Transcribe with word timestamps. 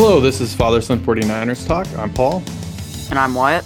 Hello, 0.00 0.20
this 0.20 0.40
is 0.40 0.54
Father 0.54 0.80
Son 0.80 1.00
49ers 1.00 1.66
Talk. 1.66 1.84
I'm 1.98 2.14
Paul. 2.14 2.40
And 3.10 3.18
I'm 3.18 3.34
Wyatt. 3.34 3.64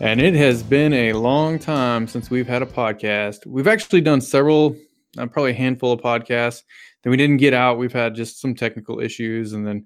And 0.00 0.18
it 0.18 0.32
has 0.34 0.62
been 0.62 0.94
a 0.94 1.12
long 1.12 1.58
time 1.58 2.08
since 2.08 2.30
we've 2.30 2.46
had 2.46 2.62
a 2.62 2.66
podcast. 2.66 3.44
We've 3.44 3.68
actually 3.68 4.00
done 4.00 4.22
several, 4.22 4.74
uh, 5.18 5.26
probably 5.26 5.50
a 5.50 5.54
handful 5.54 5.92
of 5.92 6.00
podcasts 6.00 6.62
that 7.02 7.10
we 7.10 7.18
didn't 7.18 7.36
get 7.36 7.52
out. 7.52 7.76
We've 7.76 7.92
had 7.92 8.14
just 8.14 8.40
some 8.40 8.54
technical 8.54 8.98
issues 8.98 9.52
and 9.52 9.66
then 9.66 9.84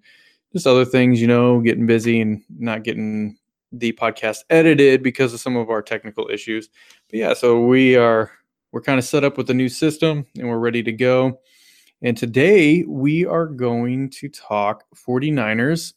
just 0.53 0.69
other 0.69 0.85
things, 0.85 1.21
you 1.21 1.27
know, 1.27 1.61
getting 1.61 1.85
busy 1.85 2.21
and 2.21 2.45
not 2.49 2.85
getting 2.85 3.37
the 3.73 3.91
podcast 3.95 4.45
edited 4.49 5.03
because 5.03 5.35
of 5.35 5.41
some 5.41 5.57
of 5.57 5.69
our 5.69 5.83
technical 5.83 6.31
issues. 6.31 6.69
But 7.11 7.19
yeah, 7.19 7.35
so 7.35 7.67
we 7.67 7.97
are 7.97 8.31
we're 8.71 8.83
kind 8.83 9.01
of 9.01 9.05
set 9.05 9.25
up 9.25 9.37
with 9.37 9.49
the 9.49 9.55
new 9.55 9.69
system 9.69 10.27
and 10.39 10.49
we're 10.49 10.61
ready 10.61 10.85
to 10.85 10.93
go. 10.93 11.41
And 12.03 12.17
today 12.17 12.85
we 12.87 13.25
are 13.25 13.47
going 13.47 14.11
to 14.11 14.29
talk 14.29 14.85
49ers 14.95 15.95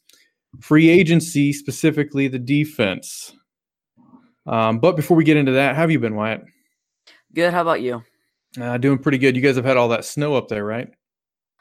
free 0.60 0.88
agency, 0.88 1.52
specifically 1.52 2.28
the 2.28 2.38
defense. 2.38 3.34
Um, 4.46 4.78
but 4.78 4.96
before 4.96 5.16
we 5.16 5.24
get 5.24 5.36
into 5.36 5.52
that, 5.52 5.76
how 5.76 5.82
have 5.82 5.90
you 5.90 6.00
been, 6.00 6.16
Wyatt? 6.16 6.42
Good. 7.34 7.52
How 7.52 7.62
about 7.62 7.82
you? 7.82 8.02
Uh, 8.60 8.78
doing 8.78 8.98
pretty 8.98 9.18
good. 9.18 9.36
You 9.36 9.42
guys 9.42 9.56
have 9.56 9.64
had 9.64 9.76
all 9.76 9.88
that 9.88 10.04
snow 10.04 10.34
up 10.34 10.48
there, 10.48 10.64
right? 10.64 10.88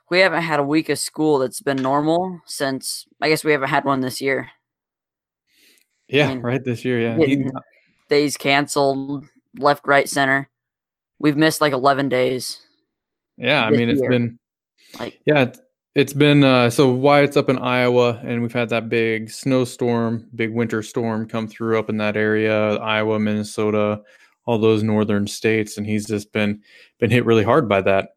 We 0.09 0.19
haven't 0.19 0.41
had 0.41 0.59
a 0.59 0.63
week 0.63 0.89
of 0.89 0.97
school 0.97 1.37
that's 1.37 1.61
been 1.61 1.77
normal 1.77 2.41
since 2.45 3.05
I 3.21 3.29
guess 3.29 3.43
we 3.43 3.51
haven't 3.51 3.69
had 3.69 3.85
one 3.85 3.99
this 3.99 4.19
year. 4.19 4.49
Yeah, 6.07 6.29
I 6.29 6.29
mean, 6.29 6.41
right 6.41 6.63
this 6.63 6.83
year. 6.83 6.99
Yeah, 6.99 7.49
days 8.09 8.35
canceled, 8.35 9.25
left, 9.59 9.85
right, 9.85 10.09
center. 10.09 10.49
We've 11.19 11.37
missed 11.37 11.61
like 11.61 11.73
eleven 11.73 12.09
days. 12.09 12.65
Yeah, 13.39 13.65
I 13.65 13.71
mean 13.71 13.89
it's 13.89 14.01
year. 14.01 14.09
been 14.09 14.39
like 14.99 15.19
yeah, 15.25 15.51
it's 15.95 16.13
been 16.13 16.43
uh, 16.43 16.69
so 16.69 16.89
Wyatt's 16.89 17.37
up 17.37 17.49
in 17.49 17.57
Iowa, 17.57 18.19
and 18.23 18.41
we've 18.41 18.53
had 18.53 18.69
that 18.69 18.89
big 18.89 19.29
snowstorm, 19.29 20.27
big 20.35 20.53
winter 20.53 20.83
storm 20.83 21.27
come 21.27 21.47
through 21.47 21.79
up 21.79 21.89
in 21.89 21.97
that 21.97 22.15
area, 22.15 22.75
Iowa, 22.75 23.19
Minnesota, 23.19 24.01
all 24.45 24.57
those 24.57 24.83
northern 24.83 25.25
states, 25.25 25.77
and 25.77 25.87
he's 25.87 26.05
just 26.05 26.31
been 26.31 26.61
been 26.99 27.09
hit 27.09 27.25
really 27.25 27.43
hard 27.43 27.67
by 27.69 27.81
that. 27.81 28.09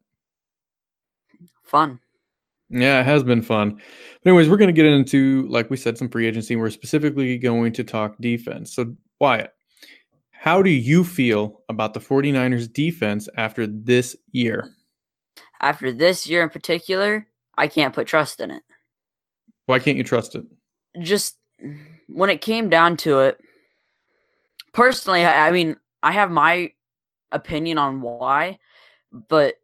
Fun. 1.62 1.98
Yeah, 2.68 3.00
it 3.00 3.04
has 3.04 3.22
been 3.22 3.42
fun. 3.42 3.74
But 4.22 4.30
anyways, 4.30 4.48
we're 4.48 4.56
going 4.56 4.68
to 4.68 4.72
get 4.72 4.86
into, 4.86 5.46
like 5.48 5.68
we 5.68 5.76
said, 5.76 5.98
some 5.98 6.08
free 6.08 6.26
agency. 6.26 6.56
We're 6.56 6.70
specifically 6.70 7.36
going 7.36 7.72
to 7.74 7.84
talk 7.84 8.16
defense. 8.18 8.74
So, 8.74 8.94
Wyatt, 9.20 9.52
how 10.30 10.62
do 10.62 10.70
you 10.70 11.04
feel 11.04 11.60
about 11.68 11.92
the 11.92 12.00
49ers 12.00 12.72
defense 12.72 13.28
after 13.36 13.66
this 13.66 14.16
year? 14.32 14.70
After 15.62 15.92
this 15.92 16.26
year 16.26 16.42
in 16.42 16.50
particular, 16.50 17.26
I 17.56 17.68
can't 17.68 17.94
put 17.94 18.08
trust 18.08 18.40
in 18.40 18.50
it. 18.50 18.62
Why 19.66 19.78
can't 19.78 19.96
you 19.96 20.04
trust 20.04 20.34
it? 20.34 20.44
Just 21.00 21.36
when 22.08 22.30
it 22.30 22.40
came 22.40 22.68
down 22.68 22.96
to 22.98 23.20
it, 23.20 23.40
personally, 24.72 25.24
I, 25.24 25.48
I 25.48 25.50
mean, 25.52 25.76
I 26.02 26.12
have 26.12 26.30
my 26.30 26.72
opinion 27.30 27.78
on 27.78 28.02
why, 28.02 28.58
but 29.12 29.54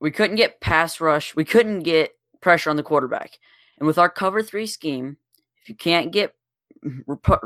we 0.00 0.10
couldn't 0.10 0.36
get 0.36 0.60
pass 0.60 1.00
rush. 1.00 1.36
We 1.36 1.44
couldn't 1.44 1.80
get 1.80 2.10
pressure 2.40 2.70
on 2.70 2.76
the 2.76 2.82
quarterback. 2.82 3.38
And 3.78 3.86
with 3.86 3.98
our 3.98 4.10
cover 4.10 4.42
three 4.42 4.66
scheme, 4.66 5.16
if 5.62 5.68
you 5.68 5.74
can't 5.74 6.12
get 6.12 6.34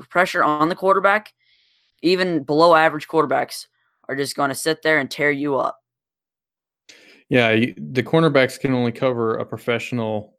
pressure 0.08 0.42
on 0.42 0.68
the 0.68 0.74
quarterback, 0.74 1.34
even 2.02 2.42
below 2.44 2.74
average 2.74 3.08
quarterbacks 3.08 3.66
are 4.08 4.16
just 4.16 4.36
going 4.36 4.48
to 4.48 4.54
sit 4.54 4.82
there 4.82 4.98
and 4.98 5.10
tear 5.10 5.30
you 5.30 5.56
up. 5.56 5.79
Yeah, 7.30 7.54
the 7.76 8.02
cornerbacks 8.02 8.58
can 8.60 8.74
only 8.74 8.92
cover 8.92 9.36
a 9.36 9.46
professional 9.46 10.34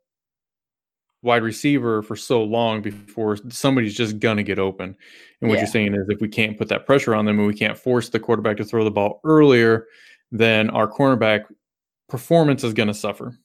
wide 1.23 1.43
receiver 1.43 2.01
for 2.01 2.15
so 2.15 2.43
long 2.43 2.81
before 2.81 3.37
somebody's 3.49 3.95
just 3.95 4.19
going 4.19 4.37
to 4.37 4.43
get 4.43 4.59
open. 4.59 4.95
And 5.39 5.49
what 5.49 5.55
yeah. 5.55 5.61
you're 5.61 5.71
saying 5.71 5.93
is 5.93 6.05
if 6.09 6.19
we 6.19 6.27
can't 6.27 6.57
put 6.57 6.67
that 6.67 6.85
pressure 6.85 7.15
on 7.15 7.25
them 7.25 7.39
and 7.39 7.47
we 7.47 7.53
can't 7.53 7.77
force 7.77 8.09
the 8.09 8.19
quarterback 8.19 8.57
to 8.57 8.65
throw 8.65 8.83
the 8.83 8.91
ball 8.91 9.21
earlier, 9.23 9.87
then 10.31 10.69
our 10.69 10.87
cornerback 10.87 11.45
performance 12.09 12.63
is 12.63 12.73
going 12.73 12.87
to 12.87 12.93
suffer. 12.93 13.37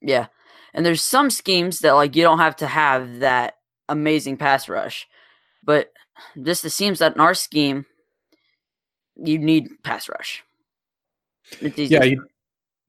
Yeah. 0.00 0.26
And 0.74 0.86
there's 0.86 1.02
some 1.02 1.28
schemes 1.28 1.80
that 1.80 1.92
like 1.92 2.16
you 2.16 2.22
don't 2.22 2.38
have 2.38 2.56
to 2.56 2.66
have 2.66 3.20
that 3.20 3.58
amazing 3.88 4.38
pass 4.38 4.68
rush. 4.68 5.06
But 5.62 5.92
just 6.42 6.64
it 6.64 6.70
seems 6.70 7.00
that 7.00 7.14
in 7.14 7.20
our 7.20 7.34
scheme 7.34 7.84
you 9.16 9.38
need 9.38 9.68
pass 9.82 10.08
rush. 10.08 10.42
Yeah, 11.60 12.04
you, 12.04 12.24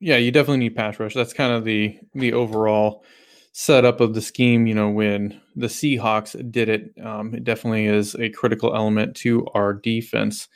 yeah, 0.04 0.18
you 0.18 0.32
definitely 0.32 0.58
need 0.58 0.76
pass 0.76 1.00
rush. 1.00 1.14
That's 1.14 1.34
kind 1.34 1.54
of 1.54 1.64
the 1.64 1.98
the 2.14 2.34
overall 2.34 3.06
setup 3.54 4.02
of 4.02 4.14
the 4.14 4.22
scheme. 4.22 4.68
You 4.68 4.76
know, 4.76 4.90
when 4.90 5.40
the 5.56 5.68
Seahawks 5.68 6.52
did 6.52 6.68
it, 6.68 6.94
um, 7.02 7.34
it 7.34 7.46
definitely 7.46 7.86
is 7.86 8.14
a 8.16 8.30
critical 8.30 8.76
element 8.76 9.16
to 9.18 9.48
our 9.54 9.74
defense. 9.74 10.50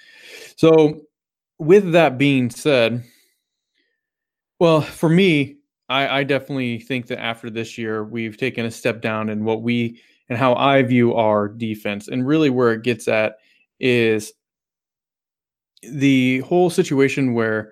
So, 0.58 1.00
with 1.60 1.94
that 1.94 2.18
being 2.18 2.50
said, 2.50 3.06
well, 4.60 4.82
for 4.82 5.08
me, 5.08 5.60
I, 5.88 6.20
I 6.20 6.24
definitely 6.26 6.80
think 6.80 7.08
that 7.08 7.22
after 7.22 7.50
this 7.50 7.78
year, 7.78 8.04
we've 8.04 8.36
taken 8.36 8.66
a 8.66 8.72
step 8.72 9.02
down 9.02 9.30
in 9.30 9.46
what 9.46 9.62
we 9.62 10.02
and 10.28 10.38
how 10.38 10.56
I 10.56 10.84
view 10.84 11.14
our 11.14 11.48
defense. 11.48 12.10
And 12.10 12.28
really, 12.28 12.50
where 12.50 12.74
it 12.74 12.84
gets 12.84 13.08
at 13.08 13.38
is 13.80 14.34
the 15.84 16.40
whole 16.40 16.70
situation 16.70 17.34
where 17.34 17.72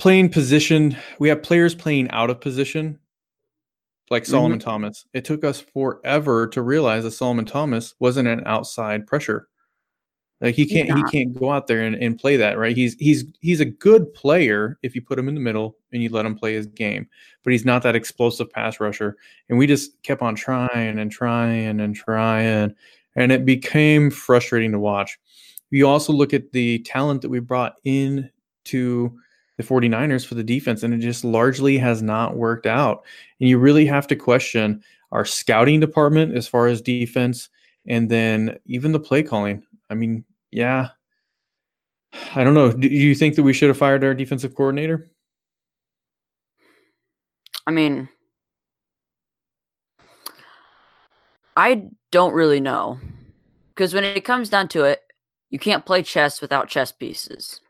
playing 0.00 0.30
position, 0.30 0.96
we 1.18 1.28
have 1.28 1.42
players 1.42 1.74
playing 1.74 2.10
out 2.10 2.30
of 2.30 2.40
position, 2.40 2.98
like 4.10 4.26
Solomon 4.26 4.58
mm-hmm. 4.58 4.68
Thomas. 4.68 5.04
It 5.12 5.24
took 5.24 5.44
us 5.44 5.60
forever 5.60 6.48
to 6.48 6.62
realize 6.62 7.04
that 7.04 7.12
Solomon 7.12 7.44
Thomas 7.44 7.94
wasn't 8.00 8.26
an 8.26 8.42
outside 8.46 9.06
pressure. 9.06 9.46
Like 10.40 10.54
he 10.54 10.64
can't 10.64 10.90
he 10.96 11.02
can't 11.12 11.38
go 11.38 11.52
out 11.52 11.66
there 11.66 11.82
and, 11.82 11.94
and 11.94 12.18
play 12.18 12.38
that, 12.38 12.56
right? 12.56 12.74
He's 12.74 12.94
he's 12.94 13.26
he's 13.40 13.60
a 13.60 13.66
good 13.66 14.12
player 14.14 14.78
if 14.82 14.94
you 14.94 15.02
put 15.02 15.18
him 15.18 15.28
in 15.28 15.34
the 15.34 15.40
middle 15.40 15.76
and 15.92 16.02
you 16.02 16.08
let 16.08 16.24
him 16.24 16.34
play 16.34 16.54
his 16.54 16.66
game, 16.66 17.06
but 17.44 17.52
he's 17.52 17.66
not 17.66 17.82
that 17.82 17.94
explosive 17.94 18.50
pass 18.50 18.80
rusher. 18.80 19.18
And 19.50 19.58
we 19.58 19.66
just 19.66 20.02
kept 20.02 20.22
on 20.22 20.34
trying 20.34 20.98
and 20.98 21.12
trying 21.12 21.78
and 21.78 21.94
trying, 21.94 22.74
and 23.16 23.32
it 23.32 23.44
became 23.44 24.10
frustrating 24.10 24.72
to 24.72 24.78
watch. 24.78 25.20
We 25.70 25.82
also 25.82 26.14
look 26.14 26.32
at 26.32 26.52
the 26.52 26.78
talent 26.80 27.20
that 27.20 27.28
we 27.28 27.40
brought 27.40 27.74
in 27.84 28.30
to 28.64 29.14
the 29.60 29.66
49ers 29.66 30.26
for 30.26 30.34
the 30.34 30.44
defense, 30.44 30.82
and 30.82 30.94
it 30.94 30.98
just 30.98 31.24
largely 31.24 31.78
has 31.78 32.02
not 32.02 32.36
worked 32.36 32.66
out. 32.66 33.04
And 33.38 33.48
you 33.48 33.58
really 33.58 33.86
have 33.86 34.06
to 34.08 34.16
question 34.16 34.82
our 35.12 35.24
scouting 35.24 35.80
department 35.80 36.36
as 36.36 36.48
far 36.48 36.66
as 36.66 36.80
defense, 36.80 37.48
and 37.86 38.08
then 38.08 38.58
even 38.66 38.92
the 38.92 39.00
play 39.00 39.22
calling. 39.22 39.62
I 39.90 39.94
mean, 39.94 40.24
yeah. 40.50 40.90
I 42.34 42.42
don't 42.44 42.54
know. 42.54 42.72
Do 42.72 42.88
you 42.88 43.14
think 43.14 43.36
that 43.36 43.42
we 43.42 43.52
should 43.52 43.68
have 43.68 43.78
fired 43.78 44.02
our 44.02 44.14
defensive 44.14 44.54
coordinator? 44.54 45.08
I 47.66 47.70
mean, 47.70 48.08
I 51.56 51.88
don't 52.10 52.34
really 52.34 52.60
know. 52.60 52.98
Because 53.74 53.94
when 53.94 54.04
it 54.04 54.24
comes 54.24 54.48
down 54.48 54.68
to 54.68 54.84
it, 54.84 55.02
you 55.50 55.58
can't 55.58 55.86
play 55.86 56.02
chess 56.02 56.40
without 56.40 56.68
chess 56.68 56.92
pieces. 56.92 57.60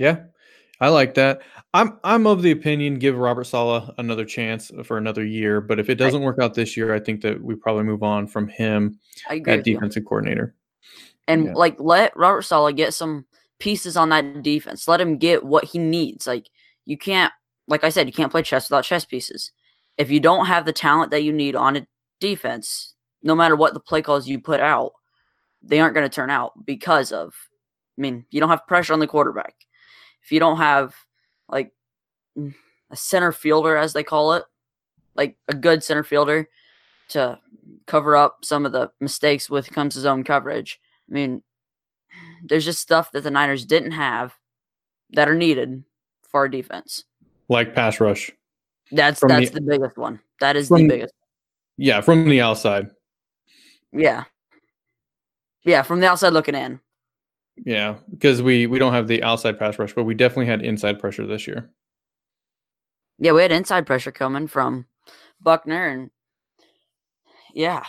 Yeah, 0.00 0.22
I 0.80 0.88
like 0.88 1.12
that. 1.14 1.42
I'm 1.74 1.98
I'm 2.02 2.26
of 2.26 2.40
the 2.40 2.50
opinion 2.50 2.98
give 2.98 3.16
Robert 3.16 3.44
Saleh 3.44 3.88
another 3.98 4.24
chance 4.24 4.72
for 4.82 4.96
another 4.96 5.24
year, 5.24 5.60
but 5.60 5.78
if 5.78 5.90
it 5.90 5.96
doesn't 5.96 6.22
work 6.22 6.38
out 6.40 6.54
this 6.54 6.74
year, 6.74 6.94
I 6.94 6.98
think 6.98 7.20
that 7.20 7.40
we 7.40 7.54
probably 7.54 7.84
move 7.84 8.02
on 8.02 8.26
from 8.26 8.48
him 8.48 8.98
I 9.28 9.42
at 9.46 9.62
defensive 9.62 10.02
you. 10.02 10.08
coordinator 10.08 10.56
and 11.28 11.44
yeah. 11.44 11.52
like 11.52 11.76
let 11.78 12.16
Robert 12.16 12.42
Saleh 12.42 12.74
get 12.74 12.94
some 12.94 13.26
pieces 13.58 13.96
on 13.96 14.08
that 14.08 14.42
defense. 14.42 14.88
Let 14.88 15.00
him 15.02 15.18
get 15.18 15.44
what 15.44 15.64
he 15.64 15.78
needs. 15.78 16.26
Like 16.26 16.48
you 16.86 16.98
can't, 16.98 17.32
like 17.68 17.84
I 17.84 17.90
said, 17.90 18.06
you 18.06 18.12
can't 18.12 18.32
play 18.32 18.42
chess 18.42 18.68
without 18.68 18.84
chess 18.84 19.04
pieces. 19.04 19.52
If 19.98 20.10
you 20.10 20.18
don't 20.18 20.46
have 20.46 20.64
the 20.64 20.72
talent 20.72 21.10
that 21.10 21.22
you 21.22 21.32
need 21.32 21.54
on 21.54 21.76
a 21.76 21.86
defense, 22.20 22.94
no 23.22 23.34
matter 23.34 23.54
what 23.54 23.74
the 23.74 23.80
play 23.80 24.02
calls 24.02 24.26
you 24.26 24.40
put 24.40 24.60
out, 24.60 24.92
they 25.62 25.78
aren't 25.78 25.94
going 25.94 26.08
to 26.08 26.14
turn 26.14 26.30
out 26.30 26.52
because 26.64 27.12
of. 27.12 27.34
I 27.98 28.00
mean, 28.00 28.24
you 28.30 28.40
don't 28.40 28.48
have 28.48 28.66
pressure 28.66 28.94
on 28.94 28.98
the 29.00 29.06
quarterback. 29.06 29.54
If 30.22 30.32
you 30.32 30.40
don't 30.40 30.58
have 30.58 30.94
like 31.48 31.72
a 32.36 32.96
center 32.96 33.32
fielder, 33.32 33.76
as 33.76 33.92
they 33.92 34.02
call 34.02 34.34
it, 34.34 34.44
like 35.14 35.36
a 35.48 35.54
good 35.54 35.82
center 35.82 36.04
fielder 36.04 36.48
to 37.10 37.38
cover 37.86 38.16
up 38.16 38.44
some 38.44 38.64
of 38.64 38.72
the 38.72 38.90
mistakes 39.00 39.50
with 39.50 39.70
comes 39.70 39.94
to 39.94 40.00
zone 40.00 40.24
coverage, 40.24 40.80
I 41.08 41.12
mean, 41.12 41.42
there's 42.44 42.64
just 42.64 42.80
stuff 42.80 43.12
that 43.12 43.22
the 43.22 43.30
Niners 43.30 43.64
didn't 43.64 43.92
have 43.92 44.34
that 45.10 45.28
are 45.28 45.34
needed 45.34 45.84
for 46.22 46.40
our 46.40 46.48
defense. 46.48 47.04
Like 47.48 47.74
pass 47.74 48.00
rush. 48.00 48.30
That's 48.92 49.20
from 49.20 49.28
that's 49.28 49.50
the, 49.50 49.60
the, 49.60 49.66
biggest 49.66 49.96
one. 49.96 50.20
That 50.40 50.56
is 50.56 50.68
from, 50.68 50.82
the 50.82 50.88
biggest. 50.88 51.14
Yeah, 51.76 52.00
from 52.00 52.28
the 52.28 52.40
outside. 52.40 52.90
Yeah. 53.92 54.24
Yeah, 55.64 55.82
from 55.82 56.00
the 56.00 56.08
outside 56.08 56.32
looking 56.32 56.54
in. 56.54 56.80
Yeah, 57.64 57.96
because 58.10 58.42
we 58.42 58.66
we 58.66 58.78
don't 58.78 58.92
have 58.92 59.08
the 59.08 59.22
outside 59.22 59.58
pass 59.58 59.78
rush, 59.78 59.92
but 59.94 60.04
we 60.04 60.14
definitely 60.14 60.46
had 60.46 60.62
inside 60.62 60.98
pressure 60.98 61.26
this 61.26 61.46
year. 61.46 61.70
Yeah, 63.18 63.32
we 63.32 63.42
had 63.42 63.52
inside 63.52 63.86
pressure 63.86 64.12
coming 64.12 64.46
from 64.46 64.86
Buckner, 65.42 65.88
and 65.88 66.10
yeah, 67.52 67.84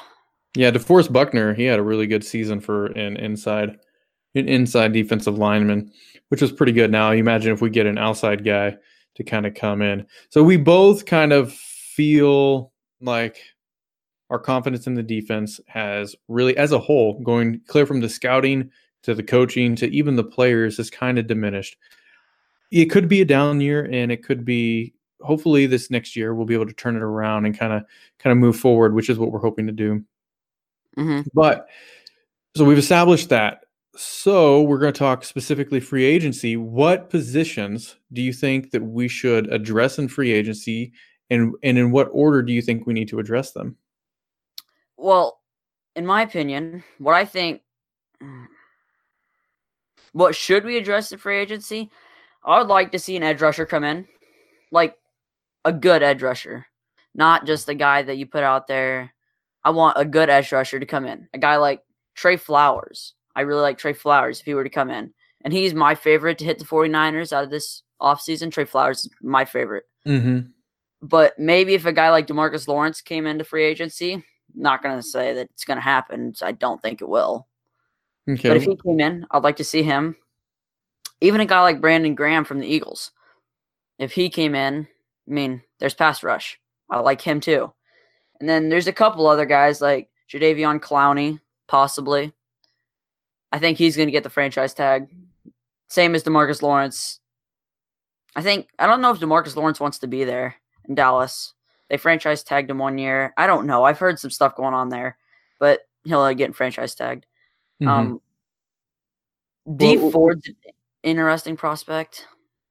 yeah, 0.55 0.71
DeForest 0.71 1.13
Buckner, 1.13 1.53
he 1.53 1.63
had 1.63 1.79
a 1.79 1.83
really 1.83 2.07
good 2.07 2.25
season 2.25 2.59
for 2.59 2.87
an 2.87 3.15
inside, 3.17 3.77
an 4.35 4.49
inside 4.49 4.91
defensive 4.91 5.37
lineman, 5.37 5.91
which 6.27 6.41
was 6.41 6.51
pretty 6.51 6.73
good. 6.73 6.91
Now, 6.91 7.11
you 7.11 7.19
imagine 7.19 7.53
if 7.53 7.61
we 7.61 7.69
get 7.69 7.85
an 7.85 7.97
outside 7.97 8.43
guy 8.43 8.75
to 9.15 9.23
kind 9.23 9.45
of 9.45 9.53
come 9.53 9.81
in. 9.81 10.05
So 10.29 10.43
we 10.43 10.57
both 10.57 11.05
kind 11.05 11.31
of 11.31 11.53
feel 11.53 12.73
like 12.99 13.37
our 14.29 14.39
confidence 14.39 14.87
in 14.87 14.93
the 14.93 15.03
defense 15.03 15.59
has 15.67 16.15
really, 16.27 16.55
as 16.57 16.73
a 16.73 16.79
whole, 16.79 17.21
going 17.21 17.61
clear 17.67 17.85
from 17.85 18.01
the 18.01 18.09
scouting 18.09 18.71
to 19.03 19.15
the 19.15 19.23
coaching 19.23 19.75
to 19.77 19.87
even 19.87 20.15
the 20.15 20.23
players, 20.23 20.77
has 20.77 20.89
kind 20.89 21.17
of 21.17 21.27
diminished. 21.27 21.77
It 22.71 22.85
could 22.85 23.07
be 23.07 23.21
a 23.21 23.25
down 23.25 23.61
year, 23.61 23.83
and 23.91 24.11
it 24.11 24.23
could 24.23 24.45
be 24.45 24.93
hopefully 25.21 25.65
this 25.67 25.91
next 25.91 26.15
year 26.15 26.33
we'll 26.33 26.45
be 26.45 26.53
able 26.53 26.65
to 26.65 26.73
turn 26.73 26.95
it 26.95 27.01
around 27.01 27.45
and 27.45 27.57
kind 27.57 27.73
of 27.73 27.83
kind 28.19 28.31
of 28.31 28.37
move 28.37 28.57
forward, 28.57 28.93
which 28.93 29.09
is 29.09 29.19
what 29.19 29.31
we're 29.31 29.39
hoping 29.39 29.67
to 29.67 29.73
do. 29.73 30.03
Mm-hmm. 30.97 31.21
But 31.33 31.67
so 32.55 32.65
we've 32.65 32.77
established 32.77 33.29
that. 33.29 33.65
So 33.95 34.61
we're 34.61 34.79
going 34.79 34.93
to 34.93 34.97
talk 34.97 35.25
specifically 35.25 35.79
free 35.79 36.05
agency. 36.05 36.55
What 36.55 37.09
positions 37.09 37.97
do 38.13 38.21
you 38.21 38.31
think 38.31 38.71
that 38.71 38.81
we 38.81 39.07
should 39.07 39.51
address 39.51 39.99
in 39.99 40.07
free 40.07 40.31
agency, 40.31 40.93
and 41.29 41.53
and 41.63 41.77
in 41.77 41.91
what 41.91 42.09
order 42.11 42.41
do 42.41 42.53
you 42.53 42.61
think 42.61 42.85
we 42.85 42.93
need 42.93 43.09
to 43.09 43.19
address 43.19 43.51
them? 43.51 43.75
Well, 44.97 45.41
in 45.95 46.05
my 46.05 46.21
opinion, 46.21 46.83
what 46.99 47.15
I 47.15 47.25
think, 47.25 47.61
what 50.13 50.35
should 50.35 50.65
we 50.65 50.77
address 50.77 51.11
in 51.11 51.17
free 51.17 51.39
agency? 51.39 51.89
I 52.43 52.59
would 52.59 52.67
like 52.67 52.91
to 52.91 52.99
see 52.99 53.15
an 53.15 53.23
edge 53.23 53.41
rusher 53.41 53.65
come 53.65 53.83
in, 53.83 54.07
like 54.71 54.95
a 55.63 55.71
good 55.71 56.03
edge 56.03 56.21
rusher, 56.21 56.65
not 57.13 57.45
just 57.45 57.69
a 57.69 57.75
guy 57.75 58.01
that 58.01 58.17
you 58.17 58.25
put 58.25 58.43
out 58.43 58.67
there. 58.67 59.13
I 59.63 59.69
want 59.69 59.97
a 59.97 60.05
good 60.05 60.29
edge 60.29 60.51
rusher 60.51 60.79
to 60.79 60.85
come 60.85 61.05
in, 61.05 61.27
a 61.33 61.37
guy 61.37 61.57
like 61.57 61.81
Trey 62.15 62.37
Flowers. 62.37 63.13
I 63.35 63.41
really 63.41 63.61
like 63.61 63.77
Trey 63.77 63.93
Flowers 63.93 64.39
if 64.39 64.45
he 64.45 64.53
were 64.53 64.63
to 64.63 64.69
come 64.69 64.89
in. 64.89 65.13
And 65.43 65.53
he's 65.53 65.73
my 65.73 65.95
favorite 65.95 66.37
to 66.39 66.45
hit 66.45 66.59
the 66.59 66.65
49ers 66.65 67.33
out 67.33 67.43
of 67.43 67.49
this 67.49 67.83
offseason. 68.01 68.51
Trey 68.51 68.65
Flowers 68.65 69.05
is 69.05 69.09
my 69.21 69.45
favorite. 69.45 69.85
Mm-hmm. 70.05 70.49
But 71.01 71.37
maybe 71.39 71.73
if 71.73 71.85
a 71.85 71.93
guy 71.93 72.11
like 72.11 72.27
Demarcus 72.27 72.67
Lawrence 72.67 73.01
came 73.01 73.25
into 73.25 73.43
free 73.43 73.65
agency, 73.65 74.23
not 74.53 74.83
going 74.83 74.97
to 74.97 75.03
say 75.03 75.33
that 75.33 75.49
it's 75.51 75.63
going 75.63 75.77
to 75.77 75.81
happen. 75.81 76.33
I 76.41 76.51
don't 76.51 76.81
think 76.81 77.01
it 77.01 77.09
will. 77.09 77.47
Okay. 78.29 78.49
But 78.49 78.57
if 78.57 78.63
he 78.63 78.75
came 78.75 78.99
in, 78.99 79.25
I'd 79.31 79.43
like 79.43 79.57
to 79.57 79.63
see 79.63 79.83
him. 79.83 80.15
Even 81.21 81.41
a 81.41 81.45
guy 81.45 81.61
like 81.61 81.81
Brandon 81.81 82.15
Graham 82.15 82.45
from 82.45 82.59
the 82.59 82.67
Eagles. 82.67 83.11
If 83.99 84.11
he 84.11 84.29
came 84.29 84.55
in, 84.55 84.87
I 85.27 85.31
mean, 85.31 85.61
there's 85.79 85.93
pass 85.93 86.23
rush. 86.23 86.59
I 86.89 86.99
like 86.99 87.21
him 87.21 87.39
too. 87.39 87.71
And 88.39 88.49
then 88.49 88.69
there's 88.69 88.87
a 88.87 88.93
couple 88.93 89.27
other 89.27 89.45
guys 89.45 89.81
like 89.81 90.09
Jadeveon 90.31 90.79
Clowney, 90.79 91.39
possibly. 91.67 92.33
I 93.51 93.59
think 93.59 93.77
he's 93.77 93.95
going 93.95 94.07
to 94.07 94.11
get 94.11 94.23
the 94.23 94.29
franchise 94.29 94.73
tag. 94.73 95.07
Same 95.89 96.15
as 96.15 96.23
Demarcus 96.23 96.61
Lawrence. 96.61 97.19
I 98.35 98.41
think 98.41 98.69
I 98.79 98.87
don't 98.87 99.01
know 99.01 99.11
if 99.11 99.19
Demarcus 99.19 99.55
Lawrence 99.55 99.79
wants 99.79 99.99
to 99.99 100.07
be 100.07 100.23
there 100.23 100.55
in 100.87 100.95
Dallas. 100.95 101.53
They 101.89 101.97
franchise 101.97 102.43
tagged 102.43 102.69
him 102.69 102.77
one 102.77 102.97
year. 102.97 103.33
I 103.35 103.45
don't 103.45 103.67
know. 103.67 103.83
I've 103.83 103.99
heard 103.99 104.17
some 104.17 104.31
stuff 104.31 104.55
going 104.55 104.73
on 104.73 104.89
there, 104.89 105.17
but 105.59 105.81
he'll 106.05 106.21
uh, 106.21 106.33
get 106.33 106.47
in 106.47 106.53
franchise 106.53 106.95
tagged. 106.95 107.25
Mhm. 107.81 107.87
Um, 107.87 108.21
Dee 109.77 109.97
Well- 109.97 110.11
Ford's 110.11 110.47
an 110.47 110.55
interesting 111.03 111.55
prospect. 111.57 112.27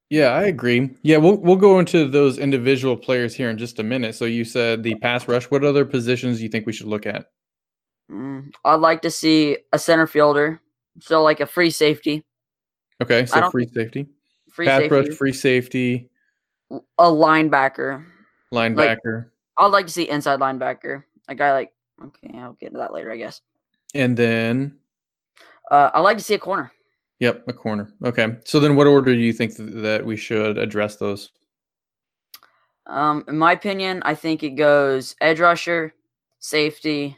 yeah, 0.09 0.29
I 0.29 0.45
agree. 0.45 0.91
Yeah, 1.03 1.19
we'll 1.19 1.37
we'll 1.37 1.57
go 1.57 1.79
into 1.79 2.09
those 2.09 2.39
individual 2.39 2.97
players 2.97 3.35
here 3.35 3.49
in 3.51 3.59
just 3.59 3.79
a 3.79 3.83
minute. 3.83 4.15
So 4.15 4.25
you 4.25 4.45
said 4.45 4.83
the 4.83 4.95
pass 4.97 5.29
rush. 5.29 5.51
What 5.51 5.65
other 5.65 5.85
positions 5.85 6.39
do 6.39 6.43
you 6.45 6.49
think 6.49 6.67
we 6.67 6.73
should 6.73 6.89
look 6.89 7.07
at? 7.07 7.27
Mm, 8.11 8.53
I'd 8.65 8.75
like 8.81 9.03
to 9.03 9.11
see 9.11 9.59
a 9.73 9.79
center 9.79 10.07
fielder, 10.09 10.61
so 11.01 11.23
like 11.23 11.39
a 11.41 11.47
free 11.47 11.71
safety, 11.71 12.25
Okay, 13.01 13.25
so 13.25 13.49
free 13.51 13.69
safety, 13.69 14.09
free 14.51 14.67
pass 14.67 14.81
safety, 14.81 14.95
rush, 14.97 15.17
free 15.17 15.33
safety, 15.33 16.11
a 16.71 17.05
linebacker. 17.05 18.05
linebacker, 18.53 19.31
I'd 19.57 19.67
like 19.69 19.87
to 19.87 19.93
see 19.93 20.09
inside 20.09 20.41
linebacker, 20.41 21.05
a 21.29 21.35
guy 21.37 21.53
like. 21.53 21.73
Okay, 22.03 22.37
I'll 22.37 22.55
get 22.55 22.69
into 22.69 22.79
that 22.79 22.93
later, 22.93 23.13
I 23.13 23.17
guess. 23.17 23.43
and 23.95 24.17
then 24.17 24.80
Uh, 25.71 25.91
I'd 25.95 26.01
like 26.01 26.19
to 26.19 26.25
see 26.25 26.35
a 26.35 26.39
corner. 26.39 26.73
Yep, 27.21 27.45
a 27.49 27.53
corner. 27.53 27.93
Okay. 28.05 28.37
So 28.45 28.61
then 28.61 28.77
what 28.77 28.87
order 28.87 29.13
do 29.15 29.21
you 29.21 29.33
think 29.33 29.57
th- 29.57 29.71
that 29.75 30.05
we 30.05 30.17
should 30.17 30.59
address 30.59 30.97
those? 30.97 31.31
Um, 32.87 33.25
in 33.29 33.37
my 33.39 33.53
opinion, 33.53 34.03
I 34.05 34.15
think 34.15 34.43
it 34.43 34.51
goes 34.51 35.15
edge 35.21 35.39
rusher, 35.39 35.95
safety, 36.39 37.17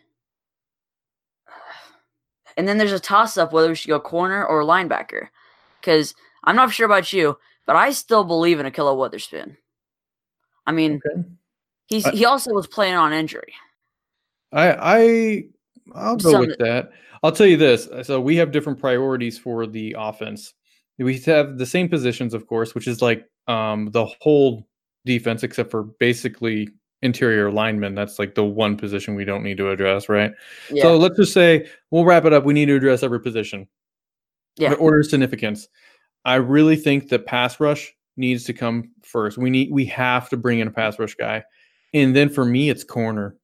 and 2.57 2.67
then 2.69 2.79
there's 2.79 2.93
a 2.93 3.01
toss 3.01 3.37
up 3.39 3.53
whether 3.53 3.69
we 3.69 3.75
should 3.75 3.89
go 3.89 4.01
corner 4.01 4.45
or 4.45 4.63
linebacker. 4.63 5.29
Because 5.81 6.15
I'm 6.45 6.57
not 6.57 6.73
sure 6.73 6.87
about 6.87 7.13
you, 7.13 7.39
but 7.67 7.77
I 7.77 7.93
still 7.93 8.25
believe 8.25 8.61
in 8.61 8.67
Ahkello 8.67 8.97
Witherspoon. 8.99 9.57
I 10.67 10.73
mean, 10.73 11.01
Okay. 11.07 11.25
he's 11.87 12.07
I- 12.07 12.11
he 12.11 12.25
also 12.25 12.53
was 12.53 12.67
playing 12.67 12.95
on 12.95 13.13
injury. 13.13 13.55
I 14.53 14.73
I 14.97 15.45
I'll 15.95 16.17
go 16.17 16.41
with 16.41 16.59
that. 16.59 16.91
I'll 17.23 17.33
tell 17.33 17.47
you 17.47 17.57
this. 17.57 17.89
So 18.05 18.21
we 18.21 18.37
have 18.37 18.53
different 18.53 18.79
priorities 18.79 19.39
for 19.39 19.67
the 19.67 19.95
offense. 19.99 20.55
We 20.99 21.19
have 21.21 21.59
the 21.59 21.67
same 21.67 21.89
positions, 21.89 22.35
of 22.35 22.47
course, 22.47 22.75
which 22.75 22.87
is 22.87 23.03
like 23.03 23.25
um 23.49 23.91
the 23.91 24.07
whole 24.21 24.69
defense 25.05 25.43
except 25.43 25.71
for 25.71 25.83
basically 25.83 26.69
interior 27.03 27.51
linemen. 27.51 27.95
That's 27.95 28.19
like 28.19 28.35
the 28.37 28.45
one 28.45 28.77
position 28.77 29.17
we 29.17 29.25
don't 29.25 29.43
need 29.43 29.57
to 29.57 29.71
address, 29.71 30.09
right? 30.09 30.33
Yeah, 30.71 30.83
So 30.85 30.97
let's 30.97 31.17
just 31.17 31.33
say 31.33 31.69
we'll 31.91 32.05
wrap 32.05 32.25
it 32.25 32.33
up. 32.33 32.45
We 32.45 32.55
need 32.55 32.67
to 32.67 32.77
address 32.77 33.03
every 33.03 33.21
position. 33.21 33.67
yeah, 34.57 34.71
The 34.71 34.77
order 34.77 35.01
of 35.01 35.07
significance. 35.07 35.69
I 36.25 36.37
really 36.37 36.77
think 36.77 37.09
that 37.09 37.27
pass 37.27 37.59
rush 37.59 37.93
needs 38.17 38.45
to 38.45 38.53
come 38.53 38.93
first. 39.03 39.39
We 39.39 39.51
need 39.51 39.73
we 39.73 39.85
have 39.87 40.29
to 40.29 40.37
bring 40.37 40.61
in 40.61 40.69
a 40.69 40.71
pass 40.71 40.99
rush 40.99 41.15
guy. 41.17 41.43
And 41.95 42.15
then 42.15 42.29
for 42.29 42.45
me, 42.45 42.71
it's 42.71 42.85
corner. 42.85 43.37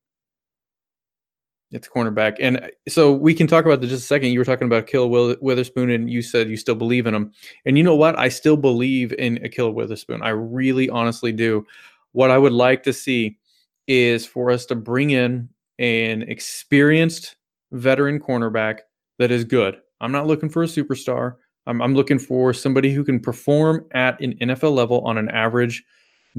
It's 1.71 1.87
a 1.87 1.91
cornerback. 1.91 2.37
And 2.41 2.59
uh, 2.59 2.69
so 2.89 3.13
we 3.13 3.35
can 3.35 3.47
talk 3.47 3.65
about 3.65 3.81
that 3.81 3.89
just 3.89 4.05
a 4.05 4.07
second. 4.07 4.31
You 4.31 4.39
were 4.39 4.45
talking 4.45 4.67
about 4.67 4.87
Ahkello 4.87 5.37
Witherspoon, 5.41 5.91
and 5.91 6.11
you 6.11 6.23
said 6.23 6.49
you 6.49 6.57
still 6.57 6.75
believe 6.75 7.07
in 7.07 7.15
him. 7.15 7.33
And 7.67 7.77
you 7.77 7.85
know 7.85 7.95
what? 7.95 8.19
I 8.19 8.29
still 8.29 8.57
believe 8.57 9.13
in 9.13 9.37
Ahkello 9.39 9.75
Witherspoon. 9.75 10.23
I 10.23 10.31
really 10.31 10.89
honestly 10.89 11.33
do. 11.33 11.67
What 12.13 12.31
I 12.31 12.39
would 12.39 12.53
like 12.53 12.83
to 12.85 12.93
see 12.93 13.39
is 13.87 14.27
for 14.27 14.51
us 14.51 14.67
to 14.67 14.75
bring 14.75 15.11
in 15.11 15.49
an 15.79 16.23
experienced 16.23 17.37
veteran 17.73 18.19
cornerback 18.19 18.81
that 19.19 19.31
is 19.31 19.45
good. 19.45 19.77
I'm 20.01 20.13
not 20.13 20.27
looking 20.27 20.49
for 20.49 20.63
a 20.63 20.67
superstar. 20.67 21.37
I'm, 21.67 21.83
I'm 21.83 21.95
looking 21.95 22.19
for 22.19 22.55
somebody 22.55 22.93
who 22.93 23.05
can 23.05 23.21
perform 23.21 23.87
at 23.93 24.21
an 24.21 24.35
NFL 24.41 24.75
level 24.75 25.03
on 25.07 25.19
an 25.19 25.29
average 25.29 25.85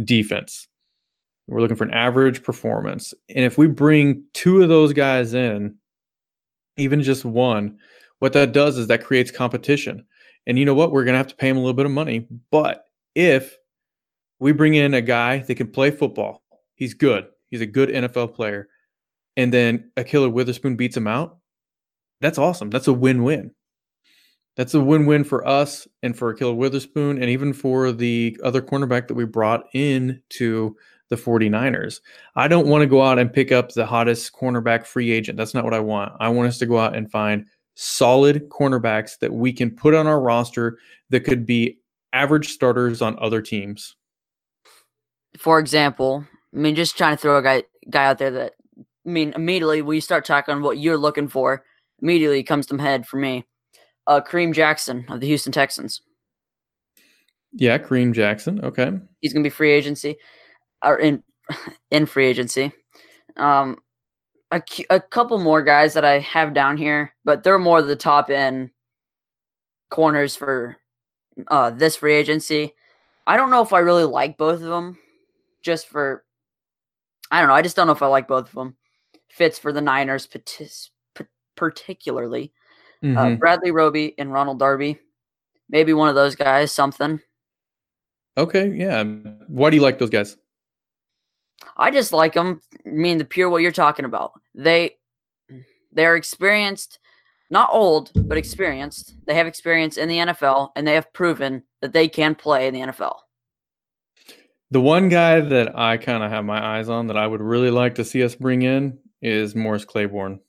defense. 0.04 0.68
We're 1.50 1.62
looking 1.62 1.78
for 1.78 1.84
an 1.84 1.94
average 1.94 2.44
performance. 2.44 3.14
And 3.34 3.44
if 3.44 3.58
we 3.58 3.68
bring 3.68 4.24
two 4.34 4.62
of 4.62 4.70
those 4.70 4.94
guys 4.94 5.34
in, 5.34 5.76
even 6.78 7.02
just 7.02 7.26
one, 7.26 7.80
what 8.20 8.34
that 8.34 8.52
does 8.52 8.78
is 8.78 8.88
that 8.88 9.04
creates 9.04 9.32
competition. 9.32 10.06
And 10.46 10.60
you 10.60 10.66
know 10.66 10.76
what? 10.76 10.92
We're 10.92 11.06
going 11.06 11.14
to 11.14 11.20
have 11.20 11.28
to 11.28 11.36
pay 11.36 11.50
him 11.50 11.58
a 11.58 11.60
little 11.60 11.74
bit 11.74 11.86
of 11.86 11.92
money. 11.92 12.28
But 12.52 12.86
if 13.16 13.58
we 14.40 14.52
bring 14.52 14.76
in 14.76 14.94
a 14.94 15.02
guy 15.02 15.40
that 15.40 15.56
can 15.56 15.72
play 15.72 15.92
football, 15.92 16.44
he's 16.76 16.94
good. 16.94 17.26
He's 17.50 17.62
a 17.62 17.66
good 17.66 17.90
NFL 17.90 18.36
player. 18.36 18.68
And 19.36 19.54
then 19.54 19.92
Ahkello 19.98 20.32
Witherspoon 20.32 20.76
beats 20.76 20.98
him 20.98 21.08
out. 21.08 21.38
That's 22.22 22.38
awesome. 22.38 22.70
That's 22.70 22.88
a 22.88 22.94
win 22.94 23.24
win. 23.24 23.52
That's 24.56 24.74
a 24.74 24.82
win 24.82 25.06
win 25.06 25.24
for 25.24 25.48
us 25.48 25.88
and 26.04 26.18
for 26.18 26.36
Ahkello 26.36 26.56
Witherspoon 26.56 27.18
and 27.22 27.30
even 27.30 27.54
for 27.54 27.92
the 27.92 28.38
other 28.44 28.62
cornerback 28.62 29.08
that 29.08 29.14
we 29.14 29.26
brought 29.26 29.68
in 29.74 30.22
to 30.32 30.76
the 31.10 31.16
49ers. 31.16 32.02
I 32.36 32.48
don't 32.48 32.68
want 32.68 32.82
to 32.82 32.88
go 32.88 33.02
out 33.02 33.20
and 33.20 33.32
pick 33.32 33.52
up 33.52 33.72
the 33.72 33.86
hottest 33.86 34.34
cornerback 34.34 34.86
free 34.86 35.12
agent. 35.12 35.38
That's 35.38 35.54
not 35.54 35.64
what 35.64 35.74
I 35.74 35.80
want. 35.80 36.14
I 36.20 36.30
want 36.30 36.48
us 36.48 36.58
to 36.60 36.66
go 36.66 36.78
out 36.80 36.96
and 36.96 37.12
find 37.12 37.46
solid 37.76 38.50
cornerbacks 38.50 39.18
that 39.20 39.34
we 39.34 39.54
can 39.54 39.72
put 39.72 39.96
on 39.96 40.06
our 40.06 40.20
roster 40.20 40.78
that 41.10 41.22
could 41.22 41.46
be 41.46 41.80
average 42.14 42.50
starters 42.50 43.02
on 43.02 43.18
other 43.20 43.42
teams. 43.42 43.96
for 45.38 45.60
example, 45.60 46.26
I 46.54 46.58
mean, 46.58 46.76
just 46.76 46.98
trying 46.98 47.16
to 47.16 47.22
throw 47.22 47.38
a 47.38 47.44
guy 47.44 47.64
guy 47.90 48.06
out 48.06 48.18
there 48.18 48.32
that 48.32 48.54
I 49.06 49.10
mean, 49.10 49.34
immediately 49.36 49.82
when 49.82 49.96
you 49.96 50.02
start 50.02 50.26
talking 50.26 50.54
on 50.54 50.62
what 50.62 50.78
you're 50.78 50.98
looking 50.98 51.28
for, 51.28 51.64
immediately 52.02 52.44
comes 52.44 52.66
to 52.68 52.78
head 52.78 53.08
for 53.08 53.18
me. 53.18 53.46
Uh, 54.08 54.22
Kareem 54.22 54.54
Jackson 54.54 55.06
of 55.10 55.20
the 55.20 55.28
Houston 55.28 55.52
Texans. 55.52 56.02
Yeah, 57.54 57.78
Kareem 57.78 58.14
Jackson. 58.14 58.64
Okay. 58.64 58.92
He's 59.22 59.34
gonna 59.34 59.44
be 59.44 59.50
free 59.50 59.72
agency, 59.72 60.18
or 60.84 60.98
in 60.98 61.24
in 61.92 62.06
free 62.06 62.28
agency. 62.28 62.72
Um, 63.38 63.78
a, 64.52 64.62
a 64.90 65.00
couple 65.00 65.38
more 65.38 65.62
guys 65.62 65.94
that 65.94 66.06
I 66.06 66.20
have 66.20 66.54
down 66.54 66.78
here, 66.78 67.14
but 67.24 67.44
they're 67.44 67.60
more 67.60 67.82
the 67.82 67.96
top 67.96 68.30
end 68.30 68.72
corners 69.90 70.36
for 70.36 70.78
uh, 71.48 71.70
this 71.70 71.96
free 71.98 72.16
agency. 72.16 72.74
I 73.28 73.38
don't 73.38 73.52
know 73.52 73.62
if 73.62 73.74
I 73.74 73.80
really 73.80 74.06
like 74.06 74.38
both 74.38 74.62
of 74.62 74.68
them, 74.68 74.98
just 75.62 75.88
for 75.88 76.24
I 77.32 77.40
don't 77.40 77.50
know. 77.50 77.56
I 77.56 77.62
just 77.62 77.76
don't 77.76 77.88
know 77.88 77.94
if 77.94 78.02
I 78.02 78.08
like 78.08 78.28
both 78.28 78.48
of 78.48 78.56
them. 78.56 78.76
Fits 79.30 79.60
for 79.60 79.72
the 79.72 79.82
Niners, 79.82 80.28
particularly. 81.56 82.52
Mm-hmm. 83.04 83.18
Uh, 83.18 83.36
Bradley 83.36 83.72
Roby 83.72 84.16
and 84.18 84.34
Ronald 84.34 84.60
Darby. 84.60 84.98
Maybe 85.70 85.94
one 85.94 86.10
of 86.10 86.16
those 86.16 86.36
guys, 86.36 86.72
something. 86.72 87.20
Okay, 88.38 88.72
yeah. 88.74 89.04
Why 89.48 89.70
do 89.70 89.76
you 89.76 89.84
like 89.84 90.00
those 90.00 90.10
guys? 90.10 90.36
I 91.78 91.92
just 91.92 92.14
like 92.14 92.34
them. 92.34 92.62
I 92.86 92.90
mean, 92.90 93.18
the 93.18 93.26
pure 93.26 93.50
what 93.50 93.62
you're 93.62 93.72
talking 93.72 94.06
about. 94.06 94.34
They 94.56 94.96
they're 95.92 96.16
experienced, 96.16 97.00
not 97.50 97.70
old, 97.72 98.12
but 98.16 98.38
experienced. 98.38 99.16
They 99.26 99.34
have 99.36 99.48
experience 99.48 99.98
in 99.98 100.08
the 100.08 100.18
NFL, 100.18 100.72
and 100.76 100.88
they 100.88 100.94
have 100.94 101.12
proven 101.14 101.64
that 101.82 101.94
they 101.94 102.08
can 102.08 102.36
play 102.36 102.68
in 102.68 102.74
the 102.74 102.82
NFL. 102.82 103.16
The 104.72 104.82
one 104.82 105.10
guy 105.10 105.40
that 105.40 105.78
I 105.78 105.98
kind 105.98 106.24
of 106.24 106.30
have 106.30 106.46
my 106.46 106.78
eyes 106.78 106.90
on 106.90 107.08
that 107.08 107.18
I 107.18 107.26
would 107.26 107.42
really 107.42 107.72
like 107.72 107.96
to 107.96 108.06
see 108.06 108.24
us 108.24 108.36
bring 108.36 108.62
in 108.62 109.00
is 109.22 109.56
Morris 109.56 109.84
Claiborne. 109.84 110.40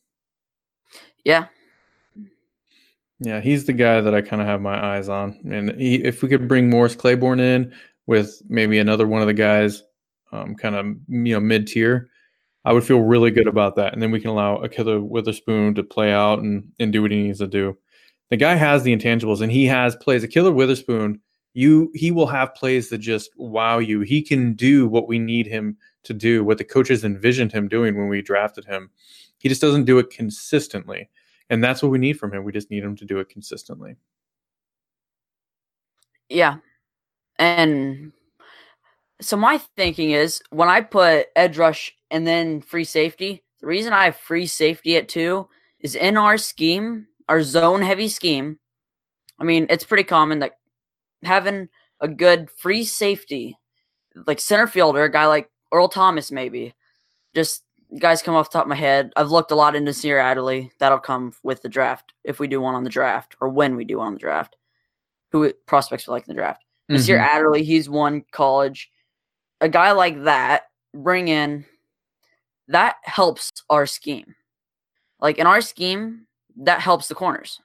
Yeah. 1.24 1.46
Yeah, 3.18 3.40
he's 3.40 3.64
the 3.64 3.72
guy 3.72 4.00
that 4.00 4.14
I 4.14 4.22
kind 4.22 4.40
of 4.40 4.48
have 4.48 4.60
my 4.60 4.94
eyes 4.94 5.08
on. 5.08 5.38
And 5.50 5.78
he, 5.80 5.96
if 5.96 6.22
we 6.22 6.28
could 6.28 6.48
bring 6.48 6.70
Morris 6.70 6.96
Claiborne 6.96 7.40
in 7.40 7.72
with 8.06 8.42
maybe 8.48 8.78
another 8.78 9.06
one 9.06 9.20
of 9.20 9.26
the 9.26 9.34
guys, 9.34 9.82
um, 10.32 10.54
kind 10.54 10.74
of 10.74 10.86
you 11.08 11.34
know 11.34 11.40
mid 11.40 11.66
tier, 11.66 12.10
I 12.64 12.72
would 12.72 12.84
feel 12.84 13.00
really 13.00 13.30
good 13.30 13.46
about 13.46 13.76
that. 13.76 13.92
And 13.92 14.02
then 14.02 14.10
we 14.10 14.20
can 14.20 14.30
allow 14.30 14.58
Ahkello 14.58 15.02
Witherspoon 15.02 15.74
to 15.74 15.82
play 15.82 16.12
out 16.12 16.40
and, 16.40 16.70
and 16.78 16.92
do 16.92 17.02
what 17.02 17.10
he 17.10 17.22
needs 17.22 17.38
to 17.38 17.46
do. 17.46 17.76
The 18.28 18.36
guy 18.36 18.54
has 18.54 18.82
the 18.82 18.96
intangibles 18.96 19.40
and 19.40 19.50
he 19.50 19.66
has 19.66 19.96
plays. 19.96 20.24
Ahkello 20.24 20.54
Witherspoon, 20.54 21.20
you 21.54 21.90
he 21.94 22.10
will 22.10 22.26
have 22.26 22.54
plays 22.54 22.90
that 22.90 22.98
just 22.98 23.30
wow 23.36 23.78
you. 23.78 24.00
He 24.00 24.22
can 24.22 24.54
do 24.54 24.86
what 24.86 25.08
we 25.08 25.18
need 25.18 25.46
him 25.46 25.76
to 26.04 26.14
do, 26.14 26.44
what 26.44 26.58
the 26.58 26.64
coaches 26.64 27.04
envisioned 27.04 27.52
him 27.52 27.66
doing 27.66 27.96
when 27.96 28.08
we 28.08 28.22
drafted 28.22 28.64
him. 28.64 28.90
He 29.38 29.48
just 29.48 29.60
doesn't 29.60 29.84
do 29.84 29.98
it 29.98 30.10
consistently. 30.10 31.08
And 31.48 31.64
that's 31.64 31.82
what 31.82 31.90
we 31.90 31.98
need 31.98 32.18
from 32.18 32.32
him. 32.32 32.44
We 32.44 32.52
just 32.52 32.70
need 32.70 32.84
him 32.84 32.94
to 32.96 33.04
do 33.04 33.18
it 33.18 33.28
consistently. 33.28 33.96
Yeah. 36.28 36.58
And 37.38 38.12
so 39.20 39.36
my 39.36 39.58
thinking 39.76 40.10
is 40.12 40.42
when 40.50 40.68
I 40.68 40.80
put 40.80 41.26
edge 41.36 41.58
rush 41.58 41.94
and 42.10 42.26
then 42.26 42.60
free 42.60 42.84
safety, 42.84 43.42
the 43.60 43.66
reason 43.66 43.92
I 43.92 44.06
have 44.06 44.16
free 44.16 44.46
safety 44.46 44.96
at 44.96 45.08
two 45.08 45.48
is 45.80 45.94
in 45.94 46.16
our 46.16 46.38
scheme, 46.38 47.06
our 47.28 47.42
zone 47.42 47.82
heavy 47.82 48.08
scheme. 48.08 48.58
I 49.38 49.44
mean, 49.44 49.66
it's 49.70 49.84
pretty 49.84 50.04
common 50.04 50.40
that 50.40 50.58
having 51.22 51.68
a 52.00 52.08
good 52.08 52.50
free 52.50 52.84
safety, 52.84 53.58
like 54.26 54.40
center 54.40 54.66
fielder, 54.66 55.04
a 55.04 55.12
guy 55.12 55.26
like 55.26 55.50
Earl 55.72 55.88
Thomas, 55.88 56.32
maybe, 56.32 56.74
just 57.34 57.62
guys 57.98 58.22
come 58.22 58.34
off 58.34 58.50
the 58.50 58.58
top 58.58 58.64
of 58.64 58.70
my 58.70 58.76
head. 58.76 59.12
I've 59.16 59.30
looked 59.30 59.50
a 59.50 59.56
lot 59.56 59.74
into 59.74 59.86
Nasir 59.86 60.18
Adderley. 60.18 60.72
That'll 60.78 60.98
come 60.98 61.32
with 61.42 61.62
the 61.62 61.68
draft 61.68 62.14
if 62.24 62.38
we 62.38 62.48
do 62.48 62.60
one 62.60 62.74
on 62.74 62.84
the 62.84 62.90
draft 62.90 63.36
or 63.40 63.48
when 63.48 63.76
we 63.76 63.84
do 63.84 63.98
one 63.98 64.08
on 64.08 64.14
the 64.14 64.20
draft. 64.20 64.56
Who 65.32 65.52
prospects 65.66 66.06
we 66.06 66.12
like 66.12 66.26
in 66.26 66.34
the 66.34 66.40
draft? 66.40 66.62
Mm-hmm. 66.62 66.94
Nasir 66.94 67.18
Adderley, 67.18 67.62
he's 67.62 67.88
one 67.88 68.24
college 68.32 68.90
a 69.60 69.68
guy 69.68 69.92
like 69.92 70.24
that 70.24 70.64
bring 70.94 71.28
in 71.28 71.64
that 72.68 72.96
helps 73.02 73.50
our 73.68 73.86
scheme. 73.86 74.34
Like 75.20 75.38
in 75.38 75.46
our 75.46 75.60
scheme, 75.60 76.26
that 76.56 76.80
helps 76.80 77.08
the 77.08 77.14
corners. 77.14 77.60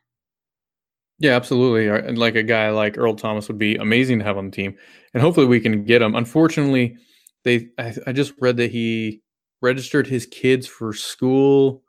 Yeah, 1.20 1.36
absolutely. 1.36 1.88
And 1.88 2.18
like 2.18 2.36
a 2.36 2.44
guy 2.44 2.70
like 2.72 2.98
Earl 2.98 3.16
Thomas 3.16 3.48
would 3.48 3.58
be 3.58 3.76
amazing 3.76 4.20
to 4.20 4.26
have 4.26 4.38
on 4.38 4.46
the 4.46 4.52
team, 4.52 4.76
and 5.14 5.22
hopefully 5.22 5.46
we 5.46 5.62
can 5.62 5.86
get 5.86 6.02
him. 6.02 6.16
Unfortunately, 6.16 6.98
they 7.44 7.70
I, 7.78 7.96
I 8.08 8.12
just 8.12 8.34
read 8.42 8.58
that 8.58 8.72
he 8.72 9.22
registered 9.62 10.08
his 10.08 10.26
kids 10.26 10.68
for 10.68 10.92
school 10.92 11.84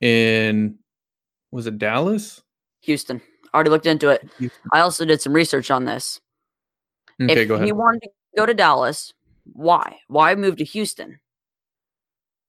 in 0.00 0.78
was 1.50 1.66
it 1.66 1.78
Dallas? 1.78 2.42
Houston. 2.82 3.22
I 3.52 3.56
Already 3.56 3.70
looked 3.70 3.86
into 3.86 4.08
it. 4.08 4.28
Houston. 4.38 4.60
I 4.72 4.80
also 4.80 5.04
did 5.04 5.20
some 5.20 5.32
research 5.32 5.70
on 5.70 5.84
this. 5.84 6.20
Okay, 7.22 7.42
if 7.42 7.48
go 7.48 7.54
ahead. 7.54 7.66
he 7.66 7.72
wanted 7.72 8.02
to 8.02 8.08
go 8.36 8.46
to 8.46 8.54
Dallas, 8.54 9.12
why? 9.44 9.98
Why 10.08 10.34
move 10.34 10.56
to 10.56 10.64
Houston? 10.64 11.18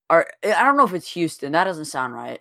Or 0.10 0.28
eh, 0.44 0.54
I 0.56 0.64
don't 0.64 0.78
know 0.78 0.86
if 0.86 0.94
it's 0.94 1.12
Houston. 1.14 1.52
That 1.54 1.64
doesn't 1.66 1.86
sound 1.86 2.14
right. 2.14 2.40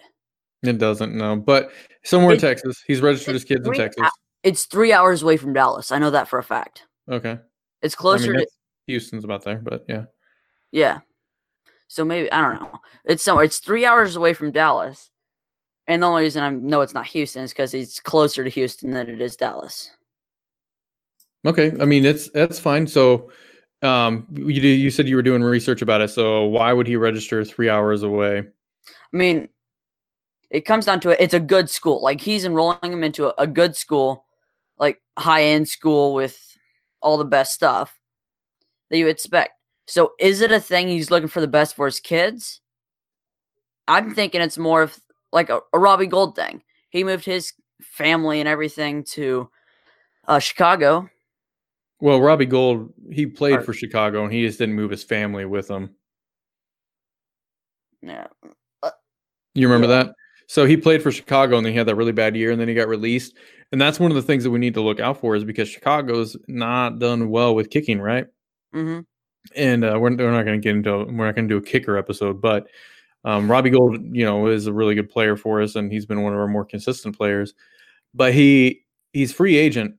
It 0.62 0.78
doesn't, 0.78 1.14
no. 1.14 1.36
But 1.36 1.70
somewhere 2.04 2.34
in 2.34 2.40
Texas. 2.40 2.82
He's 2.86 3.00
registered 3.00 3.34
his 3.34 3.44
kids 3.44 3.66
in 3.66 3.74
Texas. 3.74 4.08
It's 4.42 4.66
three 4.66 4.92
hours 4.92 5.22
away 5.22 5.36
from 5.36 5.52
Dallas. 5.52 5.90
I 5.90 5.98
know 5.98 6.10
that 6.10 6.28
for 6.28 6.38
a 6.38 6.44
fact. 6.44 6.86
Okay. 7.10 7.38
It's 7.80 7.94
closer 7.94 8.32
I 8.32 8.36
mean, 8.36 8.40
to 8.40 8.46
Houston's 8.86 9.24
about 9.24 9.44
there, 9.44 9.58
but 9.58 9.84
yeah. 9.88 10.04
Yeah. 10.70 11.00
So 11.88 12.04
maybe 12.04 12.30
I 12.32 12.40
don't 12.40 12.60
know. 12.60 12.78
It's 13.04 13.22
somewhere. 13.22 13.44
It's 13.44 13.58
three 13.58 13.84
hours 13.84 14.16
away 14.16 14.32
from 14.32 14.50
Dallas, 14.50 15.10
and 15.86 16.02
the 16.02 16.06
only 16.06 16.22
reason 16.22 16.42
I 16.42 16.48
know 16.48 16.80
it's 16.80 16.94
not 16.94 17.06
Houston 17.08 17.42
is 17.42 17.52
because 17.52 17.74
it's 17.74 18.00
closer 18.00 18.42
to 18.44 18.50
Houston 18.50 18.92
than 18.92 19.10
it 19.10 19.20
is 19.20 19.36
Dallas. 19.36 19.90
Okay, 21.44 21.72
I 21.80 21.84
mean 21.84 22.06
it's 22.06 22.30
that's 22.30 22.58
fine. 22.58 22.86
So 22.86 23.30
um, 23.82 24.26
you 24.32 24.60
you 24.60 24.90
said 24.90 25.08
you 25.08 25.16
were 25.16 25.22
doing 25.22 25.42
research 25.42 25.82
about 25.82 26.00
it. 26.00 26.08
So 26.08 26.44
why 26.44 26.72
would 26.72 26.86
he 26.86 26.96
register 26.96 27.44
three 27.44 27.68
hours 27.68 28.02
away? 28.02 28.38
I 28.38 29.16
mean, 29.16 29.48
it 30.50 30.62
comes 30.62 30.86
down 30.86 31.00
to 31.00 31.10
it. 31.10 31.20
It's 31.20 31.34
a 31.34 31.40
good 31.40 31.68
school. 31.68 32.02
Like 32.02 32.20
he's 32.20 32.44
enrolling 32.44 32.92
him 32.92 33.02
into 33.04 33.28
a, 33.28 33.34
a 33.38 33.46
good 33.46 33.76
school, 33.76 34.24
like 34.78 35.00
high 35.18 35.44
end 35.44 35.68
school 35.68 36.14
with 36.14 36.38
all 37.00 37.18
the 37.18 37.24
best 37.24 37.52
stuff 37.52 37.98
that 38.90 38.98
you 38.98 39.08
expect. 39.08 39.52
So 39.86 40.12
is 40.20 40.40
it 40.40 40.52
a 40.52 40.60
thing 40.60 40.88
he's 40.88 41.10
looking 41.10 41.28
for 41.28 41.40
the 41.40 41.48
best 41.48 41.74
for 41.74 41.86
his 41.86 42.00
kids? 42.00 42.60
I'm 43.88 44.14
thinking 44.14 44.40
it's 44.40 44.58
more 44.58 44.82
of 44.82 44.96
like 45.32 45.50
a, 45.50 45.60
a 45.72 45.78
Robbie 45.78 46.06
Gould 46.06 46.36
thing. 46.36 46.62
He 46.90 47.02
moved 47.02 47.24
his 47.24 47.52
family 47.82 48.38
and 48.38 48.48
everything 48.48 49.02
to 49.04 49.50
uh, 50.28 50.38
Chicago 50.38 51.08
well, 52.02 52.20
Robbie 52.20 52.46
Gould, 52.46 52.92
he 53.12 53.26
played 53.26 53.58
right. 53.58 53.64
for 53.64 53.72
Chicago 53.72 54.24
and 54.24 54.32
he 54.32 54.44
just 54.44 54.58
didn't 54.58 54.74
move 54.74 54.90
his 54.90 55.04
family 55.04 55.44
with 55.44 55.70
him. 55.70 55.94
Yeah. 58.02 58.26
Uh, 58.82 58.90
you 59.54 59.68
remember 59.68 59.86
yeah. 59.86 60.02
that? 60.02 60.14
So 60.48 60.66
he 60.66 60.76
played 60.76 61.00
for 61.00 61.12
Chicago 61.12 61.56
and 61.56 61.64
then 61.64 61.72
he 61.72 61.78
had 61.78 61.86
that 61.86 61.94
really 61.94 62.10
bad 62.10 62.34
year 62.34 62.50
and 62.50 62.60
then 62.60 62.66
he 62.66 62.74
got 62.74 62.88
released. 62.88 63.36
And 63.70 63.80
that's 63.80 64.00
one 64.00 64.10
of 64.10 64.16
the 64.16 64.22
things 64.22 64.42
that 64.42 64.50
we 64.50 64.58
need 64.58 64.74
to 64.74 64.80
look 64.80 64.98
out 64.98 65.20
for 65.20 65.36
is 65.36 65.44
because 65.44 65.68
Chicago's 65.68 66.36
not 66.48 66.98
done 66.98 67.30
well 67.30 67.54
with 67.54 67.70
kicking, 67.70 68.00
right? 68.00 68.26
Mm-hmm. 68.74 69.02
And 69.54 69.84
uh, 69.84 69.96
we're, 70.00 70.10
we're 70.16 70.32
not 70.32 70.44
going 70.44 70.60
to 70.60 70.64
get 70.64 70.74
into 70.74 71.04
we're 71.04 71.26
not 71.26 71.36
going 71.36 71.46
to 71.46 71.54
do 71.54 71.58
a 71.58 71.62
kicker 71.62 71.96
episode, 71.96 72.40
but 72.40 72.66
um, 73.24 73.48
Robbie 73.48 73.70
Gould, 73.70 74.04
you 74.10 74.24
know, 74.24 74.48
is 74.48 74.66
a 74.66 74.72
really 74.72 74.96
good 74.96 75.08
player 75.08 75.36
for 75.36 75.62
us 75.62 75.76
and 75.76 75.92
he's 75.92 76.04
been 76.04 76.22
one 76.22 76.32
of 76.32 76.40
our 76.40 76.48
more 76.48 76.64
consistent 76.64 77.16
players. 77.16 77.54
But 78.12 78.34
he 78.34 78.82
he's 79.12 79.32
free 79.32 79.56
agent 79.56 79.94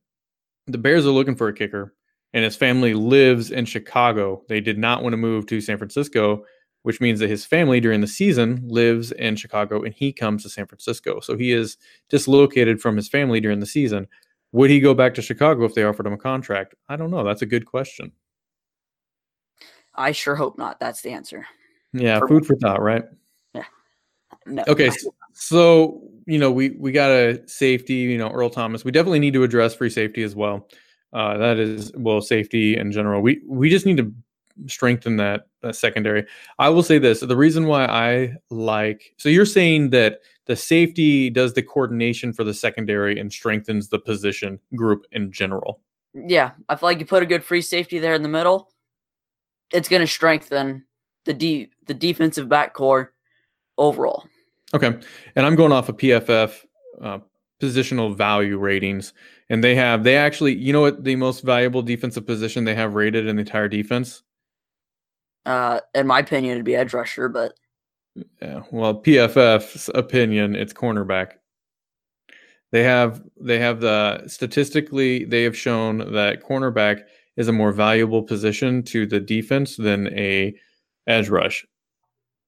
the 0.68 0.78
Bears 0.78 1.06
are 1.06 1.12
looking 1.12 1.36
for 1.36 1.48
a 1.48 1.54
kicker, 1.54 1.94
and 2.34 2.44
his 2.44 2.56
family 2.56 2.94
lives 2.94 3.52
in 3.52 3.66
Chicago. 3.66 4.44
They 4.48 4.62
did 4.62 4.78
not 4.78 5.04
want 5.04 5.14
to 5.14 5.18
move 5.18 5.46
to 5.48 5.62
San 5.62 5.78
Francisco, 5.78 6.46
which 6.84 7.02
means 7.02 7.20
that 7.20 7.30
his 7.30 7.46
family 7.46 7.80
during 7.80 8.02
the 8.02 8.08
season 8.08 8.62
lives 8.68 9.12
in 9.14 9.36
Chicago 9.36 9.84
and 9.84 9.94
he 9.94 10.12
comes 10.12 10.44
to 10.44 10.50
San 10.50 10.68
Francisco. 10.68 11.20
So 11.20 11.38
he 11.38 11.52
is 11.52 11.78
dislocated 12.10 12.82
from 12.82 12.96
his 12.96 13.08
family 13.08 13.40
during 13.40 13.60
the 13.60 13.66
season. 13.66 14.08
Would 14.52 14.70
he 14.70 14.80
go 14.80 14.94
back 14.94 15.14
to 15.16 15.22
Chicago 15.22 15.64
if 15.66 15.74
they 15.74 15.84
offered 15.84 16.06
him 16.06 16.14
a 16.14 16.18
contract? 16.18 16.76
I 16.90 16.96
don't 16.96 17.10
know. 17.10 17.24
That's 17.24 17.42
a 17.42 17.48
good 17.48 17.66
question. 17.66 18.12
I 19.96 20.12
sure 20.12 20.36
hope 20.36 20.58
not. 20.58 20.80
That's 20.80 21.02
the 21.02 21.12
answer. 21.12 21.46
Yeah, 21.94 22.20
for 22.20 22.28
food 22.28 22.42
me. 22.42 22.48
for 22.48 22.56
thought, 22.58 22.82
right? 22.82 23.04
Yeah. 23.54 23.66
No. 24.46 24.64
Okay, 24.68 24.90
so 24.90 25.14
you 26.26 26.40
know, 26.40 26.52
we 26.52 26.72
we 26.72 26.92
got 26.92 27.10
a 27.10 27.42
safety. 27.48 27.96
You 27.96 28.18
know, 28.18 28.30
Earl 28.30 28.50
Thomas. 28.50 28.86
We 28.86 28.92
definitely 28.92 29.20
need 29.20 29.34
to 29.34 29.44
address 29.44 29.76
free 29.76 29.90
safety 29.90 30.24
as 30.24 30.36
well. 30.36 30.68
Uh, 31.12 31.38
that 31.38 31.60
is 31.60 31.92
well, 31.96 32.22
safety 32.22 32.78
in 32.78 32.92
general. 32.92 33.22
We 33.22 33.42
we 33.48 33.70
just 33.70 33.86
need 33.86 33.98
to 33.98 34.12
strengthen 34.68 35.18
that, 35.18 35.48
that 35.62 35.76
secondary. 35.76 36.26
I 36.60 36.70
will 36.70 36.84
say 36.84 36.98
this: 36.98 37.20
the 37.20 37.36
reason 37.36 37.68
why 37.68 37.86
I 37.86 38.36
like. 38.50 39.14
So 39.18 39.30
you're 39.30 39.46
saying 39.46 39.92
that 39.92 40.20
the 40.46 40.56
safety 40.56 41.30
does 41.30 41.54
the 41.54 41.64
coordination 41.64 42.34
for 42.34 42.44
the 42.44 42.54
secondary 42.54 43.20
and 43.20 43.32
strengthens 43.32 43.90
the 43.90 44.00
position 44.00 44.60
group 44.76 45.06
in 45.12 45.32
general. 45.32 45.82
Yeah, 46.14 46.52
I 46.70 46.76
feel 46.76 46.90
like 46.90 47.00
you 47.00 47.06
put 47.06 47.24
a 47.24 47.28
good 47.28 47.44
free 47.44 47.62
safety 47.62 48.00
there 48.00 48.14
in 48.14 48.24
the 48.24 48.30
middle. 48.30 48.72
It's 49.72 49.90
going 49.90 50.02
to 50.02 50.08
strengthen 50.08 50.86
the 51.26 51.34
de- 51.34 51.70
the 51.88 51.94
defensive 51.94 52.50
back 52.50 52.74
core 52.74 53.14
overall. 53.78 54.26
Okay. 54.74 55.00
And 55.36 55.46
I'm 55.46 55.56
going 55.56 55.72
off 55.72 55.90
of 55.90 55.98
PFF 55.98 56.66
uh, 57.02 57.20
positional 57.62 58.16
value 58.16 58.58
ratings. 58.58 59.14
And 59.50 59.64
they 59.64 59.76
have, 59.76 60.04
they 60.04 60.18
actually, 60.18 60.56
you 60.56 60.74
know 60.74 60.82
what 60.82 61.04
the 61.04 61.16
most 61.16 61.42
valuable 61.42 61.82
defensive 61.82 62.26
position 62.26 62.64
they 62.64 62.76
have 62.76 62.96
rated 62.96 63.28
in 63.28 63.36
the 63.36 63.42
entire 63.42 63.68
defense? 63.68 64.24
Uh, 65.46 65.80
in 65.94 66.08
my 66.08 66.20
opinion, 66.20 66.54
it'd 66.54 66.66
be 66.66 66.76
edge 66.76 66.94
rusher, 66.94 67.30
but. 67.30 67.54
Yeah. 68.42 68.62
Well, 68.72 69.02
PFF's 69.02 69.90
opinion, 69.94 70.56
it's 70.56 70.74
cornerback. 70.74 71.34
They 72.72 72.84
have, 72.84 73.22
they 73.40 73.60
have 73.60 73.82
the 73.82 74.28
statistically, 74.28 75.26
they 75.26 75.44
have 75.44 75.58
shown 75.58 76.14
that 76.14 76.44
cornerback 76.44 77.04
is 77.38 77.48
a 77.48 77.54
more 77.54 77.72
valuable 77.72 78.24
position 78.24 78.84
to 78.84 79.06
the 79.06 79.20
defense 79.20 79.78
than 79.78 80.08
a 80.18 80.56
edge 81.08 81.30
rush. 81.30 81.66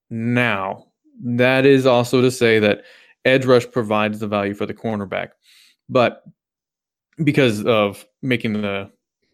Now, 0.10 0.86
that 1.24 1.65
is 1.65 1.86
also 1.86 2.22
to 2.22 2.31
say 2.31 2.60
that 2.60 2.84
edge 3.24 3.45
rush 3.45 3.69
provides 3.72 4.19
the 4.19 4.27
value 4.27 4.53
for 4.53 4.65
the 4.65 4.74
cornerback, 4.74 5.29
but 5.89 6.24
because 7.24 7.63
of 7.65 8.05
making 8.22 8.53
the, 8.53 8.91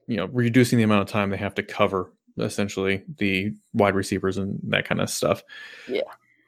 you 0.07 0.17
know, 0.17 0.25
reducing 0.27 0.77
the 0.77 0.83
amount 0.83 1.01
of 1.01 1.07
time 1.07 1.29
they 1.29 1.37
have 1.37 1.55
to 1.55 1.63
cover 1.63 2.11
essentially 2.37 3.03
the 3.17 3.53
wide 3.73 3.95
receivers 3.95 4.37
and 4.37 4.59
that 4.63 4.87
kind 4.87 5.01
of 5.01 5.09
stuff. 5.09 5.43
Yeah. 5.87 6.01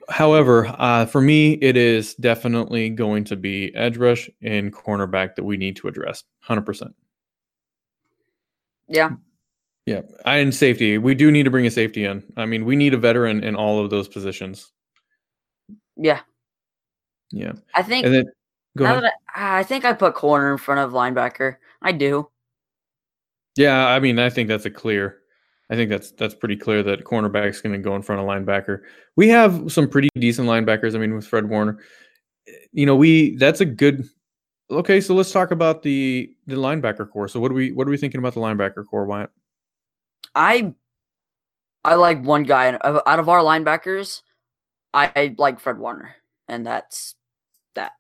However, 0.10 0.74
uh, 0.78 1.06
for 1.06 1.22
me, 1.22 1.54
it 1.54 1.78
is 1.78 2.14
definitely 2.16 2.90
going 2.90 3.24
to 3.26 3.36
be 3.36 3.74
edge 3.76 3.98
rush 3.98 4.30
and 4.42 4.74
cornerback 4.74 5.36
that 5.36 5.44
we 5.44 5.58
need 5.58 5.76
to 5.78 5.88
address. 5.88 6.24
100%. 6.48 6.94
Yeah. 8.88 9.12
Yeah. 9.86 10.02
And 10.26 10.54
safety. 10.54 10.98
We 10.98 11.16
do 11.16 11.32
need 11.32 11.44
to 11.44 11.52
bring 11.52 11.66
a 11.66 11.72
safety 11.72 12.06
in. 12.06 12.24
I 12.38 12.46
mean, 12.46 12.66
we 12.66 12.76
need 12.76 12.94
a 12.94 12.98
veteran 12.98 13.44
in 13.44 13.56
all 13.56 13.84
of 13.84 13.90
those 13.90 14.08
positions. 14.08 14.72
Yeah. 15.96 16.22
Yeah. 17.32 17.54
I 17.76 17.84
think 17.84 18.06
And 18.06 18.14
then 18.14 18.26
go 18.78 18.86
ahead. 18.86 19.04
I, 19.36 19.60
I 19.60 19.64
think 19.64 19.86
I 19.86 19.94
put 19.94 20.16
corner 20.16 20.52
in 20.52 20.58
front 20.58 20.80
of 20.80 20.92
linebacker. 20.92 21.58
I 21.82 21.92
do. 21.92 22.30
Yeah, 23.56 23.88
I 23.88 24.00
mean, 24.00 24.20
I 24.20 24.30
think 24.30 24.50
that's 24.50 24.66
a 24.66 24.72
clear. 24.72 25.20
I 25.70 25.76
think 25.76 25.90
that's 25.90 26.12
that's 26.12 26.36
pretty 26.36 26.56
clear 26.56 26.84
that 26.84 27.04
cornerback's 27.04 27.62
going 27.62 27.74
to 27.74 27.80
go 27.80 27.96
in 27.96 28.02
front 28.02 28.22
of 28.22 28.28
linebacker. 28.28 28.82
We 29.16 29.28
have 29.30 29.72
some 29.72 29.88
pretty 29.88 30.10
decent 30.16 30.48
linebackers. 30.48 30.96
I 30.96 31.00
mean, 31.00 31.16
with 31.16 31.26
Fred 31.26 31.50
Warner, 31.50 31.80
you 32.72 32.86
know, 32.86 32.96
we 32.96 33.36
that's 33.38 33.62
a 33.62 33.66
good. 33.66 34.08
Okay, 34.72 35.02
so 35.02 35.14
let's 35.14 35.32
talk 35.32 35.52
about 35.52 35.84
the 35.84 36.36
the 36.48 36.56
linebacker 36.56 37.10
core. 37.10 37.28
So 37.28 37.40
what 37.40 37.50
do 37.50 37.56
we 37.56 37.72
what 37.72 37.88
are 37.88 37.92
we 37.92 37.98
thinking 37.98 38.20
about 38.20 38.34
the 38.34 38.40
linebacker 38.40 38.86
core, 38.86 39.06
Wyatt? 39.06 39.30
I 40.36 40.74
I 41.86 41.96
like 41.96 42.24
one 42.24 42.44
guy 42.44 42.70
out 42.70 43.20
of 43.20 43.30
our 43.30 43.42
linebackers. 43.42 44.22
I, 44.94 45.12
I 45.16 45.36
like 45.38 45.60
Fred 45.60 45.78
Warner, 45.80 46.16
and 46.48 46.66
that's 46.66 47.16
that. 47.76 47.94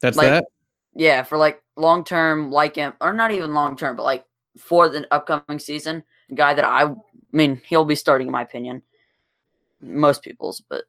That's 0.00 0.16
Like- 0.16 0.28
that. 0.28 0.44
Yeah, 0.92 1.22
for 1.22 1.38
like 1.38 1.62
long 1.76 2.02
term, 2.02 2.50
like 2.50 2.74
him, 2.74 2.94
or 3.00 3.12
not 3.12 3.30
even 3.30 3.54
long 3.54 3.76
term, 3.76 3.94
but 3.94 4.02
like 4.02 4.24
for 4.58 4.88
the 4.88 5.06
upcoming 5.14 5.60
season, 5.60 6.02
guy 6.34 6.52
that 6.52 6.64
I, 6.64 6.82
I 6.86 6.94
mean, 7.30 7.62
he'll 7.64 7.84
be 7.84 7.94
starting 7.94 8.26
in 8.26 8.32
my 8.32 8.42
opinion. 8.42 8.82
Most 9.80 10.22
people's, 10.22 10.60
but 10.68 10.84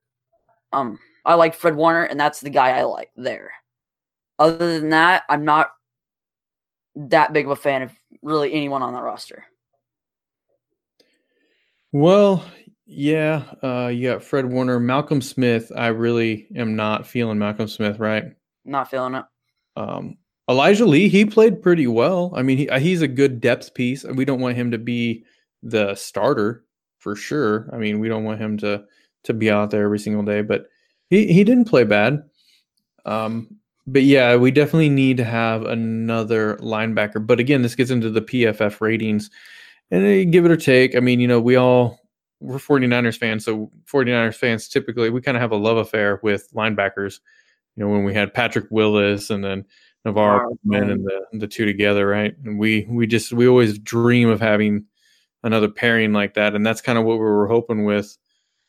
um, 0.73 0.97
I 1.23 1.35
like 1.35 1.53
Fred 1.53 1.75
Warner, 1.75 2.03
and 2.03 2.19
that's 2.19 2.39
the 2.41 2.49
guy 2.49 2.71
I 2.71 2.83
like 2.83 3.11
there. 3.15 3.51
Other 4.39 4.79
than 4.79 4.89
that, 4.89 5.23
I'm 5.29 5.45
not 5.45 5.71
that 6.95 7.31
big 7.31 7.45
of 7.45 7.51
a 7.51 7.55
fan 7.55 7.83
of 7.83 7.91
really 8.23 8.51
anyone 8.51 8.81
on 8.81 8.93
that 8.93 9.03
roster. 9.03 9.45
Well, 11.91 12.43
yeah, 12.85 13.43
uh, 13.63 13.87
you 13.87 14.09
got 14.09 14.23
Fred 14.23 14.45
Warner, 14.45 14.79
Malcolm 14.79 15.21
Smith. 15.21 15.71
I 15.75 15.87
really 15.87 16.47
am 16.55 16.75
not 16.75 17.07
feeling 17.07 17.39
Malcolm 17.39 17.67
Smith, 17.67 17.99
right? 17.99 18.25
Not 18.65 18.89
feeling 18.89 19.15
it. 19.15 19.25
Um, 19.75 20.17
Elijah 20.49 20.85
Lee, 20.85 21.07
he 21.07 21.25
played 21.25 21.61
pretty 21.61 21.87
well. 21.87 22.33
I 22.35 22.41
mean, 22.41 22.57
he, 22.57 22.69
uh, 22.69 22.79
he's 22.79 23.01
a 23.01 23.07
good 23.07 23.39
depth 23.39 23.73
piece. 23.73 24.03
We 24.03 24.25
don't 24.25 24.41
want 24.41 24.57
him 24.57 24.71
to 24.71 24.77
be 24.77 25.23
the 25.63 25.95
starter 25.95 26.65
for 26.99 27.15
sure. 27.15 27.69
I 27.71 27.77
mean, 27.77 27.99
we 27.99 28.09
don't 28.09 28.23
want 28.23 28.41
him 28.41 28.57
to 28.57 28.83
to 29.23 29.33
be 29.33 29.51
out 29.51 29.69
there 29.69 29.83
every 29.83 29.99
single 29.99 30.23
day, 30.23 30.41
but 30.41 30.65
he 31.09 31.31
he 31.31 31.43
didn't 31.43 31.69
play 31.69 31.83
bad. 31.83 32.23
Um, 33.05 33.57
but 33.87 34.03
yeah, 34.03 34.35
we 34.35 34.51
definitely 34.51 34.89
need 34.89 35.17
to 35.17 35.23
have 35.23 35.63
another 35.63 36.57
linebacker. 36.57 37.25
But 37.25 37.39
again, 37.39 37.61
this 37.61 37.75
gets 37.75 37.91
into 37.91 38.09
the 38.09 38.21
PFF 38.21 38.81
ratings, 38.81 39.29
and 39.89 40.03
they 40.03 40.25
give 40.25 40.45
it 40.45 40.51
or 40.51 40.57
take. 40.57 40.95
I 40.95 40.99
mean, 40.99 41.19
you 41.19 41.27
know, 41.27 41.39
we 41.39 41.55
all 41.55 42.00
we're 42.41 42.57
49ers 42.57 43.17
fans, 43.17 43.45
so 43.45 43.71
49ers 43.85 44.35
fans 44.35 44.67
typically 44.67 45.09
we 45.09 45.21
kind 45.21 45.37
of 45.37 45.41
have 45.41 45.51
a 45.51 45.57
love 45.57 45.77
affair 45.77 46.19
with 46.23 46.51
linebackers. 46.53 47.19
You 47.75 47.85
know, 47.85 47.89
when 47.89 48.03
we 48.03 48.13
had 48.13 48.33
Patrick 48.33 48.65
Willis 48.69 49.29
and 49.29 49.43
then 49.43 49.65
NaVorro 50.05 50.57
men 50.63 50.89
and 50.89 51.05
the 51.05 51.25
the 51.33 51.47
two 51.47 51.65
together, 51.65 52.07
right? 52.07 52.35
And 52.43 52.59
we 52.59 52.85
we 52.89 53.07
just 53.07 53.31
we 53.31 53.47
always 53.47 53.77
dream 53.79 54.29
of 54.29 54.41
having 54.41 54.85
another 55.43 55.69
pairing 55.69 56.11
like 56.13 56.33
that, 56.33 56.55
and 56.55 56.65
that's 56.65 56.81
kind 56.81 56.97
of 56.97 57.05
what 57.05 57.13
we 57.13 57.19
were 57.19 57.47
hoping 57.47 57.85
with 57.85 58.17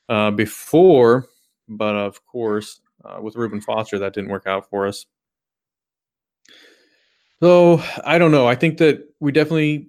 uh, 0.09 0.31
before. 0.31 1.27
But 1.69 1.97
of 1.97 2.25
course, 2.27 2.81
uh, 3.05 3.21
with 3.21 3.37
Reuben 3.37 3.61
Foster, 3.61 3.99
that 3.99 4.13
didn't 4.13 4.31
work 4.31 4.47
out 4.47 4.69
for 4.69 4.87
us. 4.87 5.07
So 7.43 7.83
I 8.05 8.19
don't 8.19 8.31
know. 8.31 8.47
I 8.47 8.55
think 8.55 8.79
that 8.79 9.03
we 9.19 9.33
definitely, 9.33 9.89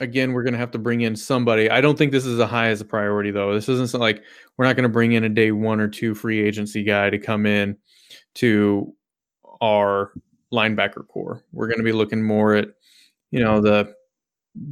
again, 0.00 0.32
we're 0.32 0.42
going 0.42 0.52
to 0.54 0.58
have 0.58 0.70
to 0.72 0.78
bring 0.78 1.02
in 1.02 1.16
somebody. 1.16 1.70
I 1.70 1.80
don't 1.80 1.96
think 1.96 2.12
this 2.12 2.26
is 2.26 2.38
as 2.38 2.48
high 2.48 2.68
as 2.68 2.80
a 2.80 2.84
priority, 2.84 3.30
though. 3.30 3.54
This 3.54 3.68
isn't 3.68 3.94
like 4.00 4.22
we're 4.56 4.66
not 4.66 4.76
going 4.76 4.84
to 4.84 4.88
bring 4.88 5.12
in 5.12 5.24
a 5.24 5.28
day 5.28 5.52
one 5.52 5.80
or 5.80 5.88
two 5.88 6.14
free 6.14 6.40
agency 6.40 6.82
guy 6.82 7.10
to 7.10 7.18
come 7.18 7.46
in 7.46 7.76
to 8.36 8.92
our 9.60 10.12
linebacker 10.52 11.06
core. 11.06 11.42
We're 11.52 11.68
going 11.68 11.78
to 11.78 11.84
be 11.84 11.92
looking 11.92 12.22
more 12.22 12.54
at, 12.54 12.68
you 13.30 13.40
know, 13.40 13.60
the 13.60 13.94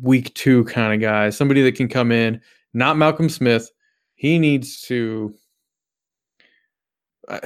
week 0.00 0.34
two 0.34 0.64
kind 0.64 0.92
of 0.92 1.00
guy, 1.00 1.30
somebody 1.30 1.62
that 1.62 1.76
can 1.76 1.88
come 1.88 2.12
in, 2.12 2.40
not 2.74 2.96
Malcolm 2.96 3.28
Smith. 3.28 3.70
He 4.14 4.38
needs 4.38 4.82
to. 4.82 5.34
I, 7.28 7.40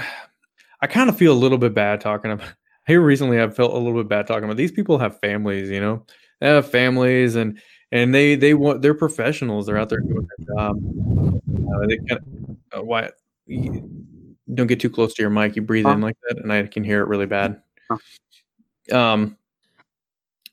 I 0.81 0.87
kind 0.87 1.09
of 1.09 1.17
feel 1.17 1.33
a 1.33 1.35
little 1.35 1.59
bit 1.59 1.75
bad 1.75 2.01
talking 2.01 2.33
about. 2.33 2.49
Here 2.87 3.01
recently, 3.01 3.41
I've 3.41 3.57
felt 3.57 3.73
a 3.73 3.79
little 3.79 4.01
bit 4.01 4.09
bad 4.09 4.29
talking 4.29 4.45
about 4.45 4.57
these 4.57 4.71
people 4.71 4.97
have 4.99 5.19
families, 5.19 5.71
you 5.71 5.81
know, 5.81 6.05
they 6.41 6.47
have 6.49 6.71
families 6.71 7.37
and 7.37 7.61
and 7.93 8.15
they 8.15 8.35
they 8.37 8.55
want 8.55 8.83
they're 8.83 8.95
professionals. 8.95 9.67
They're 9.67 9.79
out 9.79 9.89
there 9.89 10.01
doing 10.01 10.27
their 10.39 10.57
job. 10.57 10.77
Uh, 11.75 11.87
they 11.87 11.97
kind 11.99 12.21
of, 12.73 12.81
uh, 12.81 12.83
why 12.83 13.11
don't 14.55 14.67
get 14.67 14.81
too 14.81 14.91
close 14.91 15.15
to 15.15 15.23
your 15.23 15.31
mic. 15.31 15.57
You 15.57 15.63
breathe 15.63 15.87
in 15.87 16.01
like 16.01 16.17
that, 16.29 16.39
and 16.39 16.53
I 16.53 16.67
can 16.67 16.85
hear 16.85 17.01
it 17.01 17.09
really 17.09 17.27
bad. 17.27 17.61
Huh. 17.91 17.99
Um, 18.97 19.37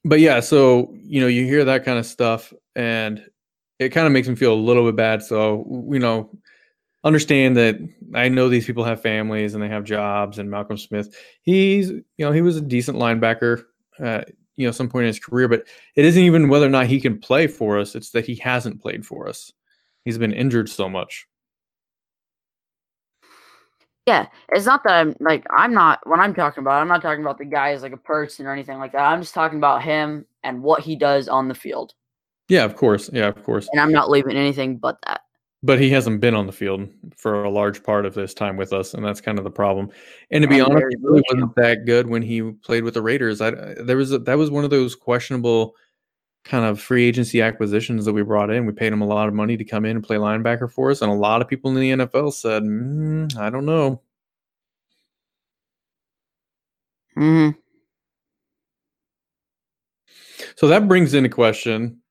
but 0.06 0.20
yeah, 0.20 0.40
so 0.40 0.94
you 1.04 1.22
know, 1.22 1.28
you 1.28 1.46
hear 1.46 1.66
that 1.66 1.86
kind 1.86 2.00
of 2.00 2.06
stuff, 2.06 2.54
and 2.76 3.24
it 3.80 3.90
kind 3.90 4.08
of 4.08 4.14
makes 4.14 4.28
me 4.28 4.36
feel 4.36 4.54
a 4.54 4.56
little 4.56 4.86
bit 4.86 4.96
bad. 4.96 5.24
So 5.24 5.88
you 5.92 6.00
know, 6.00 6.30
understand 7.04 7.58
that 7.58 7.78
I 8.14 8.30
know 8.30 8.50
these 8.50 8.66
people 8.66 8.84
have 8.84 9.02
families 9.02 9.54
and 9.54 9.64
they 9.64 9.70
have 9.70 9.84
jobs. 9.84 10.40
And 10.40 10.50
Malcolm 10.50 10.78
Smith, 10.78 11.16
he's 11.42 11.90
you 11.90 12.04
know 12.20 12.32
he 12.32 12.42
was 12.42 12.58
a 12.58 12.62
decent 12.62 12.98
linebacker. 12.98 13.64
Uh, 14.00 14.22
you 14.56 14.68
know, 14.68 14.72
some 14.72 14.90
point 14.90 15.04
in 15.04 15.08
his 15.08 15.20
career, 15.20 15.48
but 15.48 15.66
it 15.96 16.06
isn't 16.06 16.22
even 16.22 16.50
whether 16.50 16.66
or 16.66 16.70
not 16.70 16.88
he 16.88 17.00
can 17.00 17.20
play 17.20 17.48
for 17.48 17.80
us. 17.80 17.96
It's 17.96 18.12
that 18.12 18.26
he 18.26 18.36
hasn't 18.36 18.82
played 18.82 19.06
for 19.06 19.28
us. 19.28 19.52
He's 20.06 20.18
been 20.18 20.34
injured 20.34 20.70
so 20.70 20.90
much. 20.90 21.28
Yeah, 24.06 24.28
it's 24.50 24.66
not 24.66 24.84
that 24.84 24.94
I'm 24.94 25.16
like 25.22 25.46
I'm 25.50 25.74
not 25.74 26.06
when 26.06 26.20
I'm 26.20 26.34
talking 26.34 26.62
about. 26.62 26.82
I'm 26.82 26.90
not 26.90 27.02
talking 27.02 27.24
about 27.24 27.38
the 27.38 27.46
guy 27.46 27.72
as 27.72 27.84
like 27.84 27.94
a 27.94 27.98
person 27.98 28.46
or 28.46 28.52
anything 28.52 28.78
like 28.78 28.92
that. 28.92 29.00
I'm 29.06 29.22
just 29.22 29.34
talking 29.34 29.58
about 29.60 29.82
him 29.82 30.26
and 30.44 30.62
what 30.62 30.82
he 30.82 30.98
does 30.98 31.30
on 31.30 31.48
the 31.48 31.56
field, 31.56 31.94
Yeah, 32.50 32.66
of 32.66 32.76
course. 32.76 33.10
Yeah, 33.14 33.28
of 33.28 33.42
course. 33.44 33.70
and 33.72 33.80
I'm 33.80 33.94
not 33.94 34.10
leaving 34.10 34.36
anything 34.36 34.76
but 34.78 34.98
that. 35.08 35.22
But 35.66 35.80
he 35.80 35.90
hasn't 35.92 36.20
been 36.20 36.36
on 36.36 36.46
the 36.46 36.52
field 36.52 36.90
for 37.16 37.44
a 37.46 37.50
large 37.50 37.84
part 37.84 38.06
of 38.06 38.14
this 38.14 38.34
time 38.34 38.58
with 38.58 38.74
us, 38.74 38.94
and 38.94 39.04
that's 39.06 39.22
kind 39.22 39.38
of 39.38 39.46
the 39.46 39.50
problem. 39.52 39.90
And 40.30 40.42
to 40.42 40.48
be 40.48 40.60
And 40.60 40.68
honest, 40.74 40.88
he 40.90 40.98
really 41.02 41.24
wasn't 41.32 41.56
that 41.56 41.86
good 41.86 42.08
when 42.08 42.22
he 42.22 42.42
played 42.42 42.84
with 42.84 42.96
the 42.96 43.02
Raiders. 43.02 43.40
I 43.42 43.52
there 43.76 43.96
was 43.98 44.12
a, 44.12 44.20
that 44.20 44.38
was 44.38 44.52
one 44.52 44.66
of 44.66 44.70
those 44.72 44.94
questionable 44.96 45.76
kind 46.46 46.66
of 46.66 46.82
free 46.82 47.06
agency 47.06 47.42
acquisitions 47.42 48.06
that 48.06 48.14
we 48.14 48.24
brought 48.24 48.50
in. 48.52 48.66
We 48.66 48.74
paid 48.74 48.94
him 48.94 49.02
a 49.02 49.08
lot 49.08 49.28
of 49.30 49.34
money 49.34 49.58
to 49.58 49.64
come 49.66 49.86
in 49.86 49.98
and 49.98 50.06
play 50.06 50.18
linebacker 50.18 50.72
for 50.72 50.92
us, 50.92 51.02
and 51.02 51.12
a 51.12 51.16
lot 51.16 51.42
of 51.42 51.48
people 51.48 51.72
in 51.72 51.78
the 51.80 52.06
NFL 52.06 52.34
said, 52.34 52.64
mm, 52.64 53.36
"I 53.38 53.50
don't 53.50 53.66
know." 53.66 54.02
hmm 57.16 57.54
So 60.56 60.68
that 60.68 60.88
brings 60.88 61.14
into 61.14 61.30
question 61.30 62.02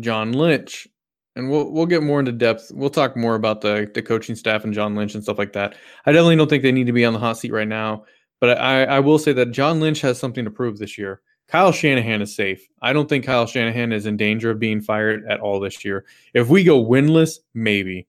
John 0.00 0.32
Lynch, 0.32 0.88
and 1.36 1.50
we'll 1.50 1.70
we'll 1.70 1.86
get 1.86 2.02
more 2.02 2.20
into 2.20 2.32
depth. 2.32 2.70
We'll 2.74 2.90
talk 2.90 3.16
more 3.16 3.34
about 3.34 3.60
the 3.60 3.90
the 3.92 4.02
coaching 4.02 4.36
staff 4.36 4.64
and 4.64 4.74
John 4.74 4.94
Lynch 4.94 5.14
and 5.14 5.22
stuff 5.22 5.38
like 5.38 5.52
that. 5.54 5.76
I 6.06 6.12
definitely 6.12 6.36
don't 6.36 6.48
think 6.48 6.62
they 6.62 6.72
need 6.72 6.86
to 6.86 6.92
be 6.92 7.04
on 7.04 7.12
the 7.12 7.18
hot 7.18 7.38
seat 7.38 7.52
right 7.52 7.68
now, 7.68 8.04
but 8.40 8.58
I 8.58 8.84
I 8.84 9.00
will 9.00 9.18
say 9.18 9.32
that 9.32 9.52
John 9.52 9.80
Lynch 9.80 10.00
has 10.02 10.18
something 10.18 10.44
to 10.44 10.50
prove 10.50 10.78
this 10.78 10.98
year. 10.98 11.20
Kyle 11.48 11.72
Shanahan 11.72 12.22
is 12.22 12.34
safe. 12.34 12.66
I 12.80 12.92
don't 12.92 13.08
think 13.08 13.26
Kyle 13.26 13.46
Shanahan 13.46 13.92
is 13.92 14.06
in 14.06 14.16
danger 14.16 14.50
of 14.50 14.58
being 14.58 14.80
fired 14.80 15.26
at 15.28 15.40
all 15.40 15.60
this 15.60 15.84
year. 15.84 16.06
If 16.32 16.48
we 16.48 16.64
go 16.64 16.82
winless, 16.82 17.38
maybe, 17.52 18.06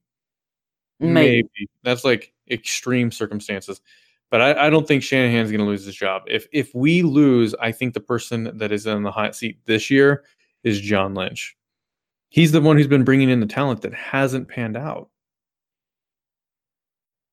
Maybe. 1.00 1.70
that's 1.84 2.06
like 2.06 2.34
extreme 2.50 3.12
circumstances. 3.12 3.82
But 4.30 4.42
I, 4.42 4.68
I 4.68 4.70
don't 4.70 4.88
think 4.88 5.04
Shanahan's 5.04 5.52
going 5.52 5.60
to 5.60 5.68
lose 5.68 5.86
his 5.86 5.96
job. 5.96 6.24
If 6.28 6.48
if 6.52 6.74
we 6.74 7.04
lose, 7.04 7.54
I 7.56 7.72
think 7.72 7.94
the 7.94 8.00
person 8.00 8.58
that 8.58 8.72
is 8.72 8.88
in 8.88 9.04
the 9.04 9.12
hot 9.12 9.36
seat 9.36 9.60
this 9.66 9.92
year 9.92 10.24
is 10.64 10.80
John 10.80 11.14
Lynch. 11.14 11.56
He's 12.34 12.52
the 12.52 12.62
one 12.62 12.78
who's 12.78 12.88
been 12.88 13.04
bringing 13.04 13.30
in 13.30 13.42
the 13.42 13.46
talent 13.46 13.84
that 13.84 13.94
hasn't 13.94 14.48
panned 14.48 14.76
out. 14.76 15.08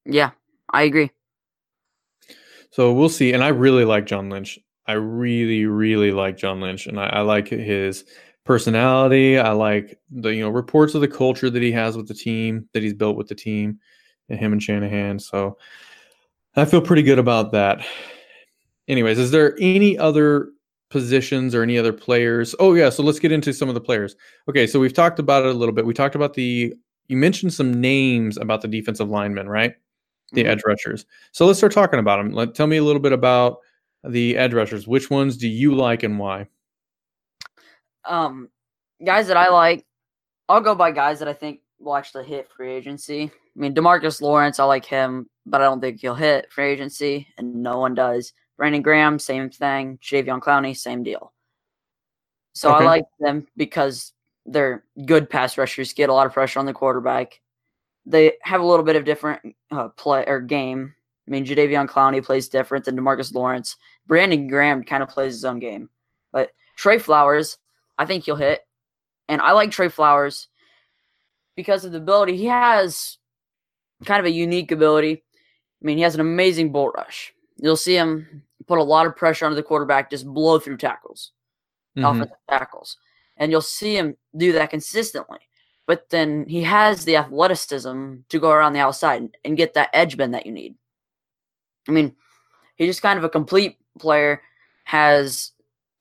Yeah, 0.04 0.32
I 0.70 0.82
agree. 0.82 1.10
So 2.70 2.92
we'll 2.92 3.08
see. 3.08 3.32
And 3.32 3.42
I 3.42 3.48
really 3.48 3.86
like 3.86 4.04
John 4.04 4.28
Lynch. 4.28 4.58
I 4.86 4.92
really, 4.92 5.64
really 5.64 6.12
like 6.12 6.36
John 6.36 6.60
Lynch, 6.60 6.86
and 6.86 7.00
I, 7.00 7.06
I 7.06 7.20
like 7.22 7.48
his 7.48 8.04
personality. 8.44 9.38
I 9.38 9.52
like 9.52 9.98
the 10.10 10.34
you 10.34 10.42
know 10.42 10.50
reports 10.50 10.94
of 10.94 11.00
the 11.00 11.08
culture 11.08 11.48
that 11.48 11.62
he 11.62 11.72
has 11.72 11.96
with 11.96 12.06
the 12.06 12.12
team 12.12 12.68
that 12.74 12.82
he's 12.82 12.92
built 12.92 13.16
with 13.16 13.28
the 13.28 13.34
team, 13.34 13.78
and 14.28 14.38
him 14.38 14.52
and 14.52 14.62
Shanahan. 14.62 15.18
So 15.18 15.56
I 16.56 16.66
feel 16.66 16.82
pretty 16.82 17.04
good 17.04 17.18
about 17.18 17.52
that. 17.52 17.86
Anyways, 18.86 19.18
is 19.18 19.30
there 19.30 19.56
any 19.58 19.96
other 19.96 20.50
positions 20.90 21.54
or 21.54 21.62
any 21.62 21.78
other 21.78 21.92
players? 21.92 22.54
Oh 22.58 22.74
yeah, 22.74 22.90
so 22.90 23.02
let's 23.02 23.18
get 23.18 23.32
into 23.32 23.52
some 23.52 23.68
of 23.68 23.74
the 23.74 23.80
players. 23.80 24.16
Okay, 24.48 24.66
so 24.66 24.78
we've 24.78 24.92
talked 24.92 25.18
about 25.18 25.44
it 25.44 25.54
a 25.54 25.58
little 25.58 25.74
bit. 25.74 25.86
We 25.86 25.94
talked 25.94 26.14
about 26.14 26.34
the 26.34 26.74
you 27.08 27.16
mentioned 27.16 27.52
some 27.52 27.80
names 27.80 28.36
about 28.36 28.62
the 28.62 28.68
defensive 28.68 29.08
linemen, 29.08 29.48
right? 29.48 29.74
The 30.32 30.42
mm-hmm. 30.42 30.50
edge 30.50 30.62
rushers. 30.66 31.06
So 31.32 31.46
let's 31.46 31.58
start 31.58 31.72
talking 31.72 31.98
about 31.98 32.18
them. 32.18 32.32
Let 32.32 32.54
tell 32.54 32.66
me 32.66 32.76
a 32.76 32.84
little 32.84 33.02
bit 33.02 33.12
about 33.12 33.58
the 34.04 34.36
edge 34.36 34.52
rushers. 34.52 34.86
Which 34.86 35.10
ones 35.10 35.36
do 35.36 35.48
you 35.48 35.74
like 35.74 36.02
and 36.02 36.18
why? 36.18 36.48
Um, 38.04 38.48
guys 39.04 39.26
that 39.28 39.36
I 39.36 39.48
like, 39.48 39.84
I'll 40.48 40.60
go 40.60 40.74
by 40.74 40.90
guys 40.92 41.18
that 41.18 41.28
I 41.28 41.32
think 41.32 41.60
will 41.78 41.96
actually 41.96 42.24
hit 42.24 42.48
free 42.56 42.72
agency. 42.72 43.24
I 43.24 43.58
mean, 43.58 43.74
Demarcus 43.74 44.20
Lawrence, 44.20 44.60
I 44.60 44.64
like 44.64 44.84
him, 44.84 45.28
but 45.46 45.60
I 45.60 45.64
don't 45.64 45.80
think 45.80 46.00
he'll 46.00 46.14
hit 46.14 46.52
free 46.52 46.70
agency, 46.70 47.26
and 47.36 47.62
no 47.62 47.78
one 47.78 47.94
does. 47.94 48.32
Brandon 48.60 48.82
Graham, 48.82 49.18
same 49.18 49.48
thing. 49.48 49.98
Jadeveon 50.02 50.42
Clowney, 50.42 50.76
same 50.76 51.02
deal. 51.02 51.32
So 52.52 52.74
okay. 52.74 52.84
I 52.84 52.86
like 52.86 53.04
them 53.18 53.46
because 53.56 54.12
they're 54.44 54.84
good 55.06 55.30
pass 55.30 55.56
rushers, 55.56 55.94
get 55.94 56.10
a 56.10 56.12
lot 56.12 56.26
of 56.26 56.34
pressure 56.34 56.58
on 56.58 56.66
the 56.66 56.74
quarterback. 56.74 57.40
They 58.04 58.34
have 58.42 58.60
a 58.60 58.66
little 58.66 58.84
bit 58.84 58.96
of 58.96 59.06
different 59.06 59.56
uh, 59.70 59.88
play 59.88 60.26
or 60.26 60.42
game. 60.42 60.94
I 61.26 61.30
mean, 61.30 61.46
Jadeveon 61.46 61.88
Clowney 61.88 62.22
plays 62.22 62.50
different 62.50 62.84
than 62.84 62.98
Demarcus 62.98 63.32
Lawrence. 63.32 63.78
Brandon 64.06 64.46
Graham 64.46 64.84
kind 64.84 65.02
of 65.02 65.08
plays 65.08 65.32
his 65.32 65.46
own 65.46 65.58
game. 65.58 65.88
But 66.30 66.50
Trey 66.76 66.98
Flowers, 66.98 67.56
I 67.96 68.04
think 68.04 68.26
he'll 68.26 68.36
hit. 68.36 68.60
And 69.26 69.40
I 69.40 69.52
like 69.52 69.70
Trey 69.70 69.88
Flowers 69.88 70.48
because 71.56 71.86
of 71.86 71.92
the 71.92 71.98
ability. 71.98 72.36
He 72.36 72.44
has 72.44 73.16
kind 74.04 74.20
of 74.20 74.26
a 74.26 74.30
unique 74.30 74.70
ability. 74.70 75.22
I 75.82 75.86
mean, 75.86 75.96
he 75.96 76.02
has 76.02 76.14
an 76.14 76.20
amazing 76.20 76.72
bull 76.72 76.90
rush. 76.90 77.32
You'll 77.56 77.76
see 77.76 77.94
him 77.94 78.42
put 78.70 78.78
a 78.78 78.84
lot 78.84 79.04
of 79.04 79.16
pressure 79.16 79.46
on 79.46 79.54
the 79.56 79.64
quarterback, 79.64 80.10
just 80.10 80.24
blow 80.24 80.60
through 80.60 80.76
tackles, 80.76 81.32
mm-hmm. 81.98 82.06
offensive 82.06 82.36
tackles. 82.48 82.98
And 83.36 83.50
you'll 83.50 83.62
see 83.62 83.96
him 83.96 84.16
do 84.36 84.52
that 84.52 84.70
consistently. 84.70 85.40
But 85.88 86.08
then 86.10 86.46
he 86.48 86.62
has 86.62 87.04
the 87.04 87.16
athleticism 87.16 88.14
to 88.28 88.38
go 88.38 88.50
around 88.52 88.74
the 88.74 88.78
outside 88.78 89.36
and 89.44 89.56
get 89.56 89.74
that 89.74 89.90
edge 89.92 90.16
bend 90.16 90.34
that 90.34 90.46
you 90.46 90.52
need. 90.52 90.76
I 91.88 91.90
mean, 91.90 92.14
he's 92.76 92.90
just 92.90 93.02
kind 93.02 93.18
of 93.18 93.24
a 93.24 93.28
complete 93.28 93.76
player, 93.98 94.40
has 94.84 95.50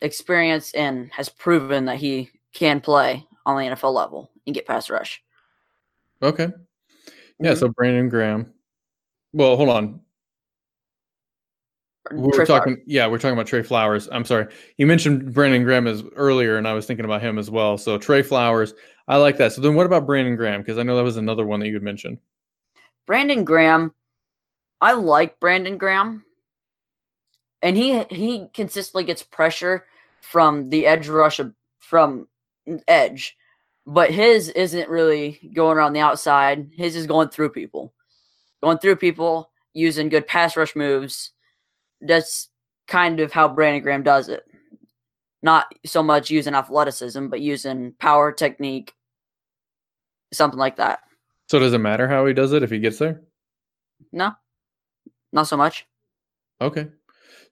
experience, 0.02 0.72
and 0.76 1.12
has 1.12 1.28
proven 1.28 1.86
that 1.86 1.98
he 1.98 2.30
can 2.54 2.82
play 2.82 3.26
on 3.48 3.58
the 3.58 3.76
NFL 3.76 3.96
level 3.96 4.30
and 4.46 4.54
get 4.54 4.68
past 4.68 4.92
rush. 4.92 5.24
Okay. 6.22 6.50
Yeah, 7.40 7.52
mm-hmm. 7.52 7.60
so 7.60 7.70
Brandon 7.70 8.10
Graham. 8.10 8.54
Well, 9.34 9.58
hold 9.58 9.70
on. 9.70 10.02
We 12.12 12.32
are 12.40 12.46
talking, 12.46 12.76
Flowers. 12.76 12.88
yeah, 12.88 13.08
we're 13.08 13.20
talking 13.20 13.34
about 13.34 13.48
Trey 13.48 13.62
Flowers. 13.62 14.10
I'm 14.12 14.26
sorry, 14.26 14.48
you 14.78 14.88
mentioned 14.88 15.34
Brandon 15.34 15.64
Graham 15.64 15.86
as 15.86 16.04
earlier, 16.16 16.58
and 16.58 16.68
I 16.68 16.74
was 16.74 16.86
thinking 16.86 17.06
about 17.06 17.22
him 17.22 17.38
as 17.38 17.52
well. 17.52 17.78
So 17.78 17.98
Trey 17.98 18.24
Flowers, 18.24 18.74
I 19.08 19.18
like 19.18 19.38
that. 19.38 19.54
So 19.54 19.62
then, 19.62 19.76
what 19.76 19.86
about 19.86 20.06
Brandon 20.06 20.36
Graham? 20.36 20.62
Because 20.62 20.78
I 20.78 20.84
know 20.84 20.96
that 20.96 21.04
was 21.04 21.18
another 21.18 21.46
one 21.46 21.60
that 21.60 21.68
you 21.68 21.74
had 21.74 21.84
mentioned. 21.84 22.18
Brandon 23.06 23.44
Graham, 23.44 23.94
I 24.82 24.94
like 24.94 25.40
Brandon 25.40 25.78
Graham, 25.78 26.24
and 27.62 27.78
he 27.78 28.04
he 28.10 28.48
consistently 28.54 29.04
gets 29.04 29.22
pressure 29.22 29.86
from 30.22 30.70
the 30.70 30.88
edge 30.88 31.08
rush 31.10 31.40
from 31.80 32.28
edge, 32.88 33.38
but 33.86 34.10
his 34.10 34.50
isn't 34.50 34.90
really 34.90 35.52
going 35.54 35.78
around 35.78 35.94
the 35.94 36.00
outside. 36.00 36.72
His 36.76 36.96
is 36.96 37.08
going 37.08 37.30
through 37.30 37.50
people, 37.50 37.94
going 38.64 38.80
through 38.80 38.96
people 38.96 39.52
using 39.74 40.10
good 40.10 40.28
pass 40.28 40.58
rush 40.58 40.76
moves 40.76 41.32
that's 42.02 42.50
kind 42.88 43.20
of 43.20 43.32
how 43.32 43.48
Brandon 43.48 43.82
Graham 43.82 44.04
does 44.04 44.30
it. 44.30 44.44
Not 45.42 45.74
so 45.86 46.04
much 46.04 46.30
using 46.30 46.54
athleticism, 46.54 47.28
but 47.28 47.40
using 47.40 47.94
power, 47.94 48.32
technique, 48.32 48.94
something 50.34 50.60
like 50.60 50.76
that. 50.78 51.00
So 51.48 51.60
does 51.60 51.74
it 51.74 51.80
matter 51.80 52.08
how 52.08 52.26
he 52.26 52.34
does 52.34 52.54
it 52.54 52.64
if 52.64 52.70
he 52.70 52.80
gets 52.80 53.00
there? 53.00 53.22
No, 54.12 54.34
not 55.32 55.48
so 55.48 55.58
much. 55.58 55.86
Okay, 56.62 56.88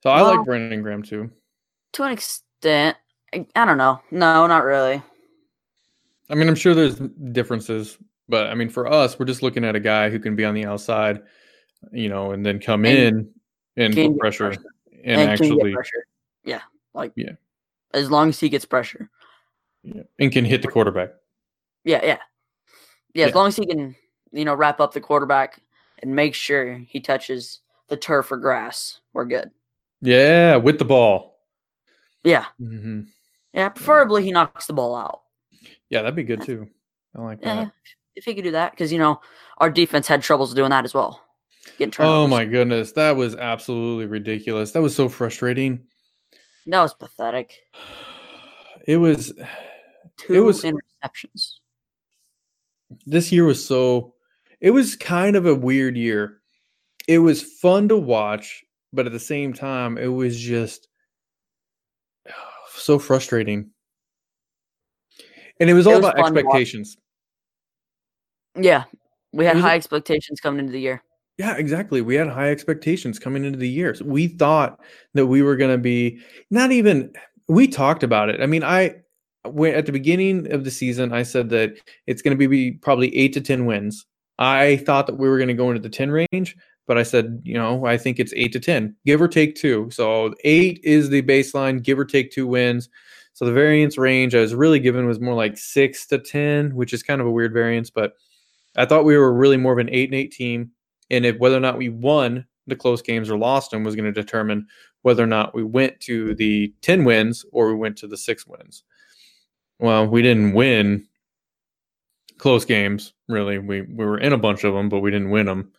so 0.03 0.09
I 0.09 0.21
well, 0.21 0.37
like 0.37 0.45
Brandon 0.45 0.81
Graham 0.81 1.01
too. 1.01 1.31
To 1.93 2.03
an 2.03 2.11
extent, 2.11 2.97
I, 3.33 3.45
I 3.55 3.65
don't 3.65 3.77
know. 3.77 4.01
No, 4.11 4.47
not 4.47 4.65
really. 4.65 5.01
I 6.29 6.35
mean, 6.35 6.49
I'm 6.49 6.55
sure 6.55 6.75
there's 6.75 6.99
differences, 7.31 7.97
but 8.27 8.47
I 8.47 8.53
mean, 8.53 8.69
for 8.69 8.91
us, 8.91 9.17
we're 9.17 9.25
just 9.25 9.41
looking 9.41 9.63
at 9.63 9.75
a 9.77 9.79
guy 9.79 10.09
who 10.09 10.19
can 10.19 10.35
be 10.35 10.43
on 10.43 10.53
the 10.53 10.65
outside, 10.65 11.21
you 11.93 12.09
know, 12.09 12.31
and 12.31 12.45
then 12.45 12.59
come 12.59 12.85
and, 12.85 12.97
in 12.97 13.29
and 13.77 13.95
put 13.95 14.17
pressure, 14.17 14.47
pressure, 14.47 14.63
and, 15.03 15.21
and 15.21 15.31
actually 15.31 15.73
pressure. 15.73 16.05
Yeah, 16.43 16.61
like 16.93 17.13
yeah, 17.15 17.33
as 17.93 18.11
long 18.11 18.29
as 18.29 18.39
he 18.39 18.49
gets 18.49 18.65
pressure. 18.65 19.09
Yeah, 19.83 20.03
and 20.19 20.31
can 20.31 20.43
hit 20.43 20.61
the 20.61 20.67
quarterback. 20.67 21.11
Yeah, 21.85 22.01
yeah, 22.03 22.17
yeah. 23.13 23.25
As 23.25 23.31
yeah. 23.31 23.37
long 23.37 23.47
as 23.47 23.55
he 23.55 23.65
can, 23.65 23.95
you 24.31 24.43
know, 24.43 24.55
wrap 24.55 24.81
up 24.81 24.93
the 24.93 24.99
quarterback 24.99 25.61
and 25.99 26.15
make 26.15 26.33
sure 26.33 26.75
he 26.77 26.99
touches 26.99 27.61
the 27.87 27.97
turf 27.97 28.31
or 28.31 28.37
grass, 28.37 28.99
we're 29.13 29.25
good. 29.25 29.51
Yeah, 30.01 30.57
with 30.57 30.79
the 30.79 30.85
ball. 30.85 31.39
Yeah. 32.23 32.45
Mm-hmm. 32.61 33.01
Yeah, 33.53 33.69
preferably 33.69 34.23
he 34.23 34.31
knocks 34.31 34.67
the 34.67 34.73
ball 34.73 34.95
out. 34.95 35.21
Yeah, 35.89 36.01
that'd 36.01 36.15
be 36.15 36.23
good 36.23 36.41
too. 36.41 36.67
I 37.15 37.21
like 37.21 37.41
that. 37.41 37.71
If 38.15 38.25
he 38.25 38.35
could 38.35 38.43
do 38.43 38.51
that, 38.51 38.71
because 38.71 38.91
you 38.91 38.99
know 38.99 39.21
our 39.59 39.69
defense 39.69 40.07
had 40.07 40.21
troubles 40.21 40.53
doing 40.53 40.71
that 40.71 40.85
as 40.85 40.93
well. 40.93 41.21
Oh 41.99 42.27
my 42.27 42.45
goodness, 42.45 42.93
that 42.93 43.15
was 43.15 43.35
absolutely 43.35 44.05
ridiculous. 44.05 44.71
That 44.71 44.81
was 44.81 44.95
so 44.95 45.09
frustrating. 45.09 45.85
That 46.65 46.81
was 46.81 46.93
pathetic. 46.93 47.53
It 48.87 48.97
was. 48.97 49.33
Two 50.17 50.33
it 50.33 50.39
was 50.39 50.63
interceptions. 50.63 51.55
This 53.05 53.31
year 53.31 53.45
was 53.45 53.63
so. 53.63 54.15
It 54.59 54.71
was 54.71 54.95
kind 54.95 55.35
of 55.35 55.45
a 55.45 55.53
weird 55.53 55.95
year. 55.95 56.41
It 57.07 57.19
was 57.19 57.41
fun 57.41 57.89
to 57.89 57.97
watch, 57.97 58.63
but 58.91 59.05
at 59.05 59.11
the 59.11 59.19
same 59.19 59.53
time, 59.53 59.97
it 59.97 60.07
was 60.07 60.37
just 60.39 60.87
so 62.69 62.99
frustrating. 62.99 63.69
And 65.59 65.69
it 65.69 65.73
was 65.73 65.87
all 65.87 65.93
it 65.93 66.01
was 66.01 66.13
about 66.13 66.19
expectations. 66.19 66.97
Yeah, 68.55 68.85
we 69.31 69.45
had 69.45 69.57
high 69.57 69.75
expectations 69.75 70.39
coming 70.39 70.59
into 70.59 70.71
the 70.71 70.81
year. 70.81 71.03
Yeah, 71.37 71.55
exactly. 71.55 72.01
We 72.01 72.15
had 72.15 72.27
high 72.27 72.49
expectations 72.49 73.19
coming 73.19 73.45
into 73.45 73.59
the 73.59 73.69
year. 73.69 73.93
So 73.93 74.05
we 74.05 74.27
thought 74.27 74.79
that 75.13 75.27
we 75.27 75.43
were 75.43 75.55
going 75.55 75.71
to 75.71 75.77
be 75.77 76.19
not 76.49 76.71
even 76.71 77.13
we 77.47 77.67
talked 77.67 78.03
about 78.03 78.29
it. 78.29 78.41
I 78.41 78.47
mean, 78.47 78.63
I 78.63 78.95
when 79.45 79.75
at 79.75 79.85
the 79.85 79.91
beginning 79.91 80.51
of 80.51 80.63
the 80.63 80.71
season 80.71 81.13
I 81.13 81.23
said 81.23 81.49
that 81.49 81.79
it's 82.07 82.21
going 82.21 82.37
to 82.37 82.47
be 82.47 82.71
probably 82.71 83.15
8 83.15 83.33
to 83.33 83.41
10 83.41 83.65
wins. 83.65 84.05
I 84.39 84.77
thought 84.77 85.07
that 85.07 85.17
we 85.17 85.29
were 85.29 85.37
going 85.37 85.47
to 85.47 85.53
go 85.53 85.69
into 85.69 85.81
the 85.81 85.89
10 85.89 86.11
range, 86.11 86.55
but 86.85 86.97
I 86.97 87.03
said, 87.03 87.41
you 87.43 87.53
know, 87.53 87.85
I 87.85 87.97
think 87.97 88.19
it's 88.19 88.33
8 88.35 88.51
to 88.53 88.59
10, 88.59 88.95
give 89.05 89.21
or 89.21 89.27
take 89.27 89.55
2. 89.55 89.89
So 89.91 90.33
8 90.43 90.79
is 90.83 91.09
the 91.09 91.21
baseline, 91.21 91.81
give 91.81 91.97
or 91.97 92.05
take 92.05 92.31
2 92.31 92.45
wins. 92.45 92.89
So 93.33 93.45
the 93.45 93.53
variance 93.53 93.97
range 93.97 94.35
I 94.35 94.41
was 94.41 94.53
really 94.53 94.79
given 94.79 95.07
was 95.07 95.19
more 95.19 95.33
like 95.35 95.57
6 95.57 96.07
to 96.07 96.19
10, 96.19 96.75
which 96.75 96.93
is 96.93 97.03
kind 97.03 97.21
of 97.21 97.27
a 97.27 97.31
weird 97.31 97.53
variance, 97.53 97.89
but 97.89 98.13
I 98.75 98.85
thought 98.85 99.05
we 99.05 99.17
were 99.17 99.33
really 99.33 99.57
more 99.57 99.73
of 99.73 99.79
an 99.79 99.89
8 99.91 100.09
and 100.09 100.15
8 100.15 100.31
team 100.31 100.71
and 101.09 101.25
if 101.25 101.37
whether 101.37 101.57
or 101.57 101.61
not 101.61 101.77
we 101.77 101.89
won 101.89 102.45
the 102.67 102.75
close 102.75 103.01
games 103.01 103.29
or 103.29 103.37
lost 103.37 103.71
them 103.71 103.83
was 103.83 103.95
going 103.95 104.11
to 104.11 104.11
determine 104.11 104.67
whether 105.01 105.23
or 105.23 105.27
not 105.27 105.55
we 105.55 105.63
went 105.63 105.99
to 106.01 106.35
the 106.35 106.73
10 106.81 107.05
wins 107.05 107.45
or 107.51 107.69
we 107.69 107.75
went 107.75 107.97
to 107.97 108.07
the 108.07 108.17
six 108.17 108.45
wins. 108.45 108.83
Well, 109.79 110.07
we 110.07 110.21
didn't 110.21 110.53
win 110.53 111.07
close 112.37 112.65
games, 112.65 113.13
really. 113.27 113.59
We 113.59 113.81
we 113.81 114.05
were 114.05 114.17
in 114.17 114.33
a 114.33 114.37
bunch 114.37 114.63
of 114.63 114.73
them, 114.73 114.89
but 114.89 114.99
we 114.99 115.11
didn't 115.11 115.29
win 115.29 115.45
them. 115.45 115.71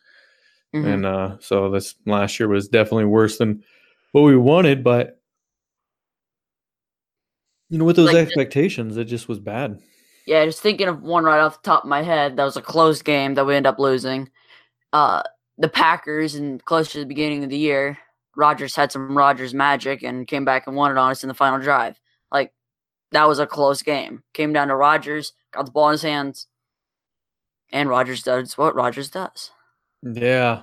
Mm-hmm. 0.74 0.86
And 0.86 1.06
uh, 1.06 1.36
so 1.40 1.70
this 1.70 1.94
last 2.06 2.38
year 2.38 2.48
was 2.48 2.68
definitely 2.68 3.06
worse 3.06 3.38
than 3.38 3.62
what 4.12 4.22
we 4.22 4.36
wanted, 4.36 4.84
but 4.84 5.20
you 7.70 7.78
know, 7.78 7.84
with 7.84 7.96
those 7.96 8.12
like, 8.12 8.26
expectations, 8.26 8.96
it 8.96 9.04
just 9.04 9.28
was 9.28 9.38
bad. 9.38 9.80
Yeah, 10.26 10.44
just 10.44 10.60
thinking 10.60 10.88
of 10.88 11.02
one 11.02 11.24
right 11.24 11.40
off 11.40 11.62
the 11.62 11.66
top 11.66 11.84
of 11.84 11.88
my 11.90 12.02
head, 12.02 12.36
that 12.36 12.44
was 12.44 12.56
a 12.56 12.62
close 12.62 13.02
game 13.02 13.34
that 13.34 13.46
we 13.46 13.56
ended 13.56 13.70
up 13.70 13.78
losing 13.78 14.30
uh, 14.92 15.22
the 15.58 15.68
Packers 15.68 16.34
and 16.34 16.64
close 16.64 16.92
to 16.92 16.98
the 17.00 17.06
beginning 17.06 17.44
of 17.44 17.50
the 17.50 17.58
year, 17.58 17.98
Rodgers 18.36 18.76
had 18.76 18.92
some 18.92 19.16
Rodgers 19.16 19.54
magic 19.54 20.02
and 20.02 20.26
came 20.26 20.44
back 20.44 20.66
and 20.66 20.76
won 20.76 20.90
it 20.90 20.98
on 20.98 21.10
us 21.10 21.22
in 21.24 21.28
the 21.28 21.34
final 21.34 21.58
drive. 21.58 21.98
Like 22.30 22.52
that 23.12 23.26
was 23.26 23.38
a 23.38 23.46
close 23.46 23.82
game. 23.82 24.22
Came 24.34 24.52
down 24.52 24.68
to 24.68 24.76
Rodgers, 24.76 25.32
got 25.52 25.66
the 25.66 25.72
ball 25.72 25.88
in 25.88 25.92
his 25.92 26.02
hands, 26.02 26.46
and 27.72 27.88
Rodgers 27.88 28.22
does 28.22 28.56
what 28.56 28.74
Rodgers 28.74 29.10
does. 29.10 29.50
Yeah, 30.02 30.62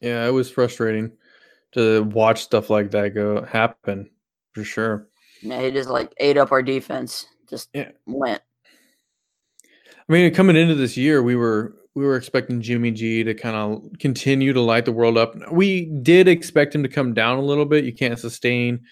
yeah, 0.00 0.26
it 0.26 0.30
was 0.30 0.50
frustrating 0.50 1.12
to 1.72 2.04
watch 2.04 2.42
stuff 2.42 2.70
like 2.70 2.90
that 2.92 3.14
go 3.14 3.44
happen 3.44 4.08
for 4.52 4.64
sure. 4.64 5.08
Yeah, 5.42 5.60
he 5.60 5.70
just 5.70 5.90
like 5.90 6.12
ate 6.18 6.38
up 6.38 6.50
our 6.52 6.62
defense. 6.62 7.26
just 7.48 7.68
Yeah. 7.74 7.90
went. 8.06 8.40
I 9.62 10.12
mean, 10.12 10.32
coming 10.32 10.56
into 10.56 10.74
this 10.74 10.96
year, 10.96 11.22
we 11.22 11.36
were 11.36 11.76
we 11.96 12.04
were 12.04 12.16
expecting 12.16 12.60
Jimmy 12.60 12.90
G 12.90 13.24
to 13.24 13.32
kind 13.32 13.56
of 13.56 13.98
continue 13.98 14.52
to 14.52 14.60
light 14.60 14.84
the 14.84 14.92
world 14.92 15.16
up. 15.16 15.34
We 15.50 15.86
did 15.86 16.28
expect 16.28 16.74
him 16.74 16.82
to 16.82 16.90
come 16.90 17.14
down 17.14 17.38
a 17.38 17.42
little 17.42 17.64
bit. 17.64 17.86
You 17.86 17.94
can't 17.94 18.18
sustain 18.18 18.82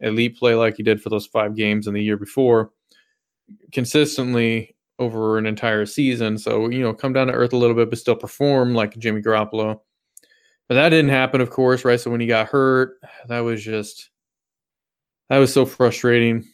elite 0.00 0.36
play 0.36 0.56
like 0.56 0.76
he 0.76 0.82
did 0.82 1.00
for 1.00 1.08
those 1.08 1.26
five 1.26 1.54
games 1.54 1.86
in 1.86 1.94
the 1.94 2.02
year 2.02 2.16
before 2.16 2.72
consistently 3.72 4.74
over 4.98 5.38
an 5.38 5.46
entire 5.46 5.86
season. 5.86 6.36
So, 6.36 6.68
you 6.68 6.80
know, 6.80 6.92
come 6.92 7.12
down 7.12 7.28
to 7.28 7.32
earth 7.32 7.52
a 7.52 7.56
little 7.56 7.76
bit, 7.76 7.90
but 7.90 7.98
still 7.98 8.16
perform 8.16 8.74
like 8.74 8.98
Jimmy 8.98 9.22
Garoppolo. 9.22 9.78
But 10.66 10.74
that 10.74 10.88
didn't 10.88 11.10
happen, 11.10 11.40
of 11.40 11.50
course, 11.50 11.84
right? 11.84 12.00
So 12.00 12.10
when 12.10 12.20
he 12.20 12.26
got 12.26 12.48
hurt, 12.48 12.98
that 13.28 13.40
was 13.40 13.62
just 13.62 14.10
that 15.30 15.38
was 15.38 15.54
so 15.54 15.64
frustrating. 15.64 16.44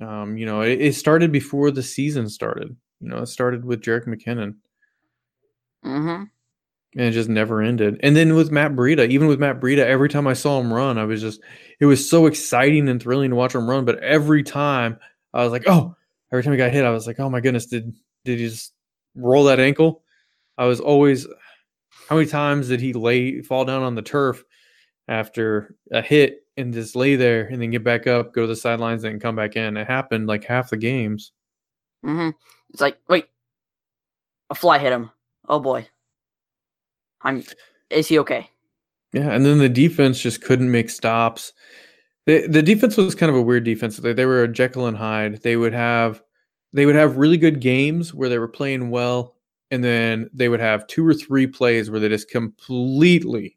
Um, 0.00 0.38
you 0.38 0.46
know, 0.46 0.60
it, 0.60 0.80
it 0.80 0.94
started 0.94 1.32
before 1.32 1.72
the 1.72 1.82
season 1.82 2.28
started. 2.28 2.76
You 3.00 3.08
know, 3.08 3.18
it 3.18 3.26
started 3.26 3.64
with 3.64 3.82
Jerick 3.82 4.06
McKinnon 4.06 4.54
Mm-hmm. 5.84 6.24
and 6.98 7.06
it 7.06 7.12
just 7.12 7.28
never 7.28 7.62
ended. 7.62 8.00
And 8.02 8.16
then 8.16 8.34
with 8.34 8.50
Matt 8.50 8.72
Breida, 8.72 9.08
even 9.08 9.28
with 9.28 9.38
Matt 9.38 9.60
Breida, 9.60 9.84
every 9.84 10.08
time 10.08 10.26
I 10.26 10.32
saw 10.32 10.60
him 10.60 10.72
run, 10.72 10.98
I 10.98 11.04
was 11.04 11.20
just 11.20 11.40
it 11.80 11.86
was 11.86 12.08
so 12.08 12.26
exciting 12.26 12.88
and 12.88 13.00
thrilling 13.00 13.30
to 13.30 13.36
watch 13.36 13.54
him 13.54 13.68
run. 13.68 13.84
But 13.84 14.02
every 14.02 14.42
time 14.42 14.98
I 15.32 15.44
was 15.44 15.52
like, 15.52 15.64
oh, 15.68 15.94
every 16.32 16.42
time 16.42 16.52
he 16.52 16.58
got 16.58 16.72
hit, 16.72 16.84
I 16.84 16.90
was 16.90 17.06
like, 17.06 17.20
oh 17.20 17.30
my 17.30 17.40
goodness, 17.40 17.66
did 17.66 17.92
did 18.24 18.38
he 18.38 18.46
just 18.46 18.72
roll 19.14 19.44
that 19.44 19.60
ankle? 19.60 20.02
I 20.56 20.64
was 20.64 20.80
always 20.80 21.26
how 22.08 22.16
many 22.16 22.26
times 22.26 22.68
did 22.68 22.80
he 22.80 22.92
lay 22.92 23.42
fall 23.42 23.64
down 23.64 23.82
on 23.82 23.94
the 23.94 24.02
turf 24.02 24.44
after 25.06 25.76
a 25.92 26.02
hit 26.02 26.44
and 26.56 26.72
just 26.72 26.96
lay 26.96 27.16
there 27.16 27.46
and 27.46 27.62
then 27.62 27.70
get 27.70 27.84
back 27.84 28.06
up, 28.06 28.32
go 28.34 28.42
to 28.42 28.46
the 28.48 28.56
sidelines, 28.56 29.04
and 29.04 29.20
come 29.20 29.36
back 29.36 29.56
in? 29.56 29.76
It 29.76 29.86
happened 29.86 30.26
like 30.26 30.44
half 30.44 30.70
the 30.70 30.76
games. 30.76 31.32
Mm-hmm. 32.04 32.30
It's 32.70 32.80
like, 32.80 32.98
wait, 33.08 33.26
a 34.50 34.54
fly 34.54 34.78
hit 34.78 34.92
him. 34.92 35.10
Oh 35.48 35.60
boy. 35.60 35.88
I'm. 37.22 37.42
Is 37.90 38.08
he 38.08 38.18
okay? 38.20 38.50
Yeah, 39.12 39.30
and 39.30 39.44
then 39.44 39.58
the 39.58 39.68
defense 39.68 40.20
just 40.20 40.42
couldn't 40.42 40.70
make 40.70 40.90
stops. 40.90 41.52
The 42.26 42.46
the 42.46 42.62
defense 42.62 42.96
was 42.96 43.14
kind 43.14 43.30
of 43.30 43.36
a 43.36 43.42
weird 43.42 43.64
defense. 43.64 43.96
They, 43.96 44.12
they 44.12 44.26
were 44.26 44.42
a 44.42 44.48
Jekyll 44.48 44.86
and 44.86 44.96
Hyde. 44.96 45.42
They 45.42 45.56
would 45.56 45.72
have 45.72 46.22
they 46.72 46.84
would 46.84 46.94
have 46.94 47.16
really 47.16 47.38
good 47.38 47.60
games 47.60 48.12
where 48.12 48.28
they 48.28 48.38
were 48.38 48.48
playing 48.48 48.90
well, 48.90 49.36
and 49.70 49.82
then 49.82 50.28
they 50.34 50.48
would 50.50 50.60
have 50.60 50.86
two 50.86 51.06
or 51.06 51.14
three 51.14 51.46
plays 51.46 51.90
where 51.90 52.00
they 52.00 52.08
just 52.08 52.30
completely 52.30 53.56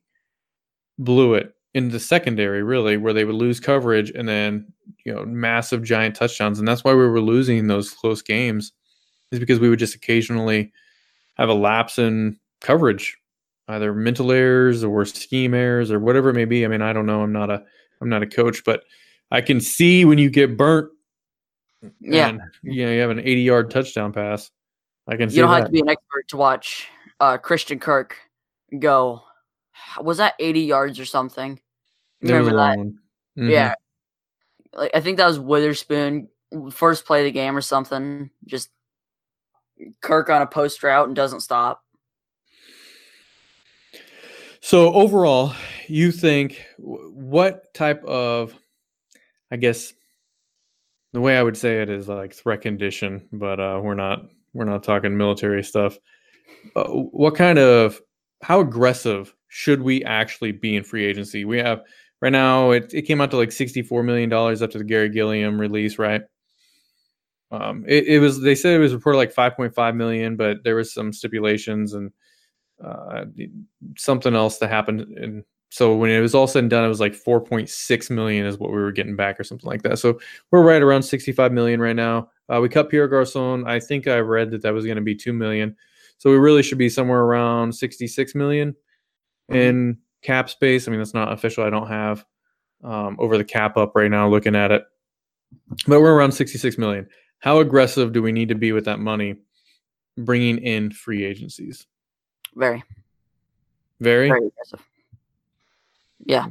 blew 0.98 1.34
it 1.34 1.54
in 1.74 1.90
the 1.90 2.00
secondary, 2.00 2.64
really, 2.64 2.98
where 2.98 3.14
they 3.14 3.26
would 3.26 3.36
lose 3.36 3.60
coverage 3.60 4.12
and 4.12 4.28
then 4.28 4.72
you 5.06 5.14
know 5.14 5.26
massive 5.26 5.84
giant 5.84 6.16
touchdowns, 6.16 6.60
and 6.60 6.68
that's 6.68 6.86
why 6.86 6.94
we 6.94 7.06
were 7.06 7.22
losing 7.22 7.68
those 7.68 7.92
close 7.92 8.22
games, 8.22 8.72
is 9.34 9.40
because 9.40 9.60
we 9.60 9.70
would 9.70 9.80
just 9.80 9.96
occasionally 9.96 10.72
have 11.42 11.50
a 11.50 11.54
lapse 11.54 11.98
in 12.00 12.38
coverage 12.62 13.18
either 13.68 13.94
mental 13.94 14.32
errors 14.32 14.84
or 14.84 15.06
scheme 15.06 15.54
errors 15.54 15.92
or 15.92 16.00
whatever 16.00 16.30
it 16.30 16.34
may 16.34 16.46
be. 16.46 16.66
I 16.66 16.68
mean, 16.68 16.82
I 16.82 16.94
don't 16.94 17.06
know. 17.06 17.22
I'm 17.22 17.32
not 17.32 17.50
a 17.50 17.64
I'm 18.02 18.10
not 18.10 18.24
a 18.24 18.28
coach, 18.28 18.64
but 18.66 18.84
I 19.32 19.42
can 19.42 19.62
see 19.62 20.04
when 20.06 20.18
you 20.18 20.30
get 20.30 20.58
burnt. 20.58 20.90
Yeah. 22.00 22.30
And, 22.30 22.42
you 22.64 22.86
know, 22.86 22.92
you 22.92 23.00
have 23.00 23.10
an 23.12 23.20
80 23.20 23.42
yard 23.42 23.72
touchdown 23.72 24.12
pass. 24.12 24.52
I 25.08 25.16
can 25.16 25.30
see 25.30 25.38
You 25.38 25.44
don't 25.44 25.52
that. 25.52 25.58
have 25.58 25.66
to 25.68 25.72
be 25.72 25.80
an 25.80 25.90
expert 25.90 26.28
to 26.30 26.38
watch 26.38 26.88
uh, 27.20 27.38
Christian 27.38 27.80
Kirk 27.80 28.18
go. 28.78 29.24
Was 30.00 30.18
that 30.18 30.36
80 30.40 30.62
yards 30.62 31.00
or 31.00 31.06
something? 31.06 31.60
There 32.22 32.40
was 32.40 32.50
a 32.50 32.52
Remember 32.52 32.92
that? 33.36 33.42
Mhm. 33.42 33.50
Yeah. 33.52 33.76
Like 34.74 34.92
I 34.94 35.00
think 35.00 35.18
that 35.18 35.28
was 35.28 35.40
Witherspoon 35.40 36.28
first 36.72 37.06
play 37.06 37.22
of 37.22 37.26
the 37.26 37.32
game 37.32 37.56
or 37.56 37.62
something. 37.62 38.30
Just 38.46 38.70
Kirk 40.02 40.30
on 40.30 40.42
a 40.42 40.48
post 40.48 40.84
route 40.84 41.08
and 41.08 41.16
doesn't 41.16 41.42
stop. 41.42 41.84
So 44.62 44.94
overall, 44.94 45.54
you 45.88 46.12
think 46.12 46.64
what 46.78 47.74
type 47.74 48.04
of, 48.06 48.56
I 49.52 49.56
guess, 49.58 49.94
the 51.14 51.22
way 51.22 51.38
I 51.38 51.44
would 51.44 51.58
say 51.58 51.82
it 51.82 51.90
is 51.90 52.08
like 52.08 52.34
threat 52.34 52.62
condition, 52.62 53.28
but 53.34 53.60
uh, 53.60 53.80
we're 53.84 53.96
not 53.96 54.30
we're 54.54 54.66
not 54.66 54.84
talking 54.84 55.18
military 55.18 55.64
stuff. 55.64 55.98
Uh, 56.76 56.84
what 56.86 57.36
kind 57.36 57.60
of 57.60 58.00
how 58.44 58.60
aggressive 58.60 59.34
should 59.48 59.82
we 59.82 60.04
actually 60.04 60.52
be 60.52 60.76
in 60.76 60.84
free 60.84 61.06
agency? 61.06 61.44
We 61.44 61.58
have 61.58 61.82
right 62.22 62.32
now 62.32 62.72
it, 62.72 62.94
it 62.94 63.02
came 63.04 63.20
out 63.20 63.32
to 63.32 63.38
like 63.38 63.52
sixty 63.52 63.82
four 63.82 64.04
million 64.04 64.30
dollars 64.30 64.62
after 64.62 64.78
the 64.78 64.84
Garry 64.84 65.10
Gilliam 65.10 65.60
release, 65.60 65.98
right? 65.98 66.22
Um, 67.52 67.84
it, 67.88 68.08
it 68.08 68.20
was 68.20 68.42
they 68.42 68.56
said 68.56 68.74
it 68.74 68.80
was 68.80 68.94
reported 68.94 69.18
like 69.18 69.32
five 69.32 69.56
point 69.56 69.76
five 69.76 69.96
million, 69.96 70.38
but 70.38 70.64
there 70.64 70.76
was 70.76 70.94
some 70.94 71.12
stipulations 71.12 71.94
and 71.94 72.12
uh, 72.84 73.26
something 73.98 74.36
else 74.36 74.58
that 74.58 74.70
happened 74.70 75.02
and 75.02 75.44
so 75.72 75.96
when 75.96 76.12
it 76.12 76.20
was 76.20 76.36
all 76.36 76.48
said 76.48 76.64
and 76.64 76.70
done 76.70 76.84
it 76.84 76.90
was 76.90 77.00
like 77.00 77.14
4.6 77.14 78.10
million 78.10 78.46
is 78.46 78.58
what 78.58 78.72
we 78.72 78.78
were 78.78 78.92
getting 78.92 79.16
back 79.16 79.40
or 79.40 79.46
something 79.46 79.70
like 79.70 79.84
that. 79.84 80.00
So 80.00 80.20
we're 80.52 80.64
right 80.64 80.82
around 80.82 81.04
65 81.04 81.54
million 81.54 81.80
right 81.80 81.96
now. 81.96 82.30
Uh, 82.50 82.60
we 82.60 82.68
cut 82.68 82.90
Pierre 82.90 83.08
Garcon. 83.08 83.66
I 83.66 83.80
think 83.80 84.06
i 84.06 84.18
read 84.18 84.52
that 84.52 84.62
that 84.64 84.74
was 84.74 84.84
going 84.84 84.98
to 84.98 85.02
be 85.02 85.16
2 85.16 85.32
million. 85.32 85.78
So 86.18 86.30
we 86.30 86.36
really 86.36 86.62
should 86.62 86.78
be 86.78 86.90
somewhere 86.90 87.22
around 87.22 87.74
66 87.74 88.36
million 88.36 88.76
in 89.48 89.98
cap 90.22 90.50
space. 90.50 90.88
I 90.88 90.92
mean 90.92 91.00
that's 91.00 91.14
not 91.14 91.32
official. 91.32 91.64
I 91.64 91.70
don't 91.70 91.88
have 91.88 92.26
um, 92.84 93.16
over 93.18 93.38
the 93.38 93.46
cap 93.46 93.78
up 93.78 93.96
right 93.96 94.12
now 94.12 94.28
looking 94.28 94.58
at 94.58 94.72
it. 94.72 94.84
But 95.88 96.02
we're 96.02 96.14
around 96.14 96.34
66 96.34 96.78
million 96.78 97.08
how 97.42 97.60
aggressive 97.60 98.14
do 98.14 98.22
we 98.22 98.32
need 98.32 98.50
to 98.50 98.56
be 98.56 98.72
with 98.72 98.86
that 98.86 99.00
money 99.00 99.36
bringing 100.18 100.58
in 100.60 100.90
free 100.92 101.24
agencies 101.26 101.86
Very, 102.56 102.84
very 104.00 104.30
very 104.30 104.48
aggressive. 104.48 104.82
Yeah. 106.24 106.48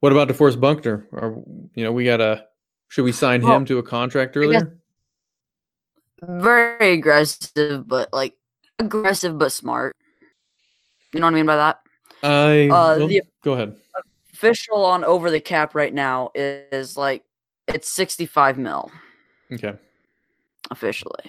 What 0.00 0.12
about 0.12 0.28
DeForest 0.28 0.60
Buckner? 0.60 1.06
Or 1.12 1.42
you 1.74 1.84
know, 1.84 1.92
we 1.92 2.04
gotta. 2.04 2.46
Should 2.88 3.04
we 3.04 3.12
sign 3.12 3.42
Well, 3.42 3.56
him 3.56 3.64
to 3.66 3.78
a 3.78 3.82
contract 3.82 4.36
earlier? 4.36 4.78
Very 6.20 6.92
aggressive, 6.92 7.86
but 7.88 8.12
like 8.12 8.36
aggressive 8.78 9.38
but 9.38 9.50
smart. 9.52 9.96
You 11.12 11.20
know 11.20 11.26
what 11.26 11.32
I 11.32 11.36
mean 11.36 11.46
by 11.46 11.56
that? 11.56 11.80
I 12.22 12.66
Uh, 12.66 12.96
well, 12.98 13.06
the- 13.08 13.22
go 13.42 13.52
ahead. 13.54 13.76
Official 14.32 14.84
on 14.84 15.04
over 15.04 15.30
the 15.30 15.40
cap 15.40 15.74
right 15.74 15.92
now 15.92 16.30
is 16.34 16.96
like 16.96 17.24
it's 17.68 17.90
65 17.90 18.58
mil 18.58 18.90
Okay. 19.52 19.74
officially. 20.70 21.24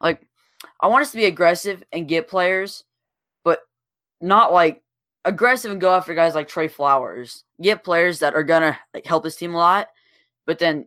Like 0.00 0.26
I 0.80 0.88
want 0.88 1.02
us 1.02 1.10
to 1.12 1.16
be 1.16 1.26
aggressive 1.26 1.82
and 1.92 2.08
get 2.08 2.28
players, 2.28 2.84
but 3.44 3.60
not 4.20 4.52
like 4.52 4.82
aggressive 5.24 5.70
and 5.70 5.80
go 5.80 5.94
after 5.94 6.14
guys 6.14 6.34
like 6.34 6.48
Trey 6.48 6.68
Flowers. 6.68 7.44
Get 7.60 7.84
players 7.84 8.18
that 8.20 8.34
are 8.34 8.42
gonna 8.42 8.78
like 8.92 9.06
help 9.06 9.24
this 9.24 9.36
team 9.36 9.54
a 9.54 9.58
lot, 9.58 9.88
but 10.46 10.58
then 10.58 10.86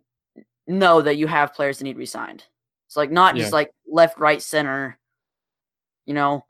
know 0.68 1.02
that 1.02 1.18
you 1.18 1.28
have 1.28 1.54
players 1.54 1.78
that 1.78 1.84
need 1.84 1.98
re-signed. 1.98 2.44
It's 2.88 2.98
like 2.98 3.12
not 3.12 3.36
just 3.36 3.54
like 3.54 3.72
left, 3.88 4.20
right, 4.20 4.42
center. 4.42 4.98
You 6.06 6.14
know, 6.14 6.46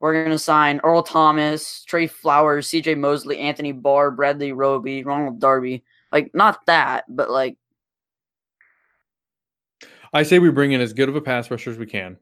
we're 0.00 0.24
gonna 0.24 0.38
sign 0.38 0.80
Earl 0.84 1.02
Thomas, 1.02 1.84
Trey 1.84 2.06
Flowers, 2.06 2.68
C.J. 2.68 2.94
Mosley, 2.96 3.38
Anthony 3.38 3.72
Barr, 3.72 4.10
Bradley 4.10 4.52
Roby, 4.52 5.02
Ronald 5.02 5.40
Darby. 5.40 5.82
Like 6.12 6.34
not 6.34 6.64
that, 6.66 7.04
but 7.08 7.30
like 7.30 7.56
I 10.12 10.22
say 10.22 10.38
we 10.38 10.50
bring 10.50 10.72
in 10.72 10.80
as 10.80 10.92
good 10.92 11.08
of 11.08 11.16
a 11.16 11.20
pass 11.20 11.50
rusher 11.50 11.70
as 11.70 11.78
we 11.78 11.86
can. 11.86 12.16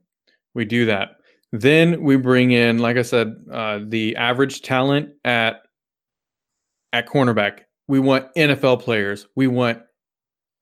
We 0.55 0.65
do 0.65 0.87
that. 0.87 1.17
Then 1.53 2.03
we 2.03 2.17
bring 2.17 2.51
in, 2.51 2.79
like 2.79 2.97
I 2.97 3.03
said, 3.03 3.35
uh, 3.53 3.81
the 3.87 4.17
average 4.17 4.63
talent 4.63 5.11
at 5.25 5.63
at 6.93 7.09
cornerback. 7.09 7.61
We 7.89 8.01
want 8.01 8.35
NFL 8.35 8.81
players. 8.81 9.27
We 9.37 9.47
want 9.47 9.81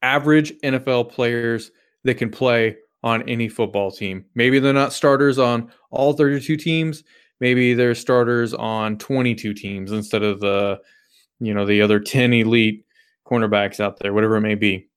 average 0.02 0.52
NFL 0.62 1.10
players 1.10 1.70
that 2.04 2.14
can 2.14 2.30
play 2.30 2.76
on 3.02 3.22
any 3.28 3.48
football 3.48 3.90
team. 3.90 4.24
Maybe 4.34 4.58
they're 4.58 4.72
not 4.72 4.92
starters 4.92 5.38
on 5.38 5.70
all 5.90 6.12
32 6.12 6.56
teams. 6.56 7.02
Maybe 7.40 7.74
they're 7.74 7.94
starters 7.94 8.54
on 8.54 8.98
22 8.98 9.54
teams 9.54 9.92
instead 9.92 10.22
of 10.22 10.40
the, 10.40 10.78
you 11.40 11.52
know, 11.54 11.66
the 11.66 11.82
other 11.82 12.00
10 12.00 12.32
elite 12.32 12.84
cornerbacks 13.26 13.80
out 13.80 13.98
there, 14.00 14.12
whatever 14.12 14.36
it 14.36 14.42
may 14.42 14.54
be. 14.54 14.88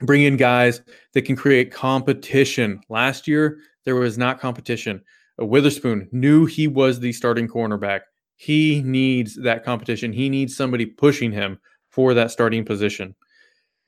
Bring 0.00 0.22
in 0.22 0.36
guys 0.36 0.82
that 1.12 1.22
can 1.22 1.36
create 1.36 1.72
competition. 1.72 2.80
Last 2.88 3.28
year, 3.28 3.58
there 3.84 3.94
was 3.94 4.18
not 4.18 4.40
competition. 4.40 5.00
Uh, 5.40 5.46
Witherspoon 5.46 6.08
knew 6.10 6.46
he 6.46 6.66
was 6.66 7.00
the 7.00 7.12
starting 7.12 7.48
cornerback. 7.48 8.00
He 8.36 8.82
needs 8.82 9.36
that 9.36 9.64
competition. 9.64 10.12
He 10.12 10.28
needs 10.28 10.56
somebody 10.56 10.86
pushing 10.86 11.30
him 11.30 11.58
for 11.90 12.14
that 12.14 12.30
starting 12.32 12.64
position. 12.64 13.14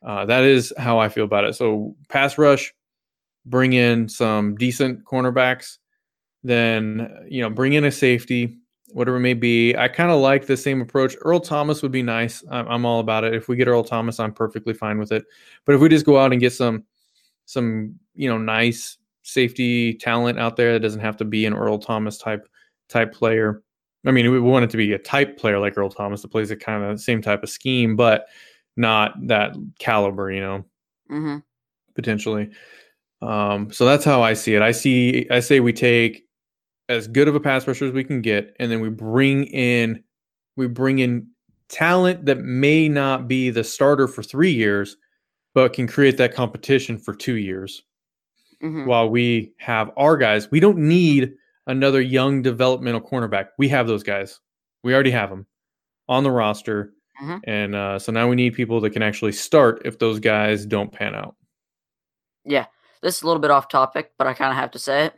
Uh, 0.04 0.24
that 0.26 0.44
is 0.44 0.72
how 0.78 0.98
I 0.98 1.08
feel 1.08 1.24
about 1.24 1.44
it. 1.44 1.54
So, 1.54 1.96
pass 2.08 2.38
rush, 2.38 2.72
bring 3.44 3.72
in 3.72 4.08
some 4.08 4.54
decent 4.54 5.04
cornerbacks, 5.04 5.78
then, 6.44 7.26
you 7.28 7.42
know, 7.42 7.50
bring 7.50 7.72
in 7.72 7.84
a 7.84 7.90
safety, 7.90 8.58
whatever 8.92 9.16
it 9.16 9.20
may 9.20 9.34
be. 9.34 9.76
I 9.76 9.88
kind 9.88 10.10
of 10.10 10.20
like 10.20 10.46
the 10.46 10.56
same 10.56 10.80
approach. 10.80 11.16
Earl 11.22 11.40
Thomas 11.40 11.82
would 11.82 11.92
be 11.92 12.02
nice. 12.02 12.44
I'm, 12.50 12.68
I'm, 12.68 12.86
all 12.86 13.00
about 13.00 13.24
it. 13.24 13.34
If 13.34 13.48
we 13.48 13.56
get 13.56 13.68
Earl 13.68 13.84
Thomas, 13.84 14.20
I'm 14.20 14.32
perfectly 14.32 14.74
fine 14.74 14.98
with 14.98 15.12
it. 15.12 15.24
But 15.64 15.74
if 15.74 15.80
we 15.80 15.88
just 15.88 16.06
go 16.06 16.18
out 16.18 16.32
and 16.32 16.40
get 16.40 16.52
some, 16.52 16.84
some 17.46 17.98
you 18.14 18.28
know, 18.28 18.38
nice 18.38 18.98
safety 19.22 19.94
talent 19.94 20.38
out 20.38 20.56
there 20.56 20.72
that 20.72 20.80
doesn't 20.80 21.00
have 21.00 21.16
to 21.16 21.24
be 21.24 21.46
an 21.46 21.54
Earl 21.54 21.78
Thomas 21.78 22.18
type 22.18 22.48
type 22.88 23.12
player. 23.12 23.62
I 24.06 24.12
mean, 24.12 24.30
we 24.30 24.38
want 24.38 24.64
it 24.64 24.70
to 24.70 24.76
be 24.76 24.92
a 24.92 24.98
type 24.98 25.36
player 25.36 25.58
like 25.58 25.76
Earl 25.76 25.90
Thomas 25.90 26.22
that 26.22 26.28
plays 26.28 26.52
a 26.52 26.56
kind 26.56 26.84
of 26.84 27.00
same 27.00 27.20
type 27.20 27.42
of 27.42 27.50
scheme, 27.50 27.96
but 27.96 28.26
not 28.76 29.14
that 29.26 29.56
caliber, 29.80 30.30
you 30.30 30.40
know, 30.40 30.64
mm-hmm. 31.10 31.38
potentially. 31.94 32.50
Um, 33.20 33.72
so 33.72 33.84
that's 33.84 34.04
how 34.04 34.22
I 34.22 34.34
see 34.34 34.54
it. 34.54 34.62
I 34.62 34.70
see. 34.70 35.26
I 35.30 35.40
say 35.40 35.60
we 35.60 35.72
take 35.72 36.25
as 36.88 37.08
good 37.08 37.28
of 37.28 37.34
a 37.34 37.40
pass 37.40 37.66
rusher 37.66 37.86
as 37.86 37.92
we 37.92 38.04
can 38.04 38.22
get, 38.22 38.54
and 38.58 38.70
then 38.70 38.80
we 38.80 38.88
bring 38.88 39.44
in 39.44 40.02
we 40.56 40.66
bring 40.66 41.00
in 41.00 41.28
talent 41.68 42.24
that 42.26 42.38
may 42.38 42.88
not 42.88 43.28
be 43.28 43.50
the 43.50 43.64
starter 43.64 44.08
for 44.08 44.22
three 44.22 44.52
years, 44.52 44.96
but 45.54 45.72
can 45.72 45.86
create 45.86 46.16
that 46.16 46.34
competition 46.34 46.98
for 46.98 47.14
two 47.14 47.36
years. 47.36 47.82
Mm-hmm. 48.62 48.86
While 48.86 49.10
we 49.10 49.52
have 49.58 49.90
our 49.96 50.16
guys, 50.16 50.50
we 50.50 50.60
don't 50.60 50.78
need 50.78 51.34
another 51.66 52.00
young 52.00 52.40
developmental 52.40 53.00
cornerback. 53.00 53.48
We 53.58 53.68
have 53.68 53.86
those 53.86 54.02
guys. 54.02 54.40
We 54.82 54.94
already 54.94 55.10
have 55.10 55.28
them 55.28 55.46
on 56.08 56.24
the 56.24 56.30
roster. 56.30 56.94
Mm-hmm. 57.22 57.36
And 57.44 57.74
uh, 57.74 57.98
so 57.98 58.12
now 58.12 58.28
we 58.28 58.36
need 58.36 58.54
people 58.54 58.80
that 58.80 58.90
can 58.90 59.02
actually 59.02 59.32
start 59.32 59.82
if 59.84 59.98
those 59.98 60.20
guys 60.20 60.64
don't 60.64 60.92
pan 60.92 61.14
out. 61.14 61.34
Yeah. 62.44 62.66
This 63.02 63.16
is 63.16 63.22
a 63.22 63.26
little 63.26 63.40
bit 63.40 63.50
off 63.50 63.68
topic, 63.68 64.12
but 64.16 64.26
I 64.26 64.32
kind 64.32 64.50
of 64.50 64.56
have 64.56 64.70
to 64.70 64.78
say 64.78 65.06
it 65.06 65.14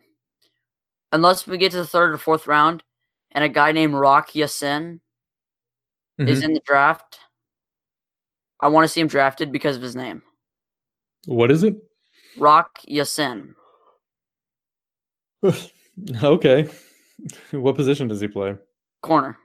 unless 1.13 1.47
we 1.47 1.59
get 1.59 1.73
to 1.73 1.79
the 1.79 1.87
third 1.87 2.13
or 2.13 2.19
fourth 2.19 2.47
round 2.47 2.83
and 3.33 3.45
a 3.45 3.49
guy 3.49 3.73
named 3.73 3.95
Rock 3.95 4.35
Ya-Sin 4.35 5.01
Mhm. 6.19 6.29
is 6.29 6.43
in 6.43 6.53
the 6.55 6.61
draft, 6.61 7.19
I 8.61 8.69
want 8.69 8.85
to 8.85 8.89
see 8.89 9.01
him 9.01 9.07
drafted 9.09 9.53
because 9.53 9.77
of 9.77 9.83
his 9.83 9.95
name. 9.95 10.23
What 11.27 11.51
is 11.51 11.63
it? 11.63 11.77
Rock 12.37 12.81
Ya-Sin. 12.85 13.55
okay. 16.23 16.69
what 17.53 17.77
position 17.77 18.09
does 18.09 18.21
he 18.21 18.29
play? 18.29 18.57
Corner. 19.03 19.39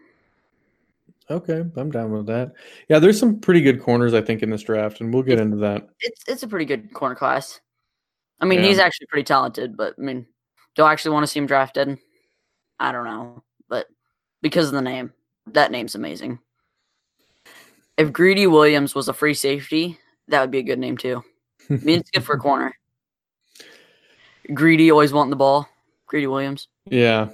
Okay, 1.29 1.63
I'm 1.77 1.89
down 1.89 2.11
with 2.11 2.25
that. 2.27 2.51
Yeah, 2.89 2.99
there's 2.99 3.19
some 3.19 3.39
pretty 3.39 3.61
good 3.61 3.81
corners 3.81 4.13
I 4.13 4.21
think 4.21 4.43
in 4.43 4.49
this 4.49 4.63
draft, 4.63 4.99
and 4.99 5.13
we'll 5.13 5.23
get 5.23 5.39
into 5.39 5.57
that. 5.57 5.87
It's 6.01 6.21
it's 6.27 6.43
a 6.43 6.47
pretty 6.47 6.65
good 6.65 6.93
corner 6.93 7.15
class. 7.15 7.61
I 8.41 8.45
mean, 8.45 8.59
Yeah. 8.59 8.67
he's 8.67 8.79
actually 8.79 9.07
pretty 9.07 9.23
talented, 9.23 9.77
but 9.77 9.95
I 9.97 10.01
mean, 10.01 10.27
do 10.75 10.83
I 10.83 10.91
actually 10.91 11.11
want 11.13 11.23
to 11.23 11.27
see 11.27 11.39
him 11.39 11.45
drafted? 11.47 11.97
I 12.79 12.91
don't 12.91 13.05
know, 13.05 13.43
but 13.69 13.87
because 14.41 14.67
of 14.67 14.73
the 14.73 14.81
name, 14.81 15.13
that 15.47 15.71
name's 15.71 15.95
amazing. 15.95 16.39
If 17.97 18.11
Greedy 18.11 18.47
Williams 18.47 18.95
was 18.95 19.07
a 19.07 19.13
free 19.13 19.35
safety, 19.35 19.99
that 20.27 20.41
would 20.41 20.51
be 20.51 20.59
a 20.59 20.63
good 20.63 20.79
name 20.79 20.97
too. 20.97 21.23
I 21.69 21.75
mean, 21.75 21.99
it's 21.99 22.09
good 22.11 22.23
for 22.23 22.35
a 22.35 22.39
corner. 22.39 22.75
Greedy, 24.53 24.91
always 24.91 25.13
wanting 25.13 25.29
the 25.29 25.35
ball. 25.35 25.69
Greedy 26.07 26.27
Williams. 26.27 26.67
Yeah. 26.89 27.29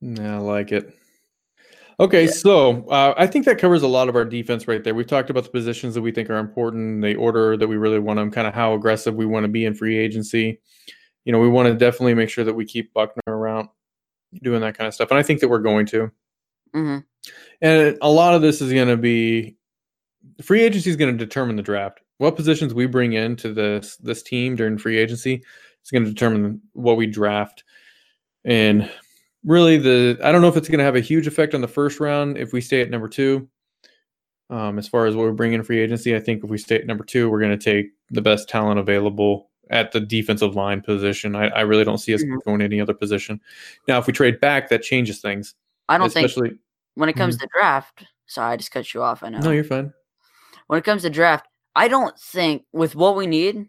Yeah, 0.00 0.36
I 0.36 0.38
like 0.38 0.72
it. 0.72 0.94
Okay, 2.00 2.24
Yeah. 2.24 2.30
so 2.30 2.88
uh, 2.88 3.14
I 3.16 3.26
think 3.26 3.44
that 3.44 3.58
covers 3.58 3.82
a 3.82 3.86
lot 3.86 4.08
of 4.08 4.16
our 4.16 4.24
defense 4.24 4.66
right 4.66 4.82
there. 4.82 4.94
We've 4.94 5.06
talked 5.06 5.30
about 5.30 5.44
the 5.44 5.50
positions 5.50 5.94
that 5.94 6.00
we 6.02 6.10
think 6.10 6.30
are 6.30 6.38
important, 6.38 7.02
the 7.02 7.14
order 7.16 7.56
that 7.56 7.68
we 7.68 7.76
really 7.76 7.98
want 7.98 8.16
them, 8.16 8.30
kind 8.30 8.46
of 8.46 8.54
how 8.54 8.74
aggressive 8.74 9.14
we 9.14 9.26
want 9.26 9.44
to 9.44 9.48
be 9.48 9.64
in 9.66 9.74
free 9.74 9.98
agency. 9.98 10.58
You 11.24 11.32
know, 11.32 11.38
we 11.38 11.48
want 11.48 11.68
to 11.68 11.74
definitely 11.74 12.14
make 12.14 12.30
sure 12.30 12.44
that 12.44 12.54
we 12.54 12.64
keep 12.64 12.92
Buckner 12.92 13.22
around 13.26 13.68
doing 14.42 14.60
that 14.60 14.76
kind 14.76 14.88
of 14.88 14.94
stuff. 14.94 15.10
And 15.10 15.18
I 15.18 15.22
think 15.22 15.40
that 15.40 15.48
we're 15.48 15.58
going 15.58 15.86
to. 15.86 16.10
hmm 16.74 16.98
And 17.60 17.98
a 18.00 18.10
lot 18.10 18.34
of 18.34 18.42
this 18.42 18.60
is 18.60 18.72
going 18.72 18.88
to 18.88 18.96
be 18.96 19.56
free 20.42 20.62
agency 20.62 20.90
is 20.90 20.96
going 20.96 21.16
to 21.16 21.24
determine 21.24 21.56
the 21.56 21.62
draft. 21.62 22.00
What 22.18 22.36
positions 22.36 22.74
we 22.74 22.86
bring 22.86 23.12
into 23.14 23.52
this 23.52 23.96
this 23.96 24.22
team 24.22 24.56
during 24.56 24.78
free 24.78 24.98
agency 24.98 25.42
is 25.84 25.90
going 25.90 26.04
to 26.04 26.10
determine 26.10 26.60
what 26.72 26.96
we 26.96 27.06
draft. 27.06 27.64
And 28.44 28.90
really, 29.44 29.78
the 29.78 30.18
I 30.22 30.32
don't 30.32 30.42
know 30.42 30.48
if 30.48 30.56
it's 30.56 30.68
going 30.68 30.78
to 30.78 30.84
have 30.84 30.96
a 30.96 31.00
huge 31.00 31.26
effect 31.26 31.54
on 31.54 31.60
the 31.60 31.68
first 31.68 32.00
round 32.00 32.38
if 32.38 32.52
we 32.52 32.60
stay 32.60 32.80
at 32.80 32.90
number 32.90 33.08
two. 33.08 33.48
Um, 34.50 34.78
as 34.78 34.86
far 34.86 35.06
as 35.06 35.16
what 35.16 35.26
we 35.26 35.32
bring 35.32 35.54
in 35.54 35.62
free 35.62 35.80
agency, 35.80 36.14
I 36.14 36.20
think 36.20 36.44
if 36.44 36.50
we 36.50 36.58
stay 36.58 36.76
at 36.76 36.86
number 36.86 37.04
two, 37.04 37.30
we're 37.30 37.40
going 37.40 37.58
to 37.58 37.64
take 37.64 37.92
the 38.10 38.20
best 38.20 38.50
talent 38.50 38.78
available 38.78 39.50
at 39.72 39.90
the 39.92 40.00
defensive 40.00 40.54
line 40.54 40.80
position. 40.82 41.34
I, 41.34 41.48
I 41.48 41.60
really 41.62 41.84
don't 41.84 41.98
see 41.98 42.14
us 42.14 42.22
Mhm. 42.22 42.44
going 42.44 42.60
any 42.62 42.80
other 42.80 42.94
position. 42.94 43.40
Now, 43.88 43.98
if 43.98 44.06
we 44.06 44.12
trade 44.12 44.38
back, 44.38 44.68
that 44.68 44.82
changes 44.82 45.20
things. 45.20 45.54
I 45.88 45.98
don't 45.98 46.12
think 46.12 46.26
especially. 46.26 46.58
when 46.94 47.08
it 47.08 47.14
comes 47.14 47.36
to 47.38 47.48
draft. 47.52 48.04
Sorry, 48.26 48.52
I 48.52 48.56
just 48.56 48.70
cut 48.70 48.92
you 48.94 49.02
off. 49.02 49.22
I 49.22 49.30
know. 49.30 49.40
No, 49.40 49.50
you're 49.50 49.64
fine. 49.64 49.92
when 50.68 50.78
it 50.78 50.84
comes 50.84 51.02
to 51.02 51.10
draft, 51.10 51.46
I 51.74 51.88
don't 51.88 52.16
think 52.18 52.64
with 52.72 52.94
what 52.94 53.16
we 53.16 53.26
need, 53.26 53.66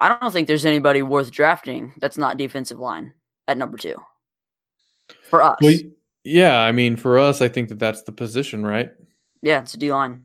I 0.00 0.16
don't 0.20 0.30
think 0.32 0.46
there's 0.46 0.64
anybody 0.64 1.02
worth 1.02 1.30
drafting 1.30 1.92
that's 1.98 2.16
not 2.16 2.36
defensive 2.36 2.78
line 2.78 3.12
at 3.48 3.58
number 3.58 3.76
two 3.76 3.96
for 5.24 5.42
us. 5.42 5.58
Well, 5.60 5.74
yeah, 6.24 6.60
I 6.60 6.72
mean, 6.72 6.96
for 6.96 7.18
us, 7.18 7.42
I 7.42 7.48
think 7.48 7.68
that 7.70 7.78
that's 7.78 8.02
the 8.02 8.12
position, 8.12 8.64
right? 8.64 8.90
yeah, 9.42 9.60
it's 9.60 9.74
a 9.74 9.78
D 9.78 9.92
line. 9.92 10.22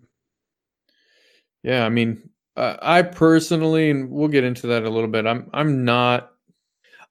Yeah, 1.63 1.85
I 1.85 1.89
mean, 1.89 2.29
uh, 2.55 2.77
I 2.81 3.01
personally, 3.01 3.89
and 3.89 4.09
we'll 4.09 4.27
get 4.27 4.43
into 4.43 4.67
that 4.67 4.83
a 4.83 4.89
little 4.89 5.09
bit. 5.09 5.25
I'm, 5.25 5.49
I'm 5.53 5.83
not. 5.85 6.31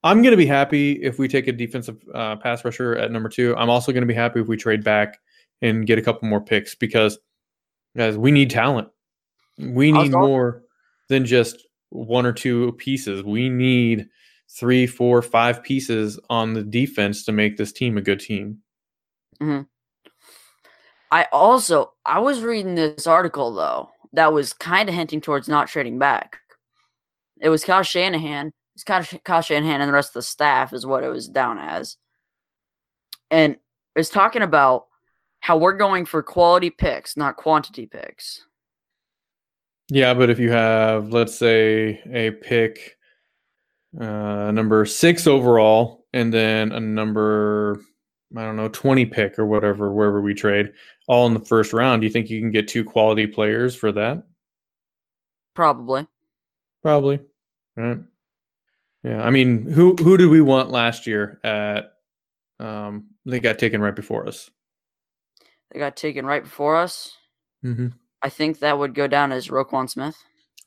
I'm 0.04 0.22
going 0.22 0.32
to 0.32 0.36
be 0.36 0.46
happy 0.46 0.92
if 1.02 1.18
we 1.18 1.28
take 1.28 1.46
a 1.46 1.52
defensive 1.52 1.96
uh, 2.12 2.36
pass 2.36 2.64
rusher 2.64 2.96
at 2.96 3.12
number 3.12 3.28
two. 3.28 3.54
I'm 3.56 3.70
also 3.70 3.92
going 3.92 4.02
to 4.02 4.06
be 4.06 4.14
happy 4.14 4.40
if 4.40 4.48
we 4.48 4.56
trade 4.56 4.82
back 4.82 5.18
and 5.60 5.86
get 5.86 5.98
a 5.98 6.02
couple 6.02 6.28
more 6.28 6.40
picks 6.40 6.74
because, 6.74 7.18
guys, 7.96 8.16
we 8.18 8.32
need 8.32 8.50
talent. 8.50 8.88
We 9.58 9.92
need 9.92 10.10
more 10.10 10.62
than 11.08 11.24
just 11.24 11.64
one 11.90 12.26
or 12.26 12.32
two 12.32 12.72
pieces. 12.72 13.22
We 13.22 13.48
need 13.48 14.08
three, 14.48 14.86
four, 14.86 15.22
five 15.22 15.62
pieces 15.62 16.18
on 16.28 16.52
the 16.52 16.64
defense 16.64 17.24
to 17.24 17.32
make 17.32 17.56
this 17.56 17.72
team 17.72 17.96
a 17.96 18.02
good 18.02 18.18
team. 18.18 18.58
Hmm. 19.38 19.60
I 21.12 21.28
also 21.30 21.92
I 22.06 22.20
was 22.20 22.40
reading 22.40 22.74
this 22.74 23.06
article 23.06 23.52
though 23.54 23.91
that 24.12 24.32
was 24.32 24.52
kind 24.52 24.88
of 24.88 24.94
hinting 24.94 25.20
towards 25.20 25.48
not 25.48 25.68
trading 25.68 25.98
back. 25.98 26.38
It 27.40 27.48
was 27.48 27.64
Kyle 27.64 27.82
Shanahan. 27.82 28.52
It's 28.74 28.84
Kyle, 28.84 29.04
Kyle 29.24 29.42
Shanahan 29.42 29.80
and 29.80 29.88
the 29.88 29.92
rest 29.94 30.10
of 30.10 30.14
the 30.14 30.22
staff 30.22 30.72
is 30.72 30.86
what 30.86 31.04
it 31.04 31.08
was 31.08 31.28
down 31.28 31.58
as, 31.58 31.96
and 33.30 33.56
it's 33.94 34.08
talking 34.08 34.42
about 34.42 34.86
how 35.40 35.56
we're 35.56 35.76
going 35.76 36.06
for 36.06 36.22
quality 36.22 36.70
picks, 36.70 37.16
not 37.16 37.36
quantity 37.36 37.86
picks. 37.86 38.46
Yeah, 39.88 40.14
but 40.14 40.30
if 40.30 40.38
you 40.38 40.50
have, 40.52 41.12
let's 41.12 41.36
say, 41.36 42.00
a 42.10 42.30
pick, 42.30 42.96
uh, 44.00 44.50
number 44.52 44.86
six 44.86 45.26
overall, 45.26 46.06
and 46.12 46.32
then 46.32 46.72
a 46.72 46.80
number, 46.80 47.80
I 48.36 48.42
don't 48.42 48.56
know, 48.56 48.68
20 48.68 49.04
pick 49.06 49.38
or 49.38 49.46
whatever, 49.46 49.92
wherever 49.92 50.20
we 50.22 50.32
trade, 50.32 50.72
all 51.08 51.26
in 51.26 51.34
the 51.34 51.40
first 51.40 51.72
round, 51.72 52.00
do 52.02 52.06
you 52.06 52.12
think 52.12 52.30
you 52.30 52.40
can 52.40 52.50
get 52.50 52.68
two 52.68 52.84
quality 52.84 53.26
players 53.26 53.74
for 53.74 53.92
that? 53.92 54.22
Probably. 55.54 56.06
Probably. 56.82 57.20
Right. 57.76 57.98
Yeah. 59.04 59.22
I 59.22 59.30
mean, 59.30 59.66
who 59.66 59.94
who 59.96 60.16
did 60.16 60.28
we 60.28 60.40
want 60.40 60.70
last 60.70 61.06
year 61.06 61.40
at 61.44 61.92
um 62.60 63.06
they 63.26 63.40
got 63.40 63.58
taken 63.58 63.80
right 63.80 63.94
before 63.96 64.26
us? 64.26 64.50
They 65.72 65.78
got 65.78 65.96
taken 65.96 66.24
right 66.26 66.42
before 66.42 66.76
us. 66.76 67.16
Mm-hmm. 67.64 67.88
I 68.20 68.28
think 68.28 68.60
that 68.60 68.78
would 68.78 68.94
go 68.94 69.06
down 69.06 69.32
as 69.32 69.48
Roquan 69.48 69.88
Smith. 69.90 70.16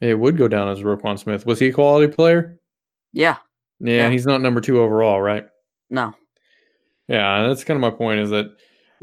It 0.02 0.20
would 0.20 0.38
go 0.38 0.48
down 0.48 0.68
as 0.70 0.82
Roquan 0.82 1.18
Smith. 1.18 1.46
Was 1.46 1.60
he 1.60 1.68
a 1.68 1.74
quality 1.74 2.12
player? 2.14 2.60
Yeah. 3.14 3.38
Yeah, 3.80 3.94
Yeah. 4.04 4.10
he's 4.10 4.26
not 4.26 4.42
number 4.42 4.60
two 4.62 4.80
overall, 4.82 5.22
right? 5.22 5.46
No. 5.90 6.14
Yeah, 7.08 7.48
that's 7.48 7.64
kind 7.64 7.78
of 7.78 7.82
my 7.82 7.96
point. 7.96 8.20
Is 8.22 8.32
that 8.32 8.48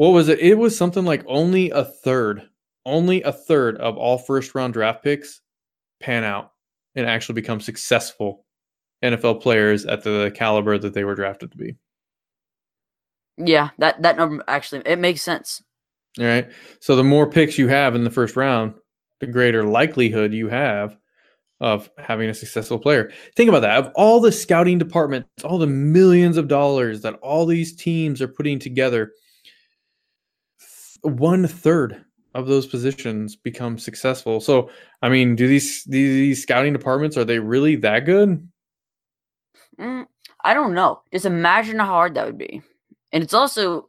what 0.02 0.14
was 0.14 0.28
it? 0.28 0.40
It 0.40 0.58
was 0.58 0.76
something 0.76 1.04
like 1.04 1.22
only 1.28 1.70
a 1.70 1.84
third, 1.84 2.42
only 2.84 3.22
a 3.22 3.30
third 3.30 3.76
of 3.76 3.96
all 3.96 4.18
first 4.18 4.52
round 4.52 4.72
draft 4.72 5.04
picks 5.04 5.42
pan 6.00 6.24
out 6.24 6.50
and 6.96 7.06
actually 7.06 7.36
become 7.36 7.60
successful 7.60 8.44
NFL 9.04 9.40
players 9.40 9.86
at 9.86 10.02
the 10.02 10.32
caliber 10.34 10.76
that 10.76 10.92
they 10.92 11.04
were 11.04 11.14
drafted 11.14 11.52
to 11.52 11.56
be. 11.56 11.76
Yeah. 13.36 13.68
That 13.78 14.02
that 14.02 14.16
number 14.16 14.42
actually 14.48 14.82
it 14.86 14.98
makes 14.98 15.22
sense. 15.22 15.62
All 16.18 16.26
right. 16.26 16.50
So 16.80 16.96
the 16.96 17.04
more 17.04 17.30
picks 17.30 17.56
you 17.56 17.68
have 17.68 17.94
in 17.94 18.02
the 18.02 18.10
first 18.10 18.34
round, 18.34 18.74
the 19.20 19.28
greater 19.28 19.62
likelihood 19.62 20.32
you 20.32 20.48
have 20.48 20.98
of 21.60 21.88
having 21.96 22.28
a 22.28 22.34
successful 22.34 22.80
player. 22.80 23.12
Think 23.36 23.48
about 23.48 23.60
that. 23.60 23.78
Of 23.78 23.92
all 23.94 24.18
the 24.18 24.32
scouting 24.32 24.78
departments, 24.78 25.28
all 25.44 25.58
the 25.58 25.68
millions 25.68 26.38
of 26.38 26.48
dollars 26.48 27.02
that 27.02 27.14
all 27.22 27.46
these 27.46 27.76
teams 27.76 28.20
are 28.20 28.26
putting 28.26 28.58
together, 28.58 29.12
one 31.02 31.46
third 31.46 32.04
of 32.34 32.46
those 32.46 32.66
positions 32.66 33.36
become 33.36 33.78
successful. 33.78 34.40
So, 34.40 34.70
I 35.02 35.08
mean, 35.08 35.36
do 35.36 35.46
these 35.46 35.84
these, 35.84 36.14
these 36.14 36.42
scouting 36.42 36.72
departments 36.72 37.16
are 37.16 37.24
they 37.24 37.38
really 37.38 37.76
that 37.76 38.00
good? 38.00 38.48
Mm, 39.78 40.06
I 40.44 40.54
don't 40.54 40.74
know. 40.74 41.02
Just 41.12 41.26
imagine 41.26 41.78
how 41.78 41.86
hard 41.86 42.14
that 42.14 42.26
would 42.26 42.38
be. 42.38 42.62
And 43.12 43.22
it's 43.22 43.34
also 43.34 43.88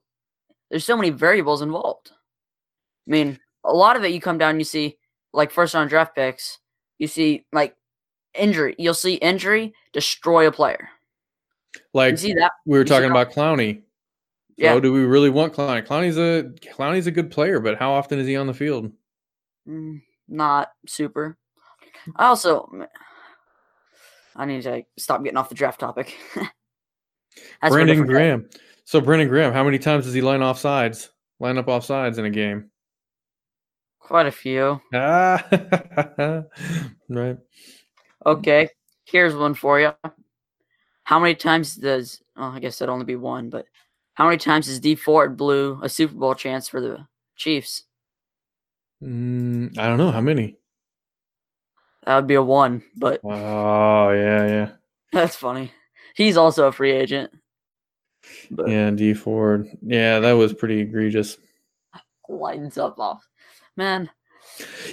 there's 0.70 0.86
so 0.86 0.97
many 0.97 1.09
variables 1.09 1.61
involved. 1.61 2.11
I 3.07 3.11
mean, 3.11 3.39
a 3.64 3.74
lot 3.74 3.95
of 3.95 4.03
it 4.03 4.11
you 4.11 4.20
come 4.22 4.38
down, 4.38 4.59
you 4.59 4.66
see 4.66 4.97
like 5.34 5.51
first 5.51 5.74
round 5.74 5.89
draft 5.89 6.16
picks, 6.16 6.59
you 6.99 7.07
see 7.07 7.45
like 7.53 7.76
injury. 8.34 8.76
You'll 8.78 8.93
see 8.93 9.16
injury 9.16 9.74
destroy 9.93 10.47
a 10.47 10.51
player. 10.51 10.89
Like 11.93 12.11
You 12.11 12.18
see 12.18 12.34
that? 12.34 12.51
we 12.66 12.78
were 12.78 12.84
you 12.84 12.86
talking 12.86 13.09
about 13.09 13.32
Clowney. 13.32 13.82
Yeah. 14.58 14.74
So 14.74 14.80
do 14.80 14.93
we 14.93 15.01
really 15.01 15.30
want 15.30 15.54
Clowney? 15.54 15.86
Clowney's 15.86 16.18
a 16.18 16.49
Clowney's 16.76 17.08
a 17.08 17.12
good 17.12 17.32
player, 17.32 17.60
but 17.60 17.78
how 17.78 17.91
often 17.91 18.20
is 18.20 18.28
he 18.28 18.36
on 18.36 18.47
the 18.47 18.54
field? 18.54 18.91
Mm, 19.68 20.01
not 20.28 20.70
super. 20.88 21.38
I 22.16 22.26
also, 22.26 22.70
I 24.36 24.45
need 24.45 24.64
to 24.64 24.84
stop 24.97 25.24
getting 25.24 25.38
off 25.38 25.49
the 25.49 25.56
draft 25.56 25.80
topic. 25.80 26.16
That's 26.36 26.49
for 27.62 27.68
a 27.68 27.70
Brandon 27.70 27.88
different 27.88 28.10
day. 28.10 28.14
Graham. 28.14 28.49
So 28.86 28.99
Brandon 29.01 29.28
Graham, 29.28 29.54
how 29.54 29.64
many 29.64 29.80
times 29.80 30.06
does 30.06 30.14
he 30.14 30.22
line 30.22 30.41
off 30.41 30.60
sides? 30.60 31.12
Line 31.39 31.58
up 31.58 31.68
off 31.68 31.86
sides 31.86 32.18
in 32.18 32.26
a 32.26 32.30
game? 32.30 32.70
Quite 33.99 34.28
a 34.28 34.32
few. 34.32 34.82
Ah, 34.93 35.43
right. 37.10 37.38
Okay, 38.26 38.70
here's 39.06 39.34
one 39.34 39.54
for 39.54 39.80
you. 39.80 39.91
How 41.06 41.20
many 41.20 41.36
times 41.36 41.76
does? 41.76 42.22
Oh, 42.36 42.49
I 42.49 42.60
guess 42.60 42.80
that'd 42.80 42.91
only 42.91 43.06
be 43.06 43.16
one, 43.16 43.49
but 43.49 43.66
how 44.14 44.26
many 44.26 44.38
times 44.38 44.68
does 44.68 44.80
Dee 44.80 44.95
Ford 44.95 45.38
blew 45.38 45.80
a 45.82 45.89
Super 45.89 46.14
Bowl 46.14 46.36
chance 46.36 46.68
for 46.68 46.80
the 46.80 47.07
Chiefs? 47.36 47.84
Mm, 49.03 49.78
I 49.78 49.88
don't 49.88 49.97
know 49.97 50.11
how 50.11 50.22
many. 50.22 50.57
That 52.05 52.16
would 52.18 52.28
be 52.28 52.36
a 52.36 52.43
one, 52.43 52.84
but 52.95 53.22
Oh 53.24 54.11
yeah, 54.11 54.45
yeah, 54.47 54.70
that's 55.14 55.36
funny. 55.36 55.72
He's 56.16 56.38
also 56.38 56.68
a 56.68 56.72
free 56.72 56.91
agent. 56.91 57.32
But 58.51 58.70
yeah. 58.70 58.91
Dee 58.91 59.14
Ford. 59.14 59.68
Yeah, 59.82 60.20
that 60.20 60.34
was 60.34 60.53
pretty 60.53 60.80
egregious. 60.80 61.38
lines 62.30 62.78
up 62.78 62.99
off. 62.99 63.28
Man, 63.76 64.09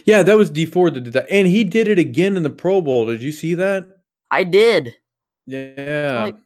Yeah, 0.05 0.23
that 0.23 0.37
was 0.37 0.51
Dee 0.51 0.67
Ford 0.67 0.95
that 0.95 1.03
did 1.03 1.13
that, 1.13 1.27
and 1.31 1.47
he 1.47 1.65
did 1.65 1.89
it 1.89 1.99
again 1.99 2.37
in 2.37 2.43
the 2.43 2.51
Pro 2.51 2.81
Bowl. 2.81 3.07
Did 3.07 3.23
you 3.23 3.33
see 3.33 3.55
that? 3.55 3.87
I 4.31 4.45
did. 4.45 4.97
Yeah. 5.47 6.23
Like, 6.25 6.37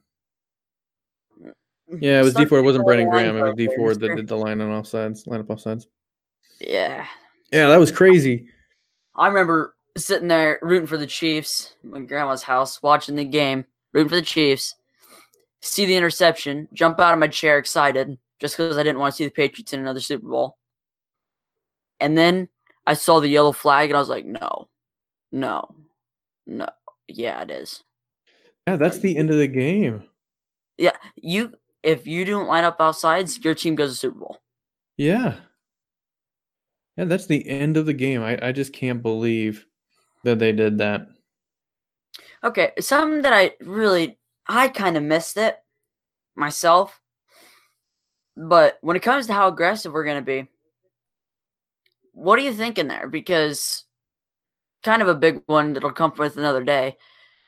Mm-hmm. 1.91 2.03
yeah, 2.03 2.21
it 2.21 2.25
was 2.25 2.35
Dee 2.35 2.47
Ford. 2.47 2.61
It 2.61 2.65
wasn't 2.65 2.87
Brandon 2.87 3.11
Graham. 3.11 3.37
It 3.37 3.43
was 3.43 3.55
Dee 3.57 3.69
Ford 3.77 4.01
that 4.01 4.17
did 4.17 4.29
the 4.29 4.37
line 4.37 4.61
on 4.61 4.71
offsides, 4.83 5.27
line 5.27 5.41
up 5.41 5.49
offsides. 5.49 5.87
Yeah. 6.61 7.07
Yeah, 7.53 7.69
that 7.69 7.79
was 7.79 7.93
crazy. 7.93 8.49
I 9.15 9.29
remember 9.29 9.77
sitting 9.97 10.29
there 10.29 10.59
rooting 10.63 10.87
for 10.87 10.97
the 10.97 11.07
Chiefs, 11.07 11.77
my 11.83 12.01
grandma's 12.01 12.43
house, 12.43 12.83
watching 12.83 13.17
the 13.17 13.25
game, 13.25 13.65
rooting 13.93 14.09
for 14.09 14.17
the 14.17 14.23
Chiefs. 14.23 14.75
See 15.61 15.87
the 15.87 15.97
interception, 15.97 16.69
jump 16.73 17.01
out 17.01 17.15
of 17.15 17.19
my 17.19 17.29
chair 17.29 17.59
excited, 17.59 18.19
just 18.39 18.57
because 18.57 18.77
I 18.77 18.83
didn't 18.83 18.99
want 18.99 19.13
to 19.13 19.17
see 19.17 19.25
the 19.25 19.31
Patriots 19.31 19.73
in 19.73 19.81
another 19.81 20.01
Super 20.01 20.29
Bowl. 20.29 20.59
And 22.01 22.19
then 22.19 22.49
I 22.87 22.95
saw 22.95 23.21
the 23.21 23.29
yellow 23.29 23.53
flag, 23.53 23.89
and 23.89 23.97
I 23.97 24.01
was 24.01 24.11
like, 24.11 24.27
no, 24.27 24.69
no, 25.33 25.75
no. 26.47 26.69
Yeah, 27.09 27.41
it 27.43 27.51
is. 27.51 27.83
Yeah, 28.67 28.77
that's 28.77 28.99
the 28.99 29.17
end 29.17 29.31
of 29.31 29.39
the 29.39 29.47
game. 29.47 30.05
Yeah, 30.77 30.97
you. 31.17 31.55
If 31.85 32.07
you 32.07 32.25
don't 32.25 32.49
line 32.49 32.65
up 32.65 32.81
outsides, 32.81 33.45
your 33.45 33.55
team 33.55 33.75
goes 33.75 33.91
to 33.91 33.97
Super 33.97 34.19
Bowl. 34.19 34.39
Yeah. 34.97 35.37
Yeah, 36.97 37.05
that's 37.05 37.27
the 37.27 37.47
end 37.47 37.77
of 37.77 37.85
the 37.85 37.93
game. 37.93 38.23
I, 38.23 38.39
I 38.41 38.53
just 38.53 38.73
can't 38.73 39.03
believe 39.03 39.67
that 40.23 40.39
they 40.39 40.53
did 40.53 40.79
that. 40.79 41.09
Okay, 42.43 42.73
something 42.81 43.23
that 43.23 43.35
I 43.35 43.53
really, 43.61 44.19
I 44.47 44.69
kind 44.69 44.97
of 44.97 45.03
missed 45.03 45.37
it 45.37 45.59
myself. 46.35 47.01
But 48.37 48.79
when 48.81 48.97
it 48.97 49.03
comes 49.03 49.27
to 49.27 49.35
how 49.35 49.49
aggressive 49.49 49.93
we're 49.93 50.05
going 50.05 50.17
to 50.17 50.23
be, 50.23 50.49
what 52.13 52.39
are 52.39 52.43
you 52.43 52.53
thinking 52.53 52.89
there? 52.89 53.09
Because 53.09 53.85
kind 54.83 55.03
of 55.03 55.09
a 55.09 55.15
big 55.15 55.43
one 55.47 55.75
that'll 55.75 55.93
come 55.93 56.13
with 56.17 56.39
another 56.39 56.65
day. 56.65 56.97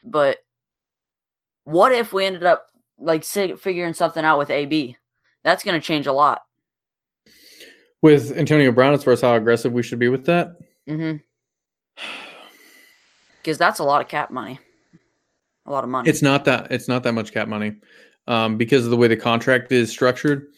But 0.05 0.39
what 1.65 1.93
if 1.93 2.13
we 2.13 2.27
ended 2.27 2.45
up 2.45 2.67
like 2.99 3.25
figuring 3.25 3.95
something 3.95 4.25
out 4.25 4.39
with 4.39 4.51
AB? 4.51 4.97
That's 5.45 5.65
going 5.65 5.81
to 5.81 5.85
change 5.87 6.07
a 6.07 6.13
lot. 6.13 6.43
With 8.03 8.37
Antonio 8.37 8.73
Brown, 8.73 8.95
as 8.95 9.05
far 9.05 9.13
as 9.13 9.21
how 9.21 9.35
aggressive 9.35 9.73
we 9.73 9.83
should 9.83 9.99
be 9.99 10.09
with 10.09 10.27
that. 10.27 10.57
Mm-hmm. 10.89 11.17
Because 13.43 13.59
that's 13.59 13.79
a 13.79 13.85
lot 13.85 14.01
of 14.01 14.09
cap 14.09 14.33
money. 14.33 14.59
A 15.67 15.71
lot 15.71 15.85
of 15.85 15.91
money. 15.91 16.11
It's 16.11 16.21
not 16.21 16.45
that 16.47 16.73
it's 16.73 16.89
not 16.89 17.05
that 17.05 17.13
much 17.13 17.33
cap 17.33 17.47
money. 17.47 17.77
Um, 18.27 18.57
because 18.57 18.85
of 18.85 18.91
the 18.91 18.97
way 18.97 19.07
the 19.07 19.17
contract 19.17 19.71
is 19.71 19.89
structured. 19.89 20.49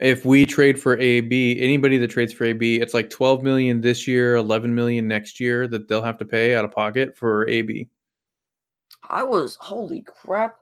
If 0.00 0.24
we 0.24 0.46
trade 0.46 0.80
for 0.80 0.96
AB, 0.98 1.60
anybody 1.60 1.98
that 1.98 2.08
trades 2.08 2.32
for 2.32 2.44
AB, 2.44 2.80
it's 2.80 2.94
like 2.94 3.10
12 3.10 3.42
million 3.42 3.82
this 3.82 4.08
year, 4.08 4.36
11 4.36 4.74
million 4.74 5.06
next 5.06 5.40
year 5.40 5.68
that 5.68 5.88
they'll 5.88 6.02
have 6.02 6.16
to 6.18 6.24
pay 6.24 6.54
out 6.54 6.64
of 6.64 6.70
pocket 6.70 7.18
for 7.18 7.46
AB. 7.48 7.88
I 9.08 9.24
was 9.24 9.56
holy 9.60 10.02
crap. 10.02 10.56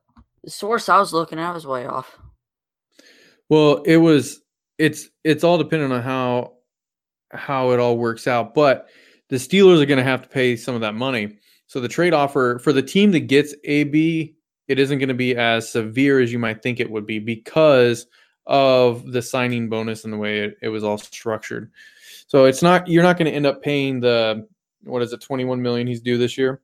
The 0.47 0.53
source 0.53 0.89
I 0.89 0.99
was 0.99 1.13
looking 1.13 1.41
at 1.41 1.53
was 1.53 1.67
way 1.67 1.87
off. 1.87 2.17
Well, 3.49 3.83
it 3.83 3.97
was 3.97 4.41
it's 4.79 5.09
it's 5.25 5.43
all 5.43 5.59
dependent 5.59 5.93
on 5.93 6.03
how 6.03 6.53
how 7.33 7.73
it 7.73 7.81
all 7.81 7.99
works 7.99 8.29
out, 8.29 8.55
but 8.55 8.89
the 9.29 9.37
Steelers 9.37 9.83
are 9.83 9.87
going 9.87 9.99
to 9.99 10.05
have 10.05 10.23
to 10.23 10.29
pay 10.29 10.55
some 10.55 10.77
of 10.77 10.83
that 10.83 10.95
money. 10.95 11.39
So 11.67 11.81
the 11.81 11.89
trade 11.89 12.15
offer 12.15 12.61
for 12.61 12.73
the 12.73 12.81
team 12.81 13.11
that 13.11 13.27
gets 13.27 13.57
AB, 13.65 14.37
it 14.69 14.79
isn't 14.79 15.01
going 15.01 15.09
to 15.09 15.15
be 15.15 15.35
as 15.35 15.69
severe 15.69 16.21
as 16.21 16.33
you 16.33 16.39
might 16.39 16.63
think 16.63 16.79
it 16.79 16.89
would 16.89 17.07
be 17.07 17.19
because 17.19 18.07
of 18.47 19.11
the 19.11 19.23
signing 19.23 19.69
bonus 19.69 20.05
and 20.05 20.13
the 20.13 20.17
way 20.17 20.45
it, 20.45 20.59
it 20.63 20.69
was 20.69 20.85
all 20.85 20.97
structured. 20.97 21.73
So 22.29 22.45
it's 22.45 22.63
not 22.63 22.87
you're 22.87 23.03
not 23.03 23.19
going 23.19 23.29
to 23.29 23.37
end 23.37 23.47
up 23.47 23.65
paying 23.65 23.99
the 23.99 24.47
what 24.85 25.03
is 25.03 25.13
it 25.13 25.21
21 25.21 25.61
million 25.61 25.89
he's 25.89 26.01
due 26.01 26.19
this 26.19 26.39
year 26.39 26.61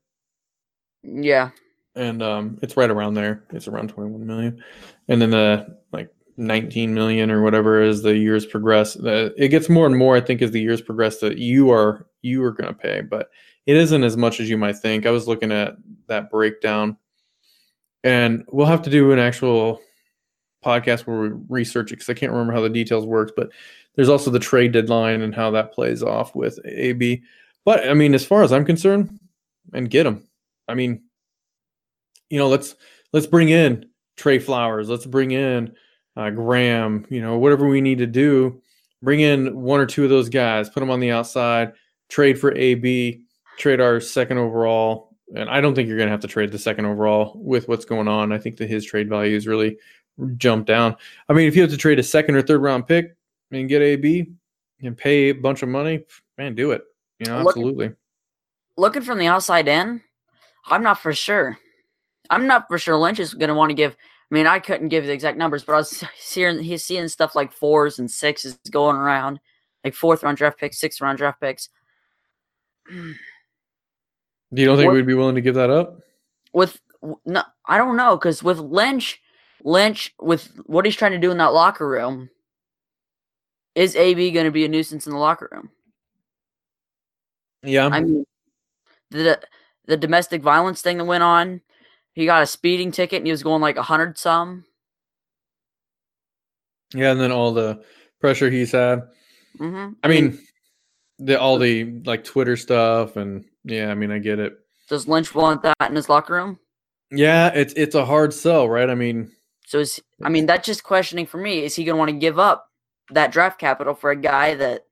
Yeah. 1.03 1.51
And 1.95 2.23
um, 2.23 2.59
it's 2.63 2.77
right 2.77 2.91
around 2.91 3.15
there. 3.15 3.45
It's 3.51 3.69
around 3.69 3.89
21 3.89 4.27
million, 4.27 4.63
and 5.09 5.21
then 5.21 5.31
the 5.31 5.79
like 5.93 6.11
19 6.37 6.95
million 6.95 7.31
or 7.31 7.43
whatever 7.43 7.81
as 7.81 8.03
the 8.03 8.17
years 8.17 8.47
progress. 8.47 8.95
The, 8.95 9.35
it 9.37 9.49
gets 9.49 9.69
more 9.69 9.87
and 9.87 9.97
more, 9.97 10.17
I 10.17 10.21
think, 10.21 10.43
as 10.43 10.51
the 10.51 10.61
years 10.61 10.81
progress 10.81 11.19
that 11.19 11.39
you 11.39 11.71
are 11.71 12.07
you 12.23 12.43
are 12.45 12.53
going 12.53 12.69
to 12.69 12.75
pay, 12.75 13.01
but 13.01 13.31
it 13.67 13.77
isn't 13.77 14.05
as 14.05 14.17
much 14.17 14.41
as 14.41 14.49
you 14.49 14.57
might 14.57 14.77
think. 14.77 15.07
I 15.07 15.11
was 15.11 15.29
looking 15.29 15.53
at 15.53 15.77
that 16.07 16.31
breakdown, 16.31 16.97
and 18.05 18.45
we'll 18.51 18.67
have 18.67 18.83
to 18.83 18.91
do 18.91 19.13
an 19.13 19.19
actual 19.19 19.81
podcast 20.65 21.01
where 21.01 21.21
we 21.21 21.31
research 21.49 21.91
it 21.91 21.97
because 21.97 22.09
I 22.09 22.15
can't 22.15 22.33
remember 22.33 22.53
how 22.53 22.61
the 22.61 22.69
details 22.69 23.05
works, 23.05 23.33
but 23.37 23.51
there's 23.97 24.09
also 24.09 24.31
the 24.31 24.39
trade 24.39 24.73
deadline 24.73 25.23
and 25.23 25.35
how 25.35 25.51
that 25.51 25.73
plays 25.73 26.03
off 26.03 26.35
with 26.35 26.59
AB. 26.65 27.23
But 27.65 27.89
I 27.89 27.95
mean, 27.95 28.15
as 28.15 28.25
far 28.25 28.43
as 28.43 28.53
I'm 28.53 28.65
concerned, 28.65 29.19
and 29.73 29.91
get 29.91 30.05
them. 30.05 30.27
I 30.69 30.75
mean, 30.75 31.03
you 32.33 32.39
know, 32.39 32.49
let's 32.49 32.75
let's 33.13 33.27
bring 33.27 33.51
in 33.51 33.85
Trey 34.17 34.39
Flowers. 34.39 34.89
Let's 34.89 35.05
bring 35.05 35.33
in 35.33 35.75
uh, 36.17 36.31
Graham. 36.31 37.07
You 37.11 37.21
know, 37.21 37.37
whatever 37.37 37.69
we 37.69 37.83
need 37.83 37.99
to 37.99 38.07
do. 38.07 38.63
Bring 39.03 39.21
in 39.21 39.61
one 39.61 39.81
or 39.81 39.87
two 39.87 40.05
of 40.05 40.11
those 40.11 40.31
guys. 40.31 40.71
Put 40.71 40.81
them 40.81 40.91
on 40.91 40.99
the 40.99 41.11
outside. 41.11 41.75
Trade 42.09 42.41
for 42.41 42.55
AB. 42.57 43.23
Trade 43.59 43.83
our 43.83 44.01
second 44.01 44.39
overall. 44.39 45.15
And 45.37 45.51
I 45.51 45.61
don't 45.61 45.75
think 45.75 45.89
you're 45.89 45.99
going 45.99 46.07
to 46.07 46.13
have 46.13 46.21
to 46.21 46.29
trade 46.29 46.53
the 46.53 46.59
second 46.59 46.87
overall 46.87 47.35
with 47.37 47.69
what's 47.69 47.85
going 47.85 48.09
on. 48.09 48.33
I 48.33 48.39
think 48.39 48.57
that 48.57 48.71
his 48.71 48.87
trade 48.87 49.11
value 49.11 49.37
is 49.37 49.47
really 49.47 49.77
jumped 50.37 50.69
down. 50.69 50.97
I 51.29 51.35
mean, 51.35 51.49
if 51.49 51.55
you 51.55 51.61
have 51.63 51.71
to 51.71 51.77
trade 51.77 51.99
a 51.99 52.03
second 52.03 52.37
or 52.37 52.43
third 52.43 52.63
round 52.63 52.87
pick 52.87 53.15
and 53.51 53.69
get 53.69 53.83
AB 53.83 54.31
and 54.83 54.97
pay 54.97 55.29
a 55.29 55.33
bunch 55.33 55.63
of 55.63 55.69
money, 55.69 56.05
man, 56.39 56.55
do 56.55 56.71
it. 56.71 56.83
You 57.19 57.27
know, 57.27 57.47
absolutely. 57.47 57.93
Looking 58.79 59.03
from 59.03 59.19
the 59.19 59.27
outside 59.27 59.69
in, 59.69 60.01
I'm 60.67 60.83
not 60.83 60.99
for 60.99 61.13
sure. 61.13 61.59
I'm 62.33 62.47
not 62.47 62.67
for 62.69 62.79
sure 62.79 62.97
Lynch 62.97 63.21
is 63.21 63.35
going 63.35 63.49
to 63.49 63.55
want 63.55 63.71
to 63.71 63.75
give. 63.75 63.93
I 63.93 64.35
mean, 64.35 64.47
I 64.47 64.59
couldn't 64.59 64.89
give 64.89 65.05
the 65.05 65.13
exact 65.13 65.37
numbers, 65.37 65.63
but 65.63 65.75
I 65.75 65.77
was 65.77 66.03
hearing 66.33 66.59
he's 66.63 66.85
seeing 66.85 67.07
stuff 67.09 67.37
like 67.37 67.53
fours 67.53 67.99
and 67.99 68.11
sixes 68.11 68.59
going 68.71 68.97
around, 68.97 69.39
like 69.85 69.95
fourth 69.95 70.23
round 70.23 70.39
draft 70.39 70.59
picks, 70.59 70.81
sixth 70.81 71.01
round 71.03 71.19
draft 71.19 71.41
picks. 71.41 71.69
Do 72.89 73.15
you 74.53 74.67
don't 74.67 74.77
think 74.77 74.87
What- 74.89 74.95
we'd 74.95 75.07
be 75.07 75.15
willing 75.15 75.35
to 75.35 75.41
give 75.41 75.55
that 75.55 75.71
up? 75.71 76.01
With 76.53 76.81
no, 77.25 77.43
I 77.67 77.79
don't 77.79 77.97
know 77.97 78.17
because 78.17 78.43
with 78.43 78.59
Lynch, 78.59 79.21
Lynch 79.65 80.15
with 80.21 80.53
what 80.67 80.85
he's 80.85 80.97
trying 80.97 81.13
to 81.13 81.19
do 81.19 81.31
in 81.31 81.39
that 81.39 81.53
locker 81.53 81.87
room, 81.89 82.31
is 83.75 83.97
AB 83.97 84.31
going 84.33 84.45
to 84.47 84.51
be 84.53 84.65
a 84.65 84.69
nuisance 84.69 85.07
in 85.07 85.13
the 85.13 85.19
locker 85.19 85.49
room? 85.53 85.71
Yeah. 87.63 87.89
I 87.89 88.01
mean, 88.01 88.25
the 89.11 89.41
the 89.87 89.97
domestic 89.97 90.43
violence 90.43 90.81
thing 90.81 90.99
that 90.99 91.05
went 91.05 91.23
on, 91.23 91.61
he 92.13 92.27
got 92.27 92.43
a 92.43 92.47
speeding 92.47 92.93
ticket 92.93 93.19
and 93.19 93.27
he 93.27 93.33
was 93.33 93.43
going 93.43 93.63
like 93.63 93.77
a 93.77 93.83
hundred 93.83 94.19
some. 94.19 94.65
Yeah, 96.95 97.13
and 97.13 97.21
then 97.21 97.33
all 97.33 97.53
the 97.53 97.83
pressure 98.21 98.51
he's 98.51 98.73
had. 98.73 99.03
Mm-hmm. 99.59 99.93
I 100.03 100.09
mean, 100.09 100.39
the 101.19 101.41
all 101.41 101.59
the 101.59 102.01
like 102.05 102.25
Twitter 102.25 102.57
stuff 102.57 103.17
and 103.17 103.45
yeah, 103.65 103.91
I 103.91 103.95
mean, 103.95 104.11
I 104.11 104.19
get 104.19 104.39
it. 104.39 104.55
does 104.89 105.09
Lynch 105.09 105.35
want 105.35 105.63
that 105.63 105.89
in 105.89 105.97
his 105.97 106.09
locker 106.09 106.35
room? 106.35 106.59
Yeah, 107.11 107.49
it's 107.49 107.73
it's 107.75 107.95
a 107.95 108.05
hard 108.05 108.33
sell, 108.35 108.69
right? 108.69 108.91
I 108.91 108.95
mean, 108.95 109.31
So 109.67 109.79
is 109.81 110.01
I 110.23 110.29
mean 110.29 110.47
that's 110.47 110.67
just 110.67 110.83
questioning 110.85 111.27
for 111.27 111.39
me. 111.39 111.65
Is 111.65 111.75
he 111.75 111.85
going 111.85 111.95
to 111.95 111.99
want 111.99 112.11
to 112.11 112.17
give 112.17 112.39
up 112.39 112.69
that 113.11 113.33
draft 113.33 113.59
capital 113.59 113.95
for 113.95 114.11
a 114.11 114.17
guy 114.17 114.55
that, 114.55 114.83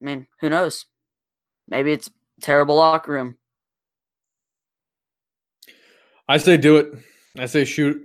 I 0.00 0.04
mean, 0.04 0.26
who 0.40 0.50
knows? 0.50 0.86
Maybe 1.68 1.92
it's 1.92 2.10
terrible 2.40 2.76
locker 2.76 3.12
room. 3.12 3.36
I 6.28 6.38
say 6.38 6.56
do 6.56 6.76
it. 6.76 6.94
I 7.38 7.46
say 7.46 7.64
shoot 7.64 8.02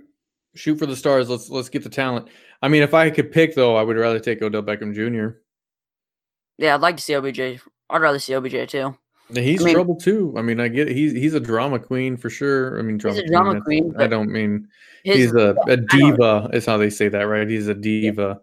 shoot 0.54 0.76
for 0.76 0.86
the 0.86 0.96
stars. 0.96 1.28
Let's 1.28 1.48
let's 1.50 1.68
get 1.68 1.82
the 1.82 1.90
talent. 1.90 2.28
I 2.62 2.68
mean, 2.68 2.82
if 2.82 2.94
I 2.94 3.10
could 3.10 3.30
pick 3.30 3.54
though, 3.54 3.76
I 3.76 3.82
would 3.82 3.96
rather 3.96 4.18
take 4.18 4.42
Odell 4.42 4.62
Beckham 4.62 4.94
Jr. 4.94 5.38
Yeah, 6.58 6.74
I'd 6.74 6.80
like 6.80 6.96
to 6.96 7.02
see 7.02 7.14
OBJ. 7.14 7.40
I'd 7.90 8.02
rather 8.02 8.18
see 8.18 8.34
OBJ 8.34 8.68
too. 8.68 8.96
He's 9.34 9.60
I 9.60 9.66
mean, 9.66 9.74
trouble 9.74 9.96
too. 9.96 10.34
I 10.36 10.42
mean, 10.42 10.58
I 10.58 10.68
get 10.68 10.88
he's 10.88 11.12
he's 11.12 11.34
a 11.34 11.40
drama 11.40 11.78
queen 11.78 12.16
for 12.16 12.30
sure. 12.30 12.78
I 12.78 12.82
mean, 12.82 12.96
drama, 12.96 13.16
he's 13.16 13.24
a 13.24 13.32
drama 13.32 13.60
queen. 13.60 13.92
queen 13.92 14.02
I 14.02 14.06
don't 14.06 14.30
mean 14.30 14.68
his, 15.04 15.16
he's 15.16 15.34
a, 15.34 15.54
a 15.66 15.76
diva. 15.76 16.48
Is 16.52 16.64
how 16.64 16.78
they 16.78 16.90
say 16.90 17.08
that, 17.08 17.22
right? 17.22 17.48
He's 17.48 17.68
a 17.68 17.74
diva. 17.74 18.40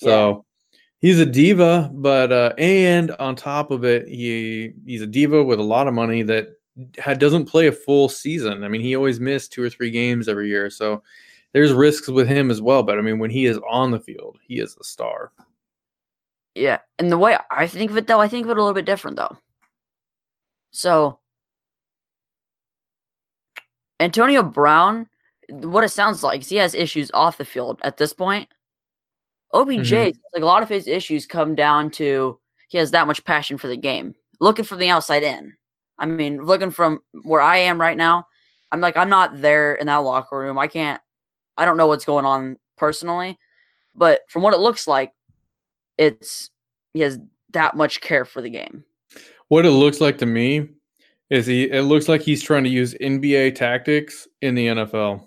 Yeah. 0.00 0.06
So 0.06 0.28
yeah. 0.30 0.78
he's 1.00 1.18
a 1.18 1.26
diva, 1.26 1.90
but 1.92 2.30
uh, 2.30 2.52
and 2.56 3.10
on 3.12 3.34
top 3.34 3.72
of 3.72 3.84
it, 3.84 4.06
he 4.06 4.72
he's 4.86 5.02
a 5.02 5.06
diva 5.06 5.42
with 5.42 5.58
a 5.58 5.64
lot 5.64 5.88
of 5.88 5.94
money 5.94 6.22
that 6.22 6.50
had, 6.98 7.18
doesn't 7.18 7.46
play 7.46 7.66
a 7.66 7.72
full 7.72 8.08
season. 8.08 8.64
I 8.64 8.68
mean, 8.68 8.80
he 8.80 8.96
always 8.96 9.20
missed 9.20 9.52
two 9.52 9.62
or 9.62 9.70
three 9.70 9.90
games 9.90 10.28
every 10.28 10.48
year. 10.48 10.70
So 10.70 11.02
there's 11.52 11.72
risks 11.72 12.08
with 12.08 12.28
him 12.28 12.50
as 12.50 12.60
well. 12.60 12.82
But 12.82 12.98
I 12.98 13.02
mean, 13.02 13.18
when 13.18 13.30
he 13.30 13.46
is 13.46 13.58
on 13.68 13.90
the 13.90 14.00
field, 14.00 14.38
he 14.42 14.60
is 14.60 14.76
a 14.80 14.84
star. 14.84 15.32
Yeah, 16.54 16.78
and 16.98 17.10
the 17.10 17.18
way 17.18 17.36
I 17.50 17.66
think 17.66 17.90
of 17.90 17.96
it, 17.96 18.06
though, 18.06 18.20
I 18.20 18.28
think 18.28 18.44
of 18.44 18.50
it 18.50 18.56
a 18.56 18.60
little 18.60 18.74
bit 18.74 18.84
different, 18.84 19.16
though. 19.16 19.36
So 20.72 21.20
Antonio 24.00 24.42
Brown, 24.42 25.08
what 25.48 25.84
it 25.84 25.90
sounds 25.90 26.22
like, 26.22 26.42
he 26.42 26.56
has 26.56 26.74
issues 26.74 27.10
off 27.14 27.38
the 27.38 27.44
field 27.44 27.80
at 27.82 27.96
this 27.96 28.12
point. 28.12 28.48
OBJ, 29.54 29.90
mm-hmm. 29.90 30.18
like 30.34 30.42
a 30.42 30.46
lot 30.46 30.62
of 30.62 30.68
his 30.68 30.86
issues 30.86 31.26
come 31.26 31.54
down 31.54 31.90
to 31.92 32.38
he 32.68 32.76
has 32.78 32.90
that 32.90 33.06
much 33.06 33.24
passion 33.24 33.56
for 33.56 33.66
the 33.66 33.76
game, 33.76 34.14
looking 34.40 34.64
from 34.64 34.78
the 34.78 34.90
outside 34.90 35.22
in. 35.22 35.54
I 35.98 36.06
mean, 36.06 36.42
looking 36.42 36.70
from 36.70 37.00
where 37.22 37.40
I 37.40 37.58
am 37.58 37.80
right 37.80 37.96
now, 37.96 38.26
I'm 38.70 38.80
like, 38.80 38.96
I'm 38.96 39.08
not 39.08 39.40
there 39.40 39.74
in 39.74 39.86
that 39.86 39.96
locker 39.96 40.38
room. 40.38 40.58
I 40.58 40.66
can't, 40.66 41.00
I 41.56 41.64
don't 41.64 41.76
know 41.76 41.86
what's 41.86 42.04
going 42.04 42.24
on 42.24 42.58
personally, 42.76 43.38
but 43.94 44.20
from 44.28 44.42
what 44.42 44.54
it 44.54 44.60
looks 44.60 44.86
like, 44.86 45.12
it's 45.96 46.50
he 46.94 47.00
has 47.00 47.18
that 47.52 47.76
much 47.76 48.00
care 48.00 48.24
for 48.24 48.40
the 48.40 48.50
game. 48.50 48.84
What 49.48 49.66
it 49.66 49.70
looks 49.70 50.00
like 50.00 50.18
to 50.18 50.26
me 50.26 50.68
is 51.30 51.46
he 51.46 51.64
it 51.64 51.82
looks 51.82 52.08
like 52.08 52.20
he's 52.20 52.42
trying 52.42 52.64
to 52.64 52.70
use 52.70 52.94
NBA 52.94 53.54
tactics 53.54 54.28
in 54.40 54.54
the 54.54 54.68
NFL. 54.68 55.26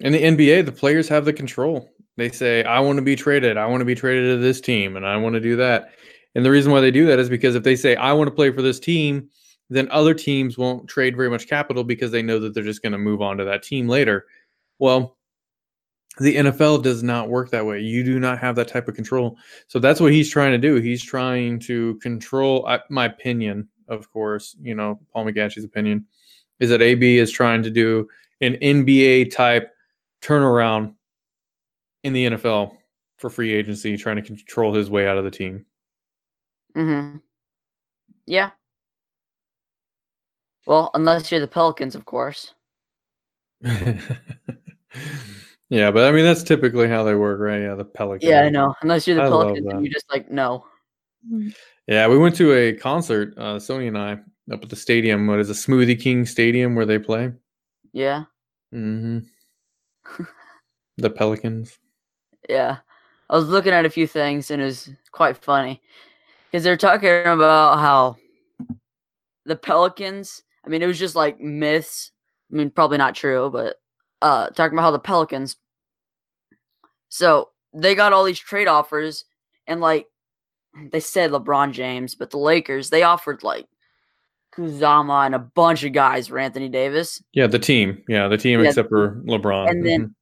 In 0.00 0.12
the 0.12 0.22
NBA, 0.22 0.64
the 0.64 0.72
players 0.72 1.08
have 1.08 1.24
the 1.24 1.32
control. 1.32 1.90
They 2.16 2.30
say, 2.30 2.64
I 2.64 2.80
want 2.80 2.96
to 2.96 3.02
be 3.02 3.16
traded. 3.16 3.56
I 3.56 3.66
want 3.66 3.80
to 3.80 3.84
be 3.84 3.94
traded 3.94 4.36
to 4.36 4.42
this 4.42 4.60
team 4.60 4.96
and 4.96 5.06
I 5.06 5.16
want 5.16 5.34
to 5.34 5.40
do 5.40 5.56
that. 5.56 5.92
And 6.34 6.44
the 6.44 6.50
reason 6.50 6.70
why 6.72 6.80
they 6.80 6.90
do 6.90 7.06
that 7.06 7.18
is 7.18 7.28
because 7.28 7.54
if 7.54 7.62
they 7.62 7.76
say, 7.76 7.96
I 7.96 8.12
want 8.12 8.28
to 8.28 8.34
play 8.34 8.50
for 8.50 8.62
this 8.62 8.78
team, 8.78 9.28
then 9.70 9.88
other 9.90 10.14
teams 10.14 10.56
won't 10.56 10.88
trade 10.88 11.16
very 11.16 11.30
much 11.30 11.48
capital 11.48 11.84
because 11.84 12.10
they 12.10 12.22
know 12.22 12.38
that 12.38 12.54
they're 12.54 12.62
just 12.62 12.82
going 12.82 12.92
to 12.92 12.98
move 12.98 13.20
on 13.20 13.36
to 13.38 13.44
that 13.44 13.62
team 13.62 13.88
later. 13.88 14.26
Well, 14.78 15.16
the 16.20 16.36
NFL 16.36 16.82
does 16.82 17.02
not 17.02 17.28
work 17.28 17.50
that 17.50 17.66
way. 17.66 17.80
You 17.80 18.02
do 18.02 18.18
not 18.18 18.38
have 18.38 18.56
that 18.56 18.68
type 18.68 18.88
of 18.88 18.94
control. 18.94 19.36
So 19.68 19.78
that's 19.78 20.00
what 20.00 20.12
he's 20.12 20.30
trying 20.30 20.52
to 20.52 20.58
do. 20.58 20.76
He's 20.76 21.02
trying 21.02 21.60
to 21.60 21.96
control 21.96 22.68
my 22.90 23.06
opinion, 23.06 23.68
of 23.88 24.10
course, 24.12 24.56
you 24.60 24.74
know, 24.74 24.98
Paul 25.12 25.26
McGatchy's 25.26 25.64
opinion 25.64 26.06
is 26.60 26.70
that 26.70 26.82
AB 26.82 27.18
is 27.18 27.30
trying 27.30 27.62
to 27.62 27.70
do 27.70 28.08
an 28.40 28.54
NBA 28.54 29.32
type 29.32 29.72
turnaround 30.22 30.94
in 32.02 32.12
the 32.12 32.26
NFL 32.26 32.76
for 33.16 33.30
free 33.30 33.52
agency, 33.52 33.96
trying 33.96 34.16
to 34.16 34.22
control 34.22 34.74
his 34.74 34.90
way 34.90 35.06
out 35.06 35.18
of 35.18 35.24
the 35.24 35.30
team. 35.30 35.64
Mhm. 36.76 37.22
Yeah. 38.26 38.50
Well, 40.66 40.90
unless 40.94 41.30
you're 41.30 41.40
the 41.40 41.48
Pelicans, 41.48 41.94
of 41.94 42.04
course. 42.04 42.54
Yeah, 45.70 45.90
but 45.90 46.04
I 46.04 46.12
mean 46.12 46.24
that's 46.24 46.42
typically 46.42 46.88
how 46.88 47.04
they 47.04 47.14
work, 47.14 47.40
right? 47.40 47.60
Yeah, 47.60 47.74
the 47.74 47.84
Pelicans. 47.84 48.28
Yeah, 48.28 48.40
I 48.42 48.48
know. 48.48 48.74
Unless 48.80 49.06
you're 49.06 49.16
the 49.16 49.24
I 49.24 49.28
Pelicans, 49.28 49.66
you're 49.66 49.92
just 49.92 50.10
like 50.10 50.30
no. 50.30 50.64
Yeah, 51.86 52.08
we 52.08 52.16
went 52.16 52.36
to 52.36 52.54
a 52.54 52.72
concert, 52.72 53.34
uh, 53.36 53.56
Sony 53.56 53.88
and 53.88 53.98
I, 53.98 54.12
up 54.52 54.62
at 54.62 54.70
the 54.70 54.76
stadium. 54.76 55.26
What 55.26 55.40
is 55.40 55.50
a 55.50 55.54
Smoothie 55.54 56.00
King 56.00 56.24
Stadium 56.24 56.74
where 56.74 56.86
they 56.86 56.98
play? 56.98 57.32
Yeah. 57.92 58.24
Mm-hmm. 58.74 59.18
the 60.96 61.10
Pelicans. 61.10 61.78
Yeah, 62.48 62.78
I 63.28 63.36
was 63.36 63.48
looking 63.48 63.72
at 63.72 63.84
a 63.84 63.90
few 63.90 64.06
things 64.06 64.50
and 64.50 64.62
it 64.62 64.64
was 64.64 64.88
quite 65.12 65.36
funny 65.36 65.82
because 66.50 66.64
they're 66.64 66.76
talking 66.76 67.10
about 67.26 67.78
how 67.78 68.16
the 69.44 69.56
Pelicans. 69.56 70.42
I 70.64 70.68
mean, 70.68 70.82
it 70.82 70.86
was 70.86 70.98
just 70.98 71.14
like 71.14 71.40
myths. 71.40 72.12
I 72.52 72.56
mean, 72.56 72.70
probably 72.70 72.98
not 72.98 73.14
true, 73.14 73.50
but 73.52 73.76
uh 74.20 74.48
talking 74.50 74.76
about 74.76 74.82
how 74.82 74.90
the 74.90 74.98
Pelicans 74.98 75.56
so 77.08 77.50
they 77.72 77.94
got 77.94 78.12
all 78.12 78.24
these 78.24 78.38
trade 78.38 78.68
offers 78.68 79.24
and 79.66 79.80
like 79.80 80.06
they 80.92 81.00
said 81.00 81.30
LeBron 81.30 81.72
James, 81.72 82.14
but 82.14 82.30
the 82.30 82.38
Lakers 82.38 82.90
they 82.90 83.02
offered 83.02 83.42
like 83.42 83.66
Kuzma 84.52 85.22
and 85.24 85.34
a 85.34 85.38
bunch 85.38 85.84
of 85.84 85.92
guys 85.92 86.28
for 86.28 86.38
Anthony 86.38 86.68
Davis. 86.68 87.22
Yeah, 87.32 87.46
the 87.46 87.58
team. 87.58 88.02
Yeah, 88.08 88.28
the 88.28 88.36
team 88.36 88.60
yeah, 88.60 88.68
except 88.68 88.88
for 88.88 89.22
LeBron. 89.26 89.70
And 89.70 89.84
then 89.84 90.00
mm-hmm. 90.00 90.12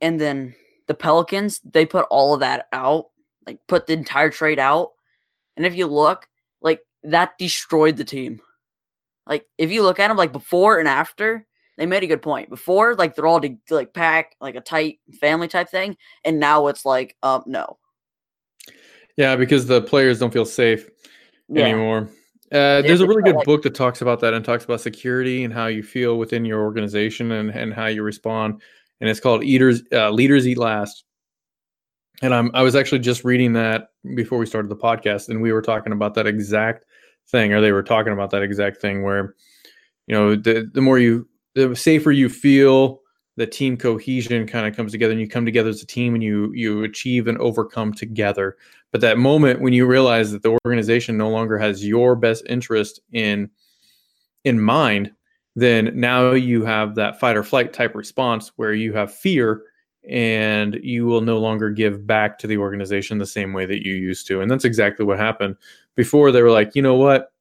and 0.00 0.20
then 0.20 0.54
the 0.86 0.94
Pelicans, 0.94 1.60
they 1.60 1.86
put 1.86 2.06
all 2.10 2.34
of 2.34 2.40
that 2.40 2.66
out, 2.72 3.06
like 3.46 3.58
put 3.66 3.86
the 3.86 3.94
entire 3.94 4.30
trade 4.30 4.58
out. 4.58 4.90
And 5.56 5.66
if 5.66 5.74
you 5.74 5.86
look, 5.86 6.28
like 6.60 6.80
that 7.02 7.38
destroyed 7.38 7.96
the 7.96 8.04
team. 8.04 8.40
Like 9.26 9.46
if 9.58 9.70
you 9.70 9.82
look 9.82 10.00
at 10.00 10.08
them 10.08 10.16
like 10.16 10.32
before 10.32 10.78
and 10.78 10.88
after, 10.88 11.46
they 11.76 11.86
made 11.86 12.02
a 12.02 12.08
good 12.08 12.22
point. 12.22 12.50
Before, 12.50 12.94
like 12.94 13.14
they're 13.14 13.26
all 13.26 13.40
to, 13.40 13.56
like 13.70 13.94
pack 13.94 14.36
like 14.40 14.54
a 14.54 14.60
tight 14.60 15.00
family 15.20 15.48
type 15.48 15.68
thing, 15.68 15.96
and 16.24 16.38
now 16.38 16.68
it's 16.68 16.84
like, 16.84 17.16
um, 17.22 17.42
no. 17.46 17.78
Yeah, 19.16 19.36
because 19.36 19.66
the 19.66 19.82
players 19.82 20.18
don't 20.18 20.32
feel 20.32 20.44
safe 20.44 20.88
yeah. 21.48 21.64
anymore. 21.64 22.10
Uh, 22.52 22.82
there's 22.82 23.00
a 23.00 23.06
really 23.06 23.22
good 23.22 23.42
book 23.44 23.62
that 23.62 23.74
talks 23.74 24.02
about 24.02 24.20
that 24.20 24.34
and 24.34 24.44
talks 24.44 24.64
about 24.64 24.80
security 24.80 25.44
and 25.44 25.52
how 25.52 25.66
you 25.66 25.82
feel 25.82 26.18
within 26.18 26.44
your 26.44 26.62
organization 26.62 27.32
and, 27.32 27.50
and 27.50 27.72
how 27.72 27.86
you 27.86 28.02
respond. 28.02 28.60
And 29.00 29.10
it's 29.10 29.20
called 29.20 29.42
Eaters 29.42 29.82
uh, 29.92 30.10
Leaders 30.10 30.46
Eat 30.46 30.58
Last. 30.58 31.04
And 32.22 32.34
I'm 32.34 32.50
I 32.54 32.62
was 32.62 32.76
actually 32.76 33.00
just 33.00 33.24
reading 33.24 33.52
that 33.54 33.88
before 34.14 34.38
we 34.38 34.46
started 34.46 34.68
the 34.68 34.76
podcast, 34.76 35.28
and 35.28 35.42
we 35.42 35.52
were 35.52 35.62
talking 35.62 35.92
about 35.92 36.14
that 36.14 36.26
exact 36.26 36.84
thing, 37.28 37.52
or 37.52 37.60
they 37.60 37.72
were 37.72 37.82
talking 37.82 38.12
about 38.12 38.30
that 38.30 38.42
exact 38.42 38.80
thing 38.80 39.02
where, 39.02 39.34
you 40.06 40.14
know, 40.14 40.36
the 40.36 40.70
the 40.72 40.80
more 40.80 40.98
you 40.98 41.28
the 41.54 41.74
safer 41.74 42.12
you 42.12 42.28
feel, 42.28 43.00
the 43.36 43.46
team 43.46 43.76
cohesion 43.76 44.46
kind 44.46 44.66
of 44.66 44.76
comes 44.76 44.92
together 44.92 45.12
and 45.12 45.20
you 45.20 45.28
come 45.28 45.44
together 45.44 45.70
as 45.70 45.82
a 45.82 45.86
team 45.86 46.14
and 46.14 46.22
you 46.22 46.52
you 46.54 46.84
achieve 46.84 47.26
and 47.26 47.38
overcome 47.38 47.92
together. 47.92 48.56
But 48.92 49.00
that 49.00 49.18
moment 49.18 49.60
when 49.60 49.72
you 49.72 49.86
realize 49.86 50.30
that 50.32 50.42
the 50.42 50.56
organization 50.64 51.16
no 51.16 51.28
longer 51.28 51.58
has 51.58 51.86
your 51.86 52.14
best 52.14 52.44
interest 52.48 53.00
in 53.12 53.50
in 54.44 54.60
mind, 54.60 55.10
then 55.56 55.90
now 55.94 56.32
you 56.32 56.64
have 56.64 56.94
that 56.94 57.18
fight 57.18 57.36
or 57.36 57.42
flight 57.42 57.72
type 57.72 57.94
response 57.94 58.52
where 58.56 58.72
you 58.74 58.92
have 58.92 59.12
fear 59.12 59.62
and 60.08 60.78
you 60.82 61.06
will 61.06 61.20
no 61.20 61.38
longer 61.38 61.70
give 61.70 62.06
back 62.06 62.38
to 62.38 62.46
the 62.46 62.58
organization 62.58 63.18
the 63.18 63.26
same 63.26 63.52
way 63.52 63.66
that 63.66 63.84
you 63.84 63.94
used 63.94 64.26
to. 64.26 64.40
And 64.40 64.50
that's 64.50 64.64
exactly 64.64 65.04
what 65.04 65.18
happened. 65.18 65.56
Before 65.94 66.30
they 66.30 66.42
were 66.42 66.50
like, 66.50 66.74
you 66.74 66.82
know 66.82 66.96
what? 66.96 67.32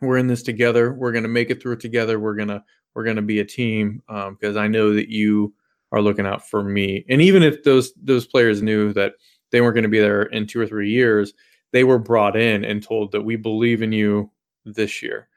We're 0.00 0.18
in 0.18 0.26
this 0.26 0.42
together. 0.42 0.92
We're 0.92 1.12
going 1.12 1.22
to 1.22 1.28
make 1.28 1.50
it 1.50 1.62
through 1.62 1.74
it 1.74 1.80
together. 1.80 2.18
We're 2.18 2.34
going 2.34 2.48
to 2.48 2.62
we're 2.94 3.04
going 3.04 3.16
to 3.16 3.22
be 3.22 3.40
a 3.40 3.44
team 3.44 4.02
because 4.06 4.56
um, 4.56 4.62
I 4.62 4.68
know 4.68 4.94
that 4.94 5.10
you 5.10 5.54
are 5.92 6.00
looking 6.00 6.26
out 6.26 6.48
for 6.48 6.62
me. 6.62 7.04
And 7.08 7.20
even 7.20 7.42
if 7.42 7.62
those 7.62 7.92
those 7.94 8.26
players 8.26 8.62
knew 8.62 8.92
that 8.94 9.14
they 9.50 9.60
weren't 9.60 9.74
going 9.74 9.84
to 9.84 9.88
be 9.88 10.00
there 10.00 10.22
in 10.22 10.46
two 10.46 10.60
or 10.60 10.66
three 10.66 10.90
years, 10.90 11.34
they 11.72 11.84
were 11.84 11.98
brought 11.98 12.36
in 12.36 12.64
and 12.64 12.82
told 12.82 13.12
that 13.12 13.22
we 13.22 13.36
believe 13.36 13.82
in 13.82 13.92
you 13.92 14.30
this 14.64 15.02
year. 15.02 15.28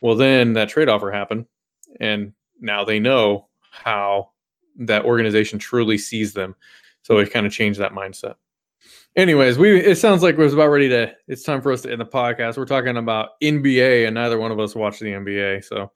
Well, 0.00 0.14
then 0.14 0.52
that 0.54 0.68
trade 0.68 0.88
offer 0.88 1.10
happened, 1.10 1.46
and 2.00 2.32
now 2.60 2.84
they 2.84 3.00
know 3.00 3.48
how 3.70 4.30
that 4.78 5.04
organization 5.04 5.58
truly 5.58 5.98
sees 5.98 6.32
them. 6.32 6.54
So 7.02 7.18
it 7.18 7.32
kind 7.32 7.46
of 7.46 7.52
changed 7.52 7.80
that 7.80 7.92
mindset. 7.92 8.34
Anyways, 9.16 9.58
we 9.58 9.80
it 9.80 9.96
sounds 9.96 10.22
like 10.22 10.34
it 10.34 10.38
was 10.38 10.54
about 10.54 10.68
ready 10.68 10.88
to. 10.90 11.12
It's 11.26 11.42
time 11.42 11.60
for 11.60 11.72
us 11.72 11.82
to 11.82 11.90
end 11.90 12.00
the 12.00 12.06
podcast. 12.06 12.56
We're 12.56 12.66
talking 12.66 12.96
about 12.96 13.40
NBA, 13.42 14.06
and 14.06 14.14
neither 14.14 14.38
one 14.38 14.52
of 14.52 14.60
us 14.60 14.74
watch 14.74 15.00
the 15.00 15.06
NBA, 15.06 15.64
so 15.64 15.90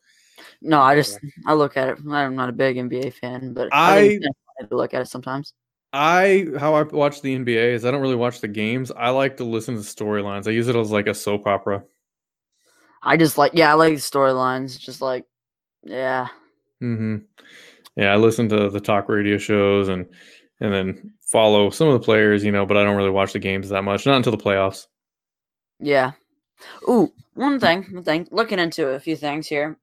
no, 0.60 0.80
I 0.80 0.94
just 0.94 1.18
I 1.46 1.54
look 1.54 1.76
at 1.76 1.88
it. 1.88 1.98
I'm 2.08 2.36
not 2.36 2.48
a 2.48 2.52
big 2.52 2.76
NBA 2.76 3.14
fan, 3.14 3.52
but 3.52 3.68
I, 3.72 4.18
I 4.60 4.66
look 4.70 4.94
at 4.94 5.02
it 5.02 5.06
sometimes. 5.06 5.54
I 5.92 6.46
how 6.58 6.74
I 6.74 6.82
watch 6.82 7.20
the 7.20 7.36
NBA 7.36 7.74
is 7.74 7.84
I 7.84 7.90
don't 7.90 8.00
really 8.00 8.16
watch 8.16 8.40
the 8.40 8.48
games. 8.48 8.90
I 8.90 9.10
like 9.10 9.36
to 9.38 9.44
listen 9.44 9.74
to 9.74 9.80
storylines. 9.82 10.46
I 10.46 10.52
use 10.52 10.68
it 10.68 10.76
as 10.76 10.90
like 10.90 11.06
a 11.06 11.14
soap 11.14 11.46
opera. 11.46 11.84
I 13.02 13.16
just 13.16 13.36
like 13.36 13.52
yeah, 13.54 13.70
I 13.70 13.74
like 13.74 13.94
storylines. 13.94 14.78
Just 14.78 15.02
like 15.02 15.26
yeah. 15.82 16.28
Mm-hmm. 16.82 17.16
Yeah, 17.96 18.12
I 18.12 18.16
listen 18.16 18.48
to 18.48 18.70
the 18.70 18.80
talk 18.80 19.08
radio 19.08 19.38
shows 19.38 19.88
and 19.88 20.06
and 20.60 20.72
then 20.72 21.14
follow 21.22 21.70
some 21.70 21.88
of 21.88 21.94
the 21.94 22.04
players, 22.04 22.44
you 22.44 22.52
know, 22.52 22.64
but 22.64 22.76
I 22.76 22.84
don't 22.84 22.96
really 22.96 23.10
watch 23.10 23.32
the 23.32 23.38
games 23.38 23.68
that 23.68 23.82
much, 23.82 24.06
not 24.06 24.16
until 24.16 24.30
the 24.30 24.42
playoffs. 24.42 24.86
Yeah. 25.80 26.12
Ooh, 26.88 27.12
one 27.34 27.58
thing, 27.58 27.84
one 27.90 28.04
thing. 28.04 28.28
Looking 28.30 28.60
into 28.60 28.88
a 28.90 29.00
few 29.00 29.16
things 29.16 29.48
here. 29.48 29.76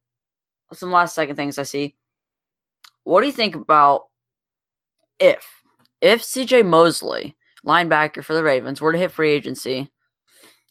Some 0.72 0.92
last 0.92 1.16
second 1.16 1.36
things 1.36 1.58
I 1.58 1.64
see. 1.64 1.96
What 3.04 3.22
do 3.22 3.28
you 3.28 3.34
think 3.34 3.56
about 3.56 4.04
if 5.20 5.46
if 6.00 6.22
CJ 6.22 6.66
Mosley, 6.66 7.36
linebacker 7.66 8.24
for 8.24 8.34
the 8.34 8.44
Ravens, 8.44 8.80
were 8.80 8.94
to 8.94 8.98
hit 8.98 9.12
free 9.12 9.32
agency? 9.32 9.92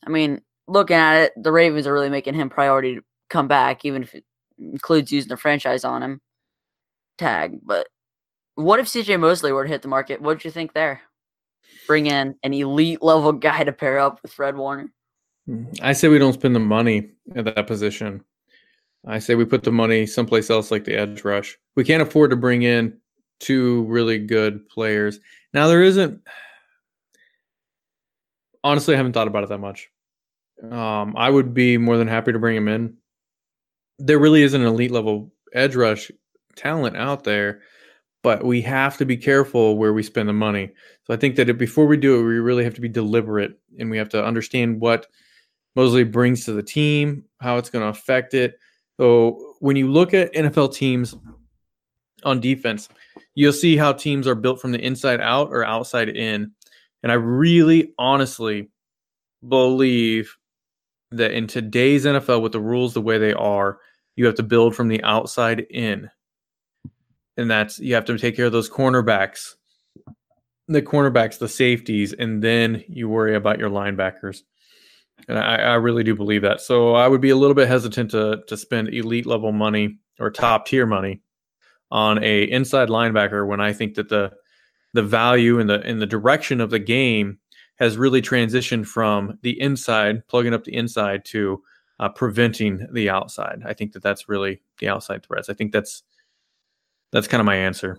I 0.06 0.10
mean, 0.10 0.40
looking 0.66 0.96
at 0.96 1.24
it, 1.24 1.32
the 1.36 1.52
Ravens 1.52 1.86
are 1.86 1.92
really 1.92 2.08
making 2.08 2.34
him 2.34 2.48
priority 2.48 2.94
to 2.94 3.02
come 3.28 3.48
back, 3.48 3.84
even 3.84 4.02
if 4.04 4.14
it 4.14 4.24
includes 4.58 5.12
using 5.12 5.28
the 5.28 5.36
franchise 5.36 5.84
on 5.84 6.02
him 6.02 6.20
tag. 7.18 7.60
But 7.62 7.88
what 8.54 8.80
if 8.80 8.86
CJ 8.86 9.20
Mosley 9.20 9.52
were 9.52 9.64
to 9.64 9.68
hit 9.68 9.82
the 9.82 9.88
market? 9.88 10.20
What 10.20 10.36
would 10.36 10.44
you 10.44 10.50
think 10.50 10.72
there? 10.72 11.02
Bring 11.86 12.06
in 12.06 12.34
an 12.42 12.54
elite 12.54 13.02
level 13.02 13.32
guy 13.32 13.64
to 13.64 13.72
pair 13.72 13.98
up 13.98 14.20
with 14.22 14.32
Fred 14.32 14.56
Warner. 14.56 14.92
I 15.80 15.92
say 15.92 16.08
we 16.08 16.18
don't 16.18 16.34
spend 16.34 16.54
the 16.54 16.60
money 16.60 17.10
at 17.34 17.44
that 17.44 17.66
position. 17.66 18.22
I 19.06 19.18
say 19.18 19.34
we 19.34 19.44
put 19.44 19.62
the 19.62 19.72
money 19.72 20.06
someplace 20.06 20.50
else 20.50 20.70
like 20.70 20.84
the 20.84 20.96
edge 20.96 21.24
rush. 21.24 21.56
We 21.76 21.84
can't 21.84 22.02
afford 22.02 22.30
to 22.30 22.36
bring 22.36 22.62
in 22.62 22.98
two 23.40 23.84
really 23.84 24.18
good 24.18 24.68
players. 24.68 25.20
Now 25.54 25.68
there 25.68 25.82
isn't 25.82 26.20
honestly 28.64 28.94
I 28.94 28.96
haven't 28.98 29.12
thought 29.12 29.28
about 29.28 29.44
it 29.44 29.48
that 29.50 29.58
much. 29.58 29.88
Um, 30.70 31.14
I 31.16 31.30
would 31.30 31.54
be 31.54 31.78
more 31.78 31.96
than 31.96 32.08
happy 32.08 32.32
to 32.32 32.38
bring 32.38 32.56
him 32.56 32.68
in. 32.68 32.96
There 33.98 34.18
really 34.18 34.42
isn't 34.42 34.60
an 34.60 34.66
elite 34.66 34.90
level 34.90 35.32
edge 35.54 35.76
rush 35.76 36.10
talent 36.58 36.96
out 36.96 37.24
there, 37.24 37.60
but 38.22 38.44
we 38.44 38.60
have 38.62 38.96
to 38.98 39.04
be 39.04 39.16
careful 39.16 39.76
where 39.76 39.92
we 39.92 40.02
spend 40.02 40.28
the 40.28 40.32
money. 40.32 40.70
So 41.06 41.14
I 41.14 41.16
think 41.16 41.36
that 41.36 41.48
if, 41.48 41.56
before 41.56 41.86
we 41.86 41.96
do 41.96 42.18
it, 42.18 42.24
we 42.24 42.38
really 42.38 42.64
have 42.64 42.74
to 42.74 42.80
be 42.80 42.88
deliberate 42.88 43.58
and 43.78 43.90
we 43.90 43.96
have 43.96 44.08
to 44.10 44.24
understand 44.24 44.80
what 44.80 45.06
Mosley 45.76 46.04
brings 46.04 46.44
to 46.44 46.52
the 46.52 46.62
team, 46.62 47.24
how 47.40 47.56
it's 47.56 47.70
going 47.70 47.84
to 47.84 47.88
affect 47.88 48.34
it. 48.34 48.58
So 48.98 49.54
when 49.60 49.76
you 49.76 49.90
look 49.90 50.12
at 50.12 50.34
NFL 50.34 50.74
teams 50.74 51.14
on 52.24 52.40
defense, 52.40 52.88
you'll 53.34 53.52
see 53.52 53.76
how 53.76 53.92
teams 53.92 54.26
are 54.26 54.34
built 54.34 54.60
from 54.60 54.72
the 54.72 54.84
inside 54.84 55.20
out 55.20 55.50
or 55.50 55.64
outside 55.64 56.08
in. 56.08 56.50
And 57.02 57.12
I 57.12 57.14
really 57.14 57.94
honestly 57.96 58.70
believe 59.46 60.36
that 61.12 61.30
in 61.30 61.46
today's 61.46 62.04
NFL, 62.04 62.42
with 62.42 62.52
the 62.52 62.60
rules 62.60 62.94
the 62.94 63.00
way 63.00 63.18
they 63.18 63.32
are, 63.32 63.78
you 64.16 64.26
have 64.26 64.34
to 64.34 64.42
build 64.42 64.74
from 64.74 64.88
the 64.88 65.02
outside 65.04 65.60
in. 65.70 66.10
And 67.38 67.50
that's 67.50 67.78
you 67.78 67.94
have 67.94 68.04
to 68.06 68.18
take 68.18 68.36
care 68.36 68.46
of 68.46 68.52
those 68.52 68.68
cornerbacks, 68.68 69.54
the 70.66 70.82
cornerbacks, 70.82 71.38
the 71.38 71.48
safeties, 71.48 72.12
and 72.12 72.42
then 72.42 72.84
you 72.88 73.08
worry 73.08 73.34
about 73.34 73.58
your 73.58 73.70
linebackers. 73.70 74.42
And 75.28 75.38
I, 75.38 75.56
I 75.56 75.74
really 75.74 76.04
do 76.04 76.14
believe 76.14 76.42
that. 76.42 76.60
So 76.60 76.94
I 76.94 77.08
would 77.08 77.20
be 77.20 77.30
a 77.30 77.36
little 77.36 77.54
bit 77.54 77.68
hesitant 77.68 78.10
to 78.10 78.42
to 78.46 78.56
spend 78.56 78.92
elite 78.92 79.26
level 79.26 79.52
money 79.52 79.98
or 80.18 80.30
top 80.30 80.66
tier 80.66 80.84
money 80.84 81.22
on 81.90 82.22
a 82.22 82.42
inside 82.42 82.88
linebacker 82.88 83.46
when 83.46 83.60
I 83.60 83.72
think 83.72 83.94
that 83.94 84.08
the 84.08 84.32
the 84.94 85.02
value 85.02 85.60
and 85.60 85.70
the 85.70 85.80
in 85.88 86.00
the 86.00 86.06
direction 86.06 86.60
of 86.60 86.70
the 86.70 86.78
game 86.78 87.38
has 87.78 87.96
really 87.96 88.20
transitioned 88.20 88.86
from 88.86 89.38
the 89.42 89.60
inside, 89.60 90.26
plugging 90.26 90.54
up 90.54 90.64
the 90.64 90.74
inside, 90.74 91.24
to 91.26 91.62
uh, 92.00 92.08
preventing 92.08 92.86
the 92.92 93.08
outside. 93.08 93.62
I 93.64 93.72
think 93.74 93.92
that 93.92 94.02
that's 94.02 94.28
really 94.28 94.60
the 94.78 94.88
outside 94.88 95.24
threats. 95.24 95.48
I 95.48 95.54
think 95.54 95.72
that's 95.72 96.02
that's 97.12 97.28
kind 97.28 97.40
of 97.40 97.46
my 97.46 97.56
answer. 97.56 97.98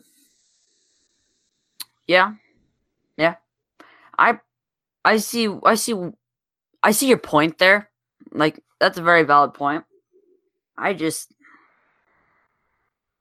Yeah, 2.07 2.33
yeah. 3.17 3.35
I 4.17 4.39
I 5.05 5.17
see 5.17 5.49
I 5.63 5.75
see 5.75 5.95
I 6.81 6.91
see 6.91 7.07
your 7.07 7.17
point 7.17 7.57
there. 7.57 7.89
Like 8.31 8.59
that's 8.79 8.97
a 8.97 9.03
very 9.03 9.23
valid 9.23 9.53
point. 9.53 9.83
I 10.77 10.93
just 10.93 11.33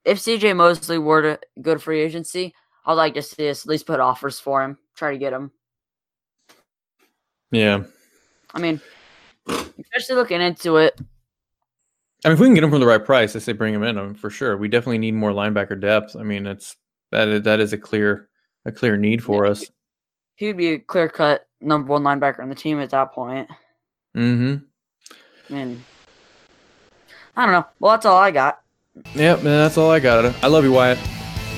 if 0.05 0.19
CJ 0.19 0.57
Mosley 0.57 0.99
were 0.99 1.23
to 1.23 1.41
go 1.61 1.75
to 1.75 1.81
free 1.81 2.01
agency, 2.01 2.55
I'd 2.87 2.95
like 2.95 3.15
to 3.15 3.23
see 3.23 3.51
us 3.51 3.65
at 3.65 3.69
least 3.69 3.87
put 3.87 4.01
offers 4.01 4.41
for 4.41 4.63
him, 4.63 4.79
try 4.95 5.13
to 5.13 5.19
get 5.19 5.35
him. 5.35 5.53
Yeah. 7.51 7.85
I 8.55 8.59
mean, 8.59 8.81
especially 9.47 10.17
looking 10.17 10.41
into 10.41 10.79
it. 10.79 10.99
I 12.25 12.29
mean, 12.29 12.35
if 12.35 12.41
we 12.41 12.47
can 12.47 12.55
get 12.55 12.65
him 12.65 12.71
for 12.71 12.79
the 12.79 12.87
right 12.87 13.05
price, 13.05 13.37
I 13.37 13.39
say 13.39 13.53
bring 13.53 13.75
him 13.75 13.85
in 13.85 13.97
I 13.97 14.01
um, 14.01 14.09
mean, 14.09 14.15
for 14.15 14.29
sure. 14.29 14.57
We 14.57 14.69
definitely 14.69 14.99
need 14.99 15.15
more 15.15 15.31
linebacker 15.31 15.81
depth. 15.81 16.17
I 16.17 16.23
mean, 16.23 16.47
it's 16.47 16.77
that 17.13 17.45
that 17.45 17.61
is 17.61 17.73
a 17.73 17.79
clear 17.79 18.29
a 18.65 18.73
clear 18.73 18.97
need 18.97 19.23
for 19.23 19.47
us. 19.47 19.65
He 20.35 20.47
would 20.49 20.57
be 20.57 20.69
a 20.69 20.79
clear 20.79 21.09
cut 21.09 21.47
number 21.61 21.93
one 21.93 22.03
linebacker 22.03 22.41
on 22.41 22.49
the 22.49 22.55
team 22.55 22.81
at 22.81 22.91
that 22.91 23.13
point. 23.13 23.49
Mm-hmm. 24.17 24.65
I 25.51 25.57
mean, 25.57 25.85
I 27.37 27.45
don't 27.45 27.55
know. 27.55 27.67
Well, 27.79 27.93
that's 27.93 28.07
all 28.07 28.19
I 28.19 28.31
got. 28.31 28.61
Yep, 29.15 29.43
man, 29.43 29.59
that's 29.59 29.79
all 29.79 29.91
I 29.91 30.01
got. 30.01 30.25
I 30.43 30.49
love 30.49 30.65
you, 30.65 30.73
Wyatt. 30.73 30.99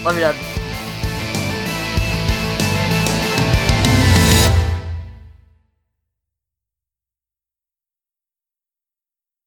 Love 0.04 0.14
you, 0.14 0.20
Dad. 0.20 0.59